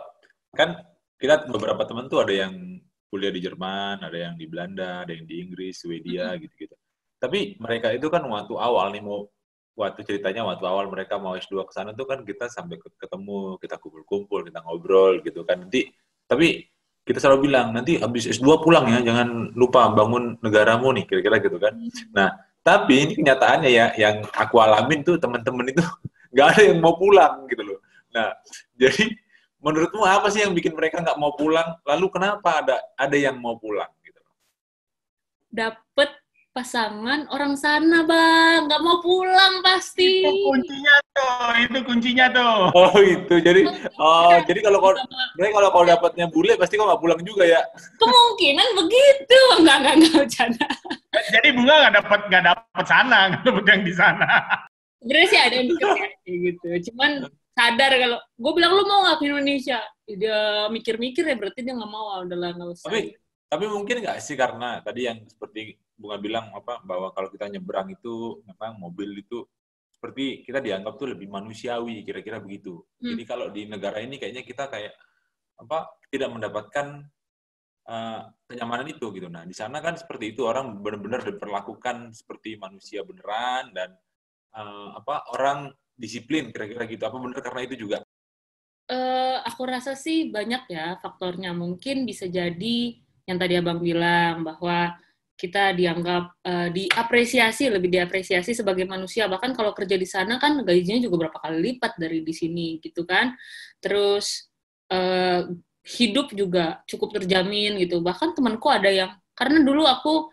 kan 0.56 0.80
kita 1.20 1.44
beberapa 1.52 1.84
teman 1.84 2.08
tuh 2.08 2.24
ada 2.24 2.48
yang 2.48 2.80
kuliah 3.12 3.36
di 3.36 3.44
Jerman, 3.44 4.00
ada 4.00 4.16
yang 4.16 4.40
di 4.40 4.48
Belanda, 4.48 5.04
ada 5.04 5.12
yang 5.12 5.28
di 5.28 5.44
Inggris, 5.44 5.84
Swedia 5.84 6.40
gitu-gitu. 6.40 6.74
Tapi 7.20 7.60
mereka 7.60 7.92
itu 7.92 8.08
kan 8.08 8.24
waktu 8.32 8.56
awal 8.56 8.96
nih 8.96 9.04
mau 9.04 9.28
waktu 9.74 10.06
ceritanya 10.06 10.46
waktu 10.46 10.66
awal 10.70 10.86
mereka 10.90 11.18
mau 11.18 11.34
S2 11.34 11.66
ke 11.66 11.74
sana 11.74 11.92
tuh 11.98 12.06
kan 12.06 12.22
kita 12.22 12.46
sampai 12.50 12.78
ketemu, 12.78 13.58
kita 13.58 13.82
kumpul-kumpul, 13.82 14.46
kita 14.46 14.62
ngobrol 14.62 15.22
gitu 15.26 15.42
kan. 15.42 15.66
Nanti 15.66 15.90
tapi 16.30 16.66
kita 17.04 17.20
selalu 17.20 17.52
bilang 17.52 17.76
nanti 17.76 18.00
habis 18.00 18.30
S2 18.30 18.64
pulang 18.64 18.88
ya, 18.88 19.04
jangan 19.04 19.52
lupa 19.58 19.92
bangun 19.92 20.40
negaramu 20.40 20.96
nih, 20.96 21.04
kira-kira 21.10 21.36
gitu 21.44 21.58
kan. 21.60 21.76
Nah, 22.16 22.32
tapi 22.64 23.04
ini 23.04 23.14
kenyataannya 23.20 23.70
ya, 23.70 23.92
yang 24.00 24.24
aku 24.32 24.56
alamin 24.64 25.04
tuh 25.04 25.20
teman-teman 25.20 25.74
itu 25.74 25.84
nggak 26.34 26.48
ada 26.56 26.62
yang 26.64 26.80
mau 26.80 26.96
pulang 26.96 27.44
gitu 27.52 27.64
loh. 27.66 27.80
Nah, 28.16 28.32
jadi 28.82 29.12
menurutmu 29.60 30.06
apa 30.08 30.32
sih 30.32 30.48
yang 30.48 30.56
bikin 30.56 30.72
mereka 30.72 31.04
nggak 31.04 31.20
mau 31.20 31.36
pulang? 31.36 31.76
Lalu 31.84 32.06
kenapa 32.14 32.64
ada 32.64 32.80
ada 32.96 33.18
yang 33.20 33.36
mau 33.36 33.60
pulang 33.60 33.92
gitu? 34.06 34.22
Dapat 35.52 36.23
pasangan 36.54 37.26
orang 37.34 37.58
sana 37.58 38.06
bang. 38.06 38.70
Nggak 38.70 38.82
mau 38.86 39.02
pulang 39.02 39.66
pasti. 39.66 40.22
Itu 40.22 40.46
kuncinya 40.46 40.96
tuh 41.12 41.50
itu 41.66 41.78
kuncinya 41.82 42.26
tuh. 42.30 42.58
Oh 42.78 42.98
itu. 43.02 43.36
Jadi 43.42 43.62
oh 43.98 44.38
jadi 44.46 44.60
kalau 44.62 44.78
kau 44.80 44.94
berarti 45.34 45.52
kalau 45.52 45.70
kau 45.74 45.84
dapatnya 45.84 46.26
bule 46.30 46.54
pasti 46.56 46.78
kau 46.78 46.86
nggak 46.86 47.02
pulang 47.02 47.20
juga 47.26 47.44
ya? 47.50 47.62
Kemungkinan 47.98 48.68
begitu. 48.86 49.42
Nggak 49.66 49.78
nggak 49.82 49.94
nggak 49.98 50.14
bercanda. 50.14 50.68
Jadi 51.34 51.48
bunga 51.58 51.74
nggak 51.82 51.94
dapat 52.00 52.20
nggak 52.30 52.44
dapat 52.46 52.86
sana 52.86 53.18
nggak 53.34 53.44
dapat 53.50 53.66
yang 53.66 53.82
di 53.82 53.94
sana. 53.98 54.30
Sebenarnya 55.02 55.28
sih 55.28 55.40
ada 55.42 55.56
yang 55.58 55.68
mikir 55.68 55.90
gitu. 56.24 56.68
Cuman 56.94 57.12
sadar 57.54 57.92
kalau 57.98 58.20
gue 58.22 58.52
bilang 58.56 58.72
lu 58.78 58.86
mau 58.86 59.10
nggak 59.10 59.18
ke 59.20 59.26
Indonesia? 59.26 59.82
Dia 60.04 60.70
mikir-mikir 60.70 61.24
ya 61.26 61.36
berarti 61.36 61.60
dia 61.66 61.74
nggak 61.74 61.92
mau. 61.92 62.22
Udahlah 62.22 62.54
nggak 62.54 62.70
usah. 62.78 62.88
Tapi 62.88 63.18
tapi 63.54 63.70
mungkin 63.70 64.02
nggak 64.02 64.18
sih 64.18 64.34
karena 64.34 64.82
tadi 64.82 65.06
yang 65.06 65.22
seperti 65.30 65.78
bunga 65.94 66.18
bilang 66.18 66.50
apa 66.58 66.82
bahwa 66.82 67.14
kalau 67.14 67.30
kita 67.30 67.46
nyebrang 67.54 67.94
itu 67.94 68.42
memang 68.50 68.82
mobil 68.82 69.14
itu 69.14 69.46
seperti 69.94 70.42
kita 70.42 70.58
dianggap 70.58 70.98
tuh 70.98 71.14
lebih 71.14 71.30
manusiawi 71.30 72.02
kira-kira 72.02 72.42
begitu. 72.42 72.82
Hmm. 72.98 73.14
Jadi 73.14 73.24
kalau 73.30 73.54
di 73.54 73.70
negara 73.70 74.02
ini 74.02 74.18
kayaknya 74.18 74.42
kita 74.42 74.74
kayak 74.74 74.98
apa 75.54 76.02
tidak 76.10 76.34
mendapatkan 76.34 77.06
uh, 77.86 78.26
kenyamanan 78.50 78.90
itu 78.90 79.14
gitu. 79.14 79.30
Nah 79.30 79.46
di 79.46 79.54
sana 79.54 79.80
kan 79.86 79.94
seperti 79.94 80.34
itu 80.34 80.50
orang 80.50 80.82
benar-benar 80.82 81.22
diperlakukan 81.22 82.10
seperti 82.10 82.58
manusia 82.58 83.06
beneran 83.06 83.70
dan 83.70 83.94
uh, 84.58 84.98
apa 84.98 85.30
orang 85.38 85.70
disiplin 85.94 86.50
kira-kira 86.50 86.90
gitu. 86.90 87.06
Apa 87.06 87.22
benar 87.22 87.40
karena 87.46 87.62
itu 87.70 87.78
juga? 87.78 88.02
Uh, 88.90 89.40
aku 89.46 89.62
rasa 89.70 89.96
sih 89.96 90.34
banyak 90.34 90.74
ya 90.74 90.98
faktornya. 91.00 91.54
Mungkin 91.56 92.04
bisa 92.04 92.28
jadi 92.28 93.03
yang 93.24 93.38
tadi 93.40 93.56
abang 93.56 93.80
bilang 93.80 94.44
bahwa 94.44 94.96
kita 95.34 95.74
dianggap 95.74 96.40
uh, 96.46 96.70
diapresiasi 96.70 97.68
lebih 97.68 97.90
diapresiasi 97.90 98.54
sebagai 98.54 98.86
manusia. 98.86 99.26
Bahkan 99.26 99.58
kalau 99.58 99.74
kerja 99.74 99.98
di 99.98 100.06
sana 100.06 100.38
kan 100.38 100.62
gajinya 100.62 101.02
juga 101.02 101.28
berapa 101.28 101.38
kali 101.42 101.58
lipat 101.74 101.98
dari 101.98 102.22
di 102.22 102.34
sini 102.34 102.78
gitu 102.80 103.04
kan. 103.04 103.34
Terus 103.82 104.48
uh, 104.94 105.50
hidup 105.84 106.32
juga 106.32 106.80
cukup 106.88 107.20
terjamin 107.20 107.82
gitu. 107.82 108.00
Bahkan 108.00 108.38
temanku 108.38 108.72
ada 108.72 108.88
yang 108.88 109.12
karena 109.34 109.60
dulu 109.66 109.84
aku 109.84 110.30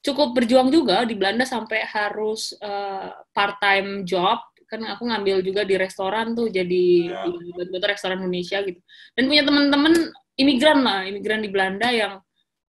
cukup 0.00 0.32
berjuang 0.32 0.70
juga 0.70 1.02
di 1.02 1.18
Belanda 1.18 1.42
sampai 1.42 1.82
harus 1.82 2.54
uh, 2.62 3.10
eh, 3.10 3.10
part 3.34 3.58
time 3.60 4.06
job. 4.06 4.38
Kan 4.68 4.84
aku 4.84 5.08
ngambil 5.08 5.42
juga 5.42 5.64
di 5.66 5.74
restoran 5.74 6.32
tuh 6.36 6.48
jadi 6.48 6.86
ya. 7.10 7.24
di 7.68 7.78
restoran 7.82 8.22
Indonesia 8.22 8.62
gitu. 8.62 8.80
Dan 9.12 9.26
punya 9.26 9.42
teman-teman 9.44 9.92
imigran 10.38 10.78
lah 10.86 11.04
imigran 11.04 11.42
di 11.42 11.50
Belanda 11.50 11.90
yang 11.90 12.22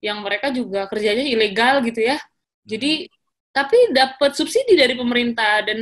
yang 0.04 0.20
mereka 0.20 0.52
juga 0.52 0.84
kerjanya 0.84 1.24
ilegal 1.24 1.80
gitu 1.80 2.04
ya. 2.04 2.20
Jadi 2.68 3.08
tapi 3.54 3.94
dapat 3.94 4.36
subsidi 4.36 4.76
dari 4.76 4.92
pemerintah 4.92 5.64
dan 5.64 5.78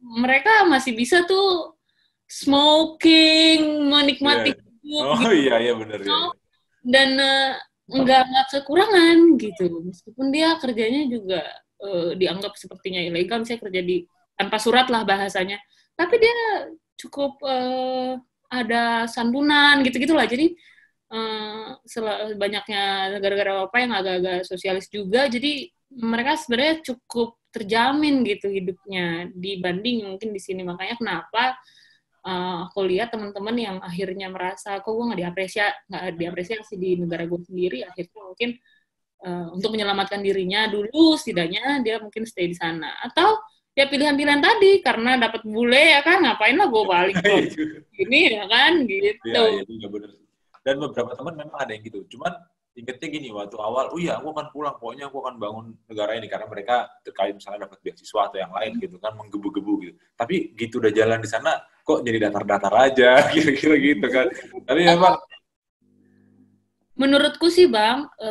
mereka 0.00 0.64
masih 0.64 0.96
bisa 0.96 1.28
tuh 1.28 1.76
smoking, 2.24 3.88
menikmati 3.92 4.56
yeah. 4.56 4.56
hidup. 4.56 5.12
Oh 5.12 5.20
gitu. 5.20 5.32
iya 5.44 5.54
iya 5.60 5.72
benar 5.76 5.98
ya. 6.00 6.16
Dan 6.84 7.08
uh, 7.20 7.52
nggak 7.88 8.22
nggak 8.30 8.46
kekurangan 8.52 9.18
gitu. 9.36 9.64
Meskipun 9.84 10.26
dia 10.32 10.56
kerjanya 10.56 11.04
juga 11.08 11.40
uh, 11.84 12.16
dianggap 12.16 12.56
sepertinya 12.56 13.00
ilegal, 13.04 13.44
saya 13.44 13.60
kerja 13.60 13.80
di 13.84 14.08
tanpa 14.40 14.56
surat 14.56 14.88
lah 14.88 15.04
bahasanya. 15.04 15.60
Tapi 15.94 16.14
dia 16.16 16.36
cukup 16.96 17.42
uh, 17.44 18.16
ada 18.48 19.04
santunan 19.10 19.82
gitu-gitulah. 19.84 20.24
Jadi 20.24 20.54
uh, 21.14 22.34
banyaknya 22.34 23.14
negara-negara 23.14 23.62
Eropa 23.62 23.76
yang 23.78 23.94
agak-agak 23.94 24.40
sosialis 24.42 24.90
juga, 24.90 25.30
jadi 25.30 25.70
mereka 25.94 26.34
sebenarnya 26.34 26.82
cukup 26.82 27.38
terjamin 27.54 28.26
gitu 28.26 28.50
hidupnya 28.50 29.30
dibanding 29.30 30.10
mungkin 30.10 30.34
di 30.34 30.40
sini. 30.42 30.66
Makanya 30.66 30.98
kenapa 30.98 31.54
uh, 32.26 32.66
aku 32.66 32.82
lihat 32.90 33.14
teman-teman 33.14 33.54
yang 33.54 33.76
akhirnya 33.78 34.26
merasa 34.26 34.82
kok 34.82 34.90
gue 34.90 35.04
nggak 35.06 35.20
diapresiasi 35.22 35.76
nggak 35.86 36.02
diapresiasi 36.18 36.74
di 36.74 36.90
negara 36.98 37.30
gue 37.30 37.40
sendiri, 37.46 37.86
akhirnya 37.86 38.20
mungkin 38.26 38.50
uh, 39.22 39.46
untuk 39.54 39.70
menyelamatkan 39.70 40.18
dirinya 40.18 40.66
dulu 40.66 41.14
setidaknya 41.14 41.86
dia 41.86 42.02
mungkin 42.02 42.26
stay 42.26 42.50
di 42.50 42.58
sana. 42.58 42.90
Atau 43.06 43.38
ya 43.78 43.86
pilihan-pilihan 43.86 44.42
tadi 44.42 44.82
karena 44.82 45.14
dapat 45.22 45.46
bule 45.46 45.94
ya 45.94 46.02
kan? 46.02 46.26
Ngapain 46.26 46.58
lah 46.58 46.66
gue 46.66 46.84
balik 46.90 47.16
ini 48.02 48.34
ya 48.34 48.44
kan? 48.50 48.82
Gitu. 48.82 49.30
Ya, 49.30 49.62
ya, 49.62 49.88
bener 49.90 50.23
dan 50.64 50.80
beberapa 50.80 51.12
teman 51.12 51.36
memang 51.36 51.58
ada 51.60 51.70
yang 51.76 51.84
gitu. 51.84 52.02
Cuman 52.16 52.32
ingetnya 52.74 53.06
gini 53.06 53.28
waktu 53.30 53.54
awal 53.60 53.92
oh 53.92 54.00
iya 54.00 54.16
aku 54.18 54.32
akan 54.32 54.46
pulang. 54.50 54.74
Pokoknya 54.80 55.12
aku 55.12 55.20
akan 55.20 55.34
bangun 55.36 55.66
negara 55.86 56.16
ini. 56.16 56.26
Karena 56.26 56.48
mereka 56.48 56.88
terkait 57.04 57.36
misalnya 57.36 57.68
dapat 57.68 57.78
beasiswa 57.84 58.20
atau 58.26 58.38
yang 58.40 58.50
lain 58.50 58.72
gitu 58.80 58.96
kan 58.96 59.12
menggebu-gebu 59.14 59.74
gitu. 59.84 59.96
Tapi 60.16 60.56
gitu 60.56 60.80
udah 60.80 60.90
jalan 60.90 61.20
di 61.20 61.28
sana 61.28 61.60
kok 61.84 62.00
jadi 62.00 62.18
datar-datar 62.26 62.72
aja? 62.72 63.10
Kira-kira 63.36 63.76
gitu 63.76 64.06
kan. 64.08 64.26
Tapi 64.64 64.80
memang 64.88 65.14
menurutku 66.94 67.50
sih 67.50 67.66
bang 67.66 68.06
e, 68.22 68.30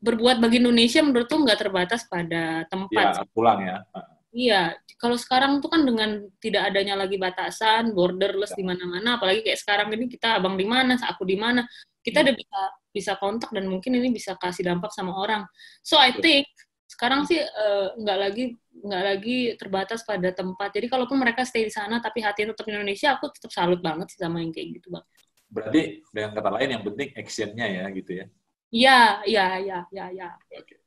berbuat 0.00 0.40
bagi 0.40 0.56
Indonesia 0.56 1.04
menurutku 1.04 1.36
nggak 1.36 1.60
terbatas 1.60 2.08
pada 2.08 2.64
tempat 2.72 3.20
ya, 3.20 3.28
pulang 3.28 3.60
ya 3.60 3.84
Iya, 4.30 4.78
kalau 4.94 5.18
sekarang 5.18 5.58
tuh 5.58 5.74
kan 5.74 5.82
dengan 5.82 6.22
tidak 6.38 6.70
adanya 6.70 6.94
lagi 6.94 7.18
batasan, 7.18 7.90
borderless 7.90 8.54
di 8.54 8.62
mana-mana, 8.62 9.18
apalagi 9.18 9.42
kayak 9.42 9.58
sekarang 9.58 9.90
ini 9.90 10.06
kita 10.06 10.38
abang 10.38 10.54
di 10.54 10.62
mana, 10.62 10.94
aku 10.94 11.26
di 11.26 11.34
mana, 11.34 11.66
kita 12.06 12.22
udah 12.22 12.34
bisa 12.38 12.60
bisa 12.90 13.12
kontak 13.18 13.50
dan 13.50 13.66
mungkin 13.66 13.98
ini 13.98 14.10
bisa 14.14 14.38
kasih 14.38 14.66
dampak 14.66 14.94
sama 14.94 15.14
orang. 15.18 15.42
So 15.82 15.98
I 15.98 16.14
think 16.14 16.46
sekarang 16.90 17.26
sih 17.26 17.38
eh, 17.38 17.86
nggak 17.98 18.18
uh, 18.18 18.22
lagi 18.22 18.44
nggak 18.70 19.02
lagi 19.02 19.38
terbatas 19.58 20.02
pada 20.02 20.30
tempat. 20.34 20.74
Jadi 20.74 20.86
kalaupun 20.90 21.18
mereka 21.18 21.42
stay 21.46 21.66
di 21.66 21.72
sana 21.74 22.02
tapi 22.02 22.22
hatinya 22.22 22.54
tetap 22.54 22.66
di 22.66 22.74
Indonesia, 22.74 23.14
aku 23.14 23.30
tetap 23.34 23.50
salut 23.54 23.78
banget 23.82 24.10
sih 24.14 24.18
sama 24.18 24.42
yang 24.42 24.50
kayak 24.50 24.78
gitu 24.78 24.94
bang. 24.94 25.06
Berarti 25.50 25.82
dengan 26.14 26.30
kata 26.38 26.50
lain 26.54 26.70
yang 26.78 26.82
penting 26.86 27.08
actionnya 27.18 27.66
ya 27.66 27.84
gitu 27.90 28.12
ya? 28.14 28.26
Iya, 28.70 29.00
iya, 29.26 29.46
iya, 29.58 29.78
iya. 29.90 30.06
Ya. 30.14 30.28
Oke. 30.62 30.79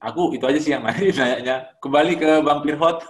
Aku 0.00 0.32
itu 0.32 0.44
aja 0.48 0.60
sih 0.60 0.72
yang 0.72 0.84
nanya. 0.84 1.68
Kembali 1.80 2.16
ke 2.16 2.40
Bang 2.40 2.64
Pirhot. 2.64 3.04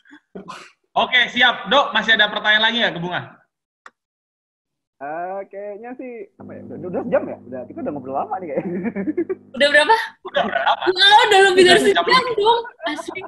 Oke, 1.02 1.20
siap. 1.30 1.70
Dok, 1.70 1.94
masih 1.94 2.18
ada 2.18 2.30
pertanyaan 2.30 2.64
lagi 2.70 2.78
ya 2.82 2.90
ke 2.90 2.98
Bunga? 2.98 3.42
Uh, 5.02 5.42
kayaknya 5.50 5.90
sih 5.98 6.30
apa 6.38 6.54
ya 6.54 6.60
udah, 6.70 6.76
udah 6.86 7.02
jam 7.10 7.22
ya? 7.26 7.36
Udah 7.42 7.60
kita 7.66 7.78
udah 7.82 7.92
ngobrol 7.92 8.14
lama 8.14 8.34
nih 8.40 8.54
kayaknya. 8.54 8.78
Udah 9.54 9.68
berapa? 9.70 9.96
Udah 10.26 10.42
berapa? 10.50 10.70
Oh, 10.90 11.22
udah 11.30 11.40
lebih 11.50 11.62
dari 11.66 11.80
sejam 11.82 12.06
dong. 12.08 12.62
Asli 12.90 13.22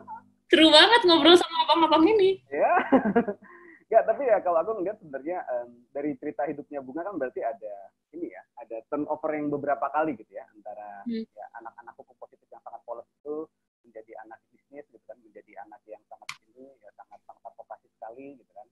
seru 0.47 0.71
banget 0.71 1.01
ngobrol 1.07 1.35
sama 1.35 1.57
abang-abang 1.67 2.07
ini. 2.07 2.39
Ya 2.51 2.75
ya 3.87 4.03
tapi 4.03 4.27
ya 4.27 4.43
kalau 4.43 4.59
aku 4.63 4.83
ngeliat 4.83 4.99
sebenarnya 4.99 5.47
um, 5.47 5.71
dari 5.95 6.19
cerita 6.19 6.43
hidupnya 6.43 6.83
bunga 6.83 7.07
kan 7.07 7.15
berarti 7.23 7.41
ada 7.47 7.75
ini 8.11 8.35
ya 8.35 8.43
ada 8.59 8.83
turnover 8.91 9.31
yang 9.31 9.47
beberapa 9.51 9.87
kali 9.95 10.19
gitu 10.19 10.33
ya 10.35 10.43
antara 10.51 11.07
hmm. 11.07 11.23
ya 11.23 11.47
anak-anak 11.63 11.95
hukum 11.95 12.17
positif 12.19 12.51
yang 12.51 12.63
sangat 12.67 12.83
polos 12.83 13.07
itu 13.23 13.47
menjadi 13.87 14.13
anak 14.27 14.43
bisnis 14.51 14.87
gitu 14.91 15.05
kan 15.07 15.19
menjadi 15.23 15.53
anak 15.63 15.81
yang 15.87 16.03
sangat 16.11 16.29
ini 16.51 16.67
ya 16.83 16.91
sangat 16.99 17.21
sangat 17.31 17.43
advokasi 17.47 17.87
sekali 17.95 18.27
gitu 18.35 18.53
kan 18.59 18.67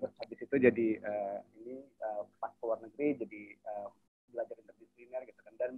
terus 0.00 0.12
habis 0.16 0.38
itu 0.40 0.56
jadi 0.56 0.88
uh, 1.04 1.38
ini 1.60 1.76
uh, 2.00 2.22
pas 2.40 2.52
ke 2.56 2.62
luar 2.64 2.80
negeri 2.80 3.08
jadi 3.20 3.42
uh, 3.68 3.88
belajar 4.32 4.56
interdisipliner 4.64 5.22
gitu 5.28 5.40
kan 5.44 5.54
dan 5.60 5.72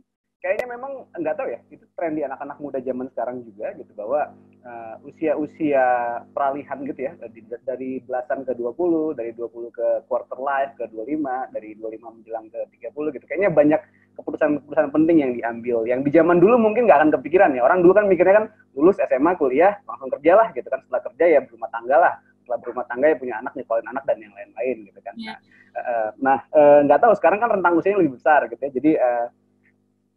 kayaknya 0.46 0.78
memang 0.78 1.10
nggak 1.10 1.34
tahu 1.34 1.50
ya 1.50 1.58
itu 1.74 1.82
tren 1.98 2.14
di 2.14 2.22
anak-anak 2.22 2.62
muda 2.62 2.78
zaman 2.78 3.10
sekarang 3.10 3.42
juga 3.42 3.74
gitu 3.74 3.90
bahwa 3.98 4.30
uh, 4.62 4.94
usia-usia 5.02 5.82
peralihan 6.30 6.86
gitu 6.86 7.00
ya 7.02 7.18
dari, 7.18 7.42
dari 7.66 7.90
belasan 8.06 8.46
ke 8.46 8.54
20, 8.54 9.18
dari 9.18 9.34
20 9.34 9.74
ke 9.74 10.06
quarter 10.06 10.38
life 10.38 10.70
ke 10.78 10.86
25, 10.94 11.50
dari 11.50 11.74
25 11.74 11.98
menjelang 12.22 12.46
ke 12.46 12.62
30 12.78 13.14
gitu. 13.18 13.24
Kayaknya 13.26 13.50
banyak 13.50 13.80
keputusan-keputusan 14.14 14.94
penting 14.94 15.16
yang 15.18 15.32
diambil. 15.34 15.82
Yang 15.82 16.00
di 16.06 16.10
zaman 16.14 16.38
dulu 16.38 16.62
mungkin 16.62 16.86
nggak 16.86 16.98
akan 17.02 17.10
kepikiran 17.18 17.50
ya. 17.58 17.66
Orang 17.66 17.82
dulu 17.82 17.98
kan 17.98 18.06
mikirnya 18.06 18.34
kan 18.38 18.46
lulus 18.78 19.02
SMA, 19.02 19.34
kuliah, 19.34 19.82
langsung 19.82 20.14
kerja 20.14 20.32
lah 20.38 20.54
gitu 20.54 20.70
kan. 20.70 20.78
Setelah 20.86 21.02
kerja 21.10 21.24
ya 21.26 21.40
berumah 21.42 21.70
tangga 21.74 21.96
lah. 21.98 22.14
Setelah 22.46 22.58
berumah 22.62 22.86
tangga 22.86 23.06
ya 23.10 23.16
punya 23.18 23.34
anak, 23.42 23.52
nyekolahin 23.58 23.90
anak 23.90 24.04
dan 24.06 24.22
yang 24.22 24.30
lain-lain 24.30 24.76
gitu 24.86 25.00
kan. 25.02 25.14
Yeah. 25.18 25.42
Nah, 25.74 25.82
uh, 25.82 26.08
nah 26.22 26.38
uh, 26.54 26.78
nggak 26.86 27.02
tahu 27.02 27.12
sekarang 27.18 27.42
kan 27.42 27.50
rentang 27.50 27.74
usianya 27.74 27.98
lebih 27.98 28.14
besar 28.14 28.46
gitu 28.46 28.62
ya. 28.62 28.70
Jadi 28.70 28.92
uh, 28.94 29.26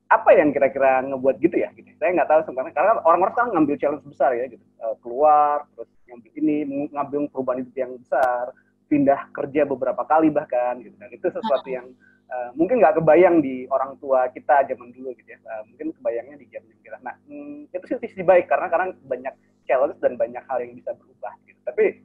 apa 0.09 0.33
yang 0.33 0.49
kira-kira 0.49 1.05
ngebuat 1.05 1.37
gitu 1.37 1.61
ya 1.61 1.69
gitu. 1.77 1.85
Saya 2.01 2.17
nggak 2.17 2.29
tahu 2.33 2.41
sebenarnya 2.49 2.73
karena 2.73 2.93
orang-orang 3.05 3.33
sekarang 3.37 3.51
ngambil 3.53 3.75
challenge 3.77 4.05
besar 4.09 4.31
ya 4.33 4.45
gitu. 4.49 4.65
Uh, 4.81 4.95
keluar 5.05 5.69
terus 5.77 5.89
ngambil 6.09 6.31
ini 6.33 6.57
ngambil 6.89 7.19
perubahan 7.29 7.61
hidup 7.61 7.75
yang 7.77 7.91
besar, 7.93 8.43
pindah 8.89 9.21
kerja 9.37 9.61
beberapa 9.69 10.01
kali 10.09 10.33
bahkan 10.33 10.81
gitu. 10.81 10.97
Dan 10.97 11.13
itu 11.13 11.29
sesuatu 11.29 11.69
yang 11.69 11.85
uh, 12.33 12.49
mungkin 12.57 12.81
nggak 12.81 12.97
kebayang 12.97 13.45
di 13.45 13.69
orang 13.69 13.93
tua 14.01 14.25
kita 14.33 14.65
zaman 14.65 14.89
dulu 14.97 15.13
gitu 15.13 15.29
ya. 15.29 15.39
Uh, 15.45 15.63
mungkin 15.69 15.93
kebayangnya 16.01 16.35
di 16.41 16.45
zaman 16.49 16.73
kita. 16.81 16.97
Nah, 17.05 17.15
hmm, 17.29 17.69
itu 17.69 17.85
sih 17.85 17.97
sisi 18.09 18.25
baik 18.25 18.49
karena 18.49 18.65
karena 18.65 18.89
banyak 19.05 19.33
challenge 19.69 20.01
dan 20.01 20.17
banyak 20.17 20.41
hal 20.49 20.57
yang 20.57 20.73
bisa 20.73 20.89
berubah 20.97 21.37
gitu. 21.45 21.61
Tapi 21.61 22.01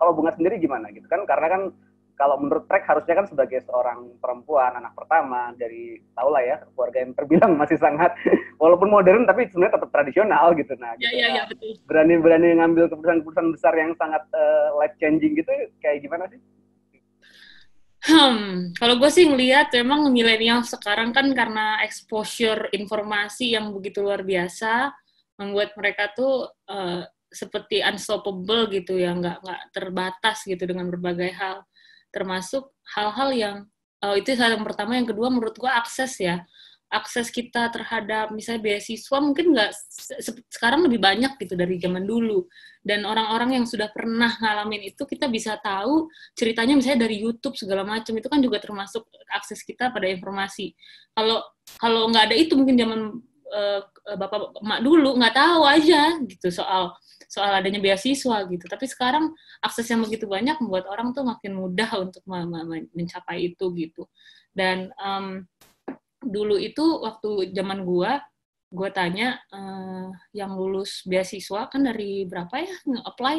kalau 0.00 0.16
bunga 0.16 0.32
sendiri 0.32 0.56
gimana 0.56 0.88
gitu 0.96 1.04
kan? 1.12 1.28
Karena 1.28 1.52
kan 1.52 1.62
kalau 2.14 2.38
menurut 2.38 2.64
Trek 2.70 2.86
harusnya 2.86 3.14
kan 3.18 3.26
sebagai 3.26 3.60
seorang 3.66 4.14
perempuan 4.22 4.78
anak 4.78 4.94
pertama 4.94 5.50
dari 5.58 5.98
tau 6.14 6.30
lah 6.30 6.42
ya 6.42 6.56
keluarga 6.74 6.98
yang 7.02 7.12
terbilang 7.14 7.52
masih 7.60 7.78
sangat 7.78 8.14
walaupun 8.58 8.90
modern 8.90 9.26
tapi 9.26 9.50
sebenarnya 9.50 9.82
tetap 9.82 9.90
tradisional 9.90 10.54
gitu 10.54 10.72
nah 10.78 10.94
ya, 10.98 11.10
gitu, 11.10 11.18
ya, 11.18 11.28
ya, 11.28 11.42
betul. 11.50 11.72
berani 11.86 12.14
berani 12.22 12.48
ngambil 12.58 12.84
keputusan-keputusan 12.90 13.46
besar 13.54 13.74
yang 13.74 13.92
sangat 13.98 14.22
uh, 14.32 14.78
life 14.78 14.94
changing 15.02 15.34
gitu 15.34 15.50
kayak 15.82 16.02
gimana 16.02 16.26
sih? 16.30 16.40
Hmm, 18.04 18.76
kalau 18.76 19.00
gue 19.00 19.08
sih 19.08 19.24
ngelihat 19.24 19.72
memang 19.80 20.12
milenial 20.12 20.60
sekarang 20.60 21.16
kan 21.16 21.24
karena 21.32 21.80
exposure 21.80 22.68
informasi 22.76 23.56
yang 23.56 23.72
begitu 23.72 24.04
luar 24.04 24.20
biasa 24.20 24.92
membuat 25.40 25.72
mereka 25.72 26.12
tuh 26.12 26.52
uh, 26.68 27.00
seperti 27.32 27.80
unstoppable 27.80 28.68
gitu 28.70 29.00
ya 29.00 29.16
nggak 29.16 29.40
nggak 29.40 29.62
terbatas 29.72 30.44
gitu 30.44 30.62
dengan 30.68 30.86
berbagai 30.92 31.32
hal 31.32 31.64
termasuk 32.14 32.70
hal-hal 32.94 33.30
yang 33.34 33.56
oh, 34.06 34.14
itu 34.14 34.38
hal 34.38 34.54
yang 34.54 34.62
pertama. 34.62 34.94
Yang 34.94 35.16
kedua 35.16 35.28
menurut 35.34 35.56
gue 35.58 35.66
akses 35.66 36.22
ya. 36.22 36.46
Akses 36.92 37.26
kita 37.34 37.74
terhadap 37.74 38.30
misalnya 38.30 38.62
beasiswa 38.70 39.18
mungkin 39.18 39.50
nggak 39.50 39.70
sekarang 40.46 40.86
lebih 40.86 41.02
banyak 41.02 41.34
gitu 41.42 41.58
dari 41.58 41.74
zaman 41.82 42.06
dulu. 42.06 42.46
Dan 42.84 43.02
orang-orang 43.02 43.58
yang 43.58 43.66
sudah 43.66 43.90
pernah 43.90 44.30
ngalamin 44.38 44.94
itu 44.94 45.02
kita 45.02 45.26
bisa 45.26 45.58
tahu 45.58 46.06
ceritanya 46.38 46.78
misalnya 46.78 47.10
dari 47.10 47.18
YouTube 47.18 47.58
segala 47.58 47.82
macam. 47.82 48.14
Itu 48.14 48.30
kan 48.30 48.38
juga 48.38 48.62
termasuk 48.62 49.10
akses 49.34 49.66
kita 49.66 49.90
pada 49.90 50.06
informasi. 50.06 50.70
Kalau 51.16 51.42
kalau 51.82 52.06
nggak 52.14 52.30
ada 52.30 52.36
itu 52.38 52.54
mungkin 52.54 52.78
zaman 52.78 53.00
uh, 53.52 53.80
bapak 54.16 54.56
emak 54.60 54.80
dulu 54.80 55.16
nggak 55.16 55.34
tahu 55.36 55.62
aja 55.66 56.16
gitu 56.24 56.48
soal 56.48 56.94
soal 57.28 57.50
adanya 57.50 57.82
beasiswa 57.82 58.46
gitu. 58.46 58.64
Tapi 58.70 58.86
sekarang 58.86 59.34
akses 59.58 59.90
yang 59.90 60.06
begitu 60.06 60.30
banyak 60.30 60.54
membuat 60.62 60.86
orang 60.86 61.10
tuh 61.10 61.26
makin 61.26 61.58
mudah 61.58 61.90
untuk 61.98 62.22
mencapai 62.94 63.50
itu 63.50 63.74
gitu. 63.74 64.06
Dan 64.54 64.94
um, 65.02 65.42
dulu 66.22 66.56
itu 66.56 67.02
waktu 67.02 67.50
zaman 67.50 67.82
gua 67.82 68.22
gua 68.70 68.90
tanya 68.90 69.38
uh, 69.50 70.10
yang 70.34 70.54
lulus 70.54 71.02
beasiswa 71.06 71.66
kan 71.66 71.82
dari 71.82 72.22
berapa 72.28 72.54
ya 72.62 72.74
nge-apply? 72.86 73.36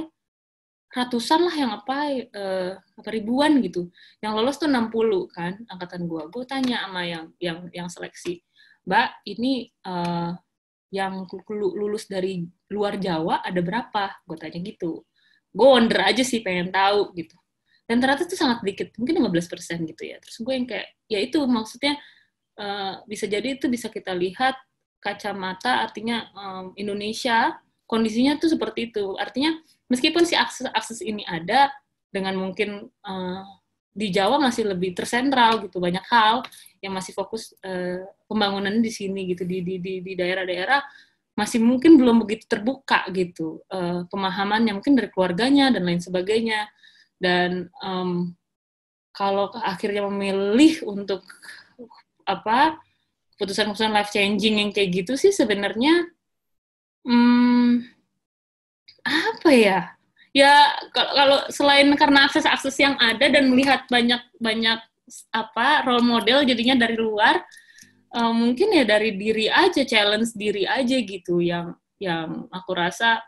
Ratusan 0.95 1.43
lah 1.43 1.55
yang 1.55 1.71
apply 1.75 2.31
uh, 2.31 2.71
apa 2.79 3.09
ribuan 3.11 3.59
gitu. 3.63 3.91
Yang 4.23 4.33
lolos 4.35 4.55
tuh 4.59 4.69
60 4.71 4.91
kan 5.31 5.53
angkatan 5.71 6.07
gua. 6.07 6.27
Gua 6.27 6.43
tanya 6.47 6.83
sama 6.87 7.03
yang 7.07 7.31
yang 7.39 7.67
yang 7.71 7.87
seleksi 7.87 8.43
mbak 8.85 9.25
ini 9.25 9.73
uh, 9.85 10.37
yang 10.93 11.27
lulus 11.51 12.07
dari 12.07 12.45
luar 12.71 12.95
Jawa 12.95 13.43
ada 13.43 13.59
berapa? 13.59 14.15
Gue 14.23 14.37
tanya 14.39 14.63
gitu. 14.63 15.03
Gue 15.51 15.67
wonder 15.67 15.99
aja 16.07 16.23
sih 16.23 16.39
pengen 16.39 16.71
tahu 16.71 17.11
gitu. 17.19 17.35
Dan 17.85 18.01
ternyata 18.01 18.25
itu 18.25 18.37
sangat 18.39 18.63
dikit 18.65 18.95
mungkin 18.97 19.21
15% 19.21 19.91
gitu 19.91 20.03
ya. 20.07 20.17
Terus 20.23 20.37
gue 20.39 20.53
yang 20.55 20.65
kayak 20.65 20.87
ya 21.11 21.19
itu 21.21 21.37
maksudnya 21.45 21.99
uh, 22.57 23.03
bisa 23.05 23.27
jadi 23.27 23.59
itu 23.59 23.67
bisa 23.67 23.91
kita 23.91 24.15
lihat 24.15 24.55
kacamata 25.03 25.85
artinya 25.85 26.31
um, 26.33 26.73
Indonesia 26.79 27.53
kondisinya 27.85 28.39
tuh 28.41 28.55
seperti 28.55 28.89
itu. 28.93 29.19
Artinya 29.19 29.53
meskipun 29.91 30.25
si 30.25 30.33
akses 30.33 30.65
akses 30.73 31.03
ini 31.03 31.21
ada 31.27 31.69
dengan 32.09 32.39
mungkin 32.39 32.89
uh, 33.05 33.43
di 33.95 34.11
Jawa 34.11 34.35
masih 34.43 34.67
lebih 34.67 34.91
tersentral 34.91 35.63
gitu 35.63 35.79
banyak 35.79 36.03
hal 36.11 36.43
yang 36.83 36.91
masih 36.91 37.15
fokus 37.15 37.55
uh, 37.63 38.03
pembangunan 38.27 38.83
di 38.83 38.91
sini 38.91 39.31
gitu 39.31 39.47
di 39.47 39.63
di 39.63 39.79
di 40.03 40.13
daerah-daerah 40.19 40.83
masih 41.35 41.59
mungkin 41.59 41.99
belum 41.99 42.23
begitu 42.23 42.47
terbuka 42.47 43.07
gitu 43.11 43.63
uh, 43.71 44.07
pemahamannya 44.07 44.75
mungkin 44.75 44.95
dari 44.95 45.11
keluarganya 45.11 45.71
dan 45.71 45.83
lain 45.83 45.99
sebagainya. 45.99 46.67
Dan 47.15 47.71
um, 47.83 48.35
kalau 49.15 49.51
akhirnya 49.59 50.03
memilih 50.07 50.83
untuk 50.87 51.23
apa 52.27 52.79
keputusan-keputusan 53.35 53.91
life 53.91 54.11
changing 54.11 54.63
yang 54.63 54.71
kayak 54.71 55.03
gitu 55.03 55.19
sih 55.19 55.31
sebenarnya 55.35 56.07
hmm, 57.03 57.83
apa 59.03 59.49
ya 59.51 59.79
ya 60.35 60.67
kalau 60.91 61.47
selain 61.47 61.87
karena 61.95 62.27
akses-akses 62.27 62.75
yang 62.75 62.99
ada 62.99 63.31
dan 63.31 63.47
melihat 63.47 63.87
banyak 63.87 64.19
banyak 64.35 64.83
apa 65.31 65.87
role 65.87 66.03
model 66.03 66.43
jadinya 66.43 66.75
dari 66.75 66.99
luar 66.99 67.39
uh, 68.11 68.35
mungkin 68.35 68.75
ya 68.75 68.83
dari 68.83 69.15
diri 69.15 69.47
aja 69.47 69.87
challenge 69.87 70.35
diri 70.35 70.67
aja 70.67 70.99
gitu 70.99 71.39
yang 71.39 71.71
yang 72.03 72.51
aku 72.51 72.75
rasa 72.75 73.23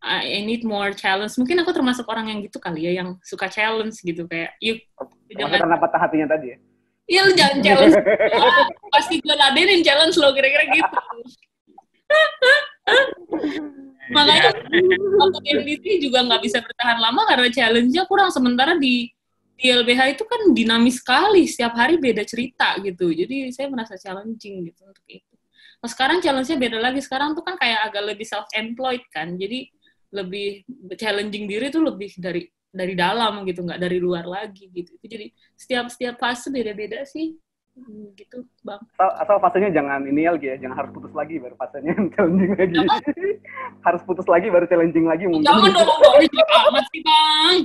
I 0.00 0.40
need 0.48 0.64
more 0.64 0.96
challenge. 0.96 1.36
Mungkin 1.36 1.60
aku 1.60 1.76
termasuk 1.76 2.08
orang 2.08 2.32
yang 2.32 2.40
gitu 2.40 2.56
kali 2.56 2.88
ya 2.88 3.04
yang 3.04 3.20
suka 3.20 3.52
challenge 3.52 4.00
gitu 4.00 4.24
kayak 4.24 4.56
yuk 4.56 4.80
jangan. 5.28 5.60
karena 5.60 5.76
patah 5.76 6.08
hatinya 6.08 6.32
tadi 6.32 6.56
ya? 6.56 6.58
Iya 7.04 7.20
lu 7.28 7.32
jangan 7.36 7.58
challenge. 7.60 7.96
Oh, 8.40 8.64
pasti 8.96 9.20
gue 9.20 9.36
ladenin 9.36 9.84
challenge 9.84 10.16
lo 10.16 10.32
kira-kira 10.32 10.72
gitu 10.72 10.88
makanya 14.10 14.50
waktu 15.20 15.38
MDT 15.62 15.86
juga 16.02 16.26
nggak 16.26 16.42
bisa 16.42 16.58
bertahan 16.60 16.98
lama 16.98 17.22
karena 17.26 17.48
challenge-nya 17.48 18.04
kurang. 18.10 18.30
Sementara 18.34 18.76
di 18.76 19.08
di 19.60 19.68
LBH 19.68 20.16
itu 20.16 20.24
kan 20.24 20.40
dinamis 20.56 21.00
sekali. 21.00 21.44
Setiap 21.46 21.76
hari 21.76 21.96
beda 22.00 22.24
cerita 22.24 22.76
gitu. 22.80 23.12
Jadi 23.12 23.52
saya 23.54 23.68
merasa 23.68 23.94
challenging 23.96 24.72
gitu 24.72 24.88
untuk 24.88 25.06
itu. 25.06 25.34
Nah 25.80 25.88
sekarang 25.88 26.18
challenge-nya 26.20 26.58
beda 26.58 26.78
lagi. 26.80 27.00
Sekarang 27.04 27.32
tuh 27.32 27.44
kan 27.44 27.56
kayak 27.60 27.92
agak 27.92 28.02
lebih 28.14 28.26
self 28.28 28.48
employed 28.56 29.04
kan. 29.12 29.36
Jadi 29.36 29.68
lebih 30.10 30.66
challenging 30.98 31.46
diri 31.46 31.70
tuh 31.70 31.84
lebih 31.84 32.10
dari 32.16 32.48
dari 32.72 32.94
dalam 32.96 33.44
gitu. 33.44 33.66
Nggak 33.66 33.80
dari 33.80 33.98
luar 34.00 34.24
lagi 34.24 34.68
gitu. 34.72 34.96
Jadi 35.02 35.32
setiap 35.54 35.92
setiap 35.92 36.16
fase 36.16 36.48
beda 36.48 36.72
beda 36.72 37.04
sih 37.04 37.36
gitu 38.16 38.38
bang 38.66 38.80
asal, 38.96 39.08
asal 39.22 39.36
fasenya 39.40 39.70
jangan 39.72 40.04
ini 40.04 40.28
lagi 40.28 40.46
ya 40.52 40.56
jangan 40.60 40.76
harus 40.84 40.90
putus 40.92 41.12
lagi 41.16 41.34
baru 41.40 41.54
fasenya 41.56 41.92
challenging 42.16 42.52
lagi 42.56 42.78
harus 43.86 44.02
putus 44.04 44.26
lagi 44.28 44.46
baru 44.50 44.66
challenging 44.68 45.06
lagi 45.08 45.24
mungkin 45.28 45.46
jangan 45.48 45.70
dong 45.72 45.88
dong 45.88 46.16
amat 46.68 46.84
sih 46.92 47.00
bang 47.02 47.58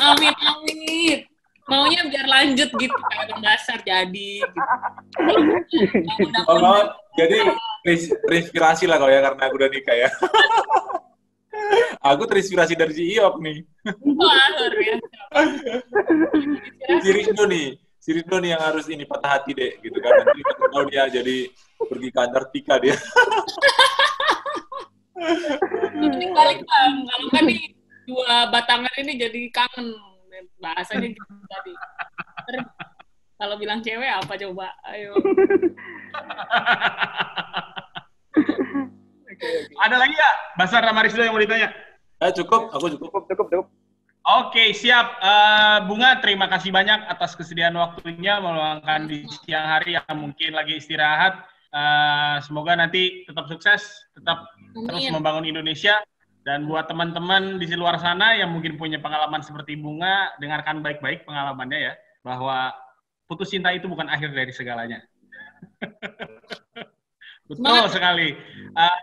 Amin 0.00 0.32
amin. 0.32 1.18
Maunya 1.70 2.02
biar 2.10 2.26
lanjut 2.26 2.70
gitu 2.74 2.96
kayak 3.12 3.38
dasar 3.38 3.78
jadi. 3.86 4.42
Gitu. 4.42 4.60
Oh, 6.50 6.58
mau 6.58 6.90
jadi 7.14 7.54
terinspirasi 8.26 8.90
lah 8.90 8.98
kalau 8.98 9.12
ya 9.12 9.22
karena 9.22 9.42
aku 9.46 9.54
udah 9.60 9.70
nikah 9.70 9.96
ya. 9.96 10.08
aku 12.02 12.22
terinspirasi 12.26 12.74
dari 12.74 12.92
si 12.96 13.14
Iok 13.14 13.38
nih. 13.38 13.62
Wah, 14.02 14.46
luar 14.58 14.74
biasa. 14.74 15.06
Rizno 17.06 17.44
nih, 17.46 17.78
si 18.02 18.10
Rizno 18.10 18.42
nih 18.42 18.58
yang 18.58 18.62
harus 18.66 18.90
ini 18.90 19.06
patah 19.06 19.38
hati 19.38 19.54
deh, 19.54 19.78
gitu 19.78 19.94
kan. 20.02 20.10
Nanti 20.10 20.42
kita 20.42 20.66
tahu 20.66 20.84
dia 20.90 21.06
jadi 21.06 21.36
pergi 21.78 22.08
ke 22.10 22.18
Antartika 22.18 22.74
dia. 22.82 22.98
Ini 26.02 26.34
balik 26.34 26.66
bang, 26.66 26.94
kalau 27.06 27.26
kan 27.30 27.46
nih 27.46 27.62
dua 28.10 28.50
batangan 28.50 28.90
ini 28.98 29.14
jadi 29.14 29.40
kangen 29.54 29.94
bahasanya 30.58 31.14
gitu 31.14 31.34
tadi. 31.46 31.72
kalau 33.38 33.54
bilang 33.54 33.78
cewek 33.86 34.10
apa 34.10 34.34
coba? 34.34 34.74
Ayo. 34.90 35.14
Ada 39.78 39.96
lagi 40.02 40.14
ya, 40.18 40.30
Basar 40.58 40.82
sama 40.82 41.06
Rizdo 41.06 41.22
yang 41.22 41.38
mau 41.38 41.42
ditanya? 41.42 41.70
Eh, 42.18 42.34
cukup, 42.34 42.74
aku 42.74 42.98
cukup. 42.98 43.14
Cukup, 43.14 43.22
cukup, 43.30 43.46
cukup. 43.46 43.66
Oke, 44.22 44.70
siap. 44.70 45.18
Uh, 45.18 45.82
Bunga, 45.90 46.22
terima 46.22 46.46
kasih 46.46 46.70
banyak 46.70 47.10
atas 47.10 47.34
kesediaan 47.34 47.74
waktunya 47.74 48.38
meluangkan 48.38 49.10
di 49.10 49.26
siang 49.42 49.66
hari 49.66 49.98
yang 49.98 50.14
mungkin 50.14 50.54
lagi 50.54 50.78
istirahat. 50.78 51.42
Uh, 51.74 52.38
semoga 52.46 52.78
nanti 52.78 53.26
tetap 53.26 53.50
sukses, 53.50 53.82
tetap 54.14 54.46
Amin. 54.78 54.86
terus 54.86 55.10
membangun 55.10 55.42
Indonesia. 55.42 55.98
Dan 56.42 56.66
buat 56.66 56.90
teman-teman 56.90 57.62
di 57.62 57.70
luar 57.74 57.98
sana 58.02 58.34
yang 58.34 58.50
mungkin 58.50 58.74
punya 58.74 58.98
pengalaman 58.98 59.42
seperti 59.46 59.78
Bunga, 59.78 60.34
dengarkan 60.42 60.82
baik-baik 60.82 61.22
pengalamannya 61.22 61.90
ya, 61.90 61.94
bahwa 62.26 62.74
putus 63.30 63.50
cinta 63.50 63.70
itu 63.74 63.86
bukan 63.86 64.10
akhir 64.10 64.34
dari 64.34 64.50
segalanya. 64.54 65.02
Betul 67.50 67.86
sekali. 67.90 68.38
Uh, 68.74 68.98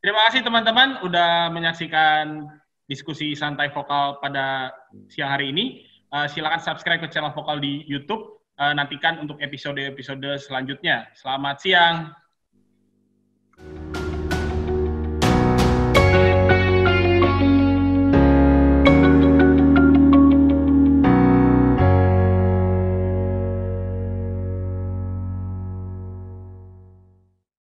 terima 0.00 0.28
kasih 0.28 0.44
teman-teman 0.44 1.00
udah 1.04 1.52
menyaksikan 1.52 2.48
diskusi 2.86 3.34
santai 3.34 3.70
vokal 3.70 4.18
pada 4.22 4.70
siang 5.10 5.30
hari 5.30 5.50
ini. 5.54 5.86
Uh, 6.14 6.26
silakan 6.30 6.62
subscribe 6.62 7.02
ke 7.02 7.10
channel 7.10 7.34
vokal 7.34 7.58
di 7.58 7.82
YouTube. 7.86 8.40
Uh, 8.56 8.72
nantikan 8.72 9.20
untuk 9.20 9.36
episode-episode 9.42 10.40
selanjutnya. 10.40 11.10
Selamat 11.12 11.60
siang. 11.60 12.25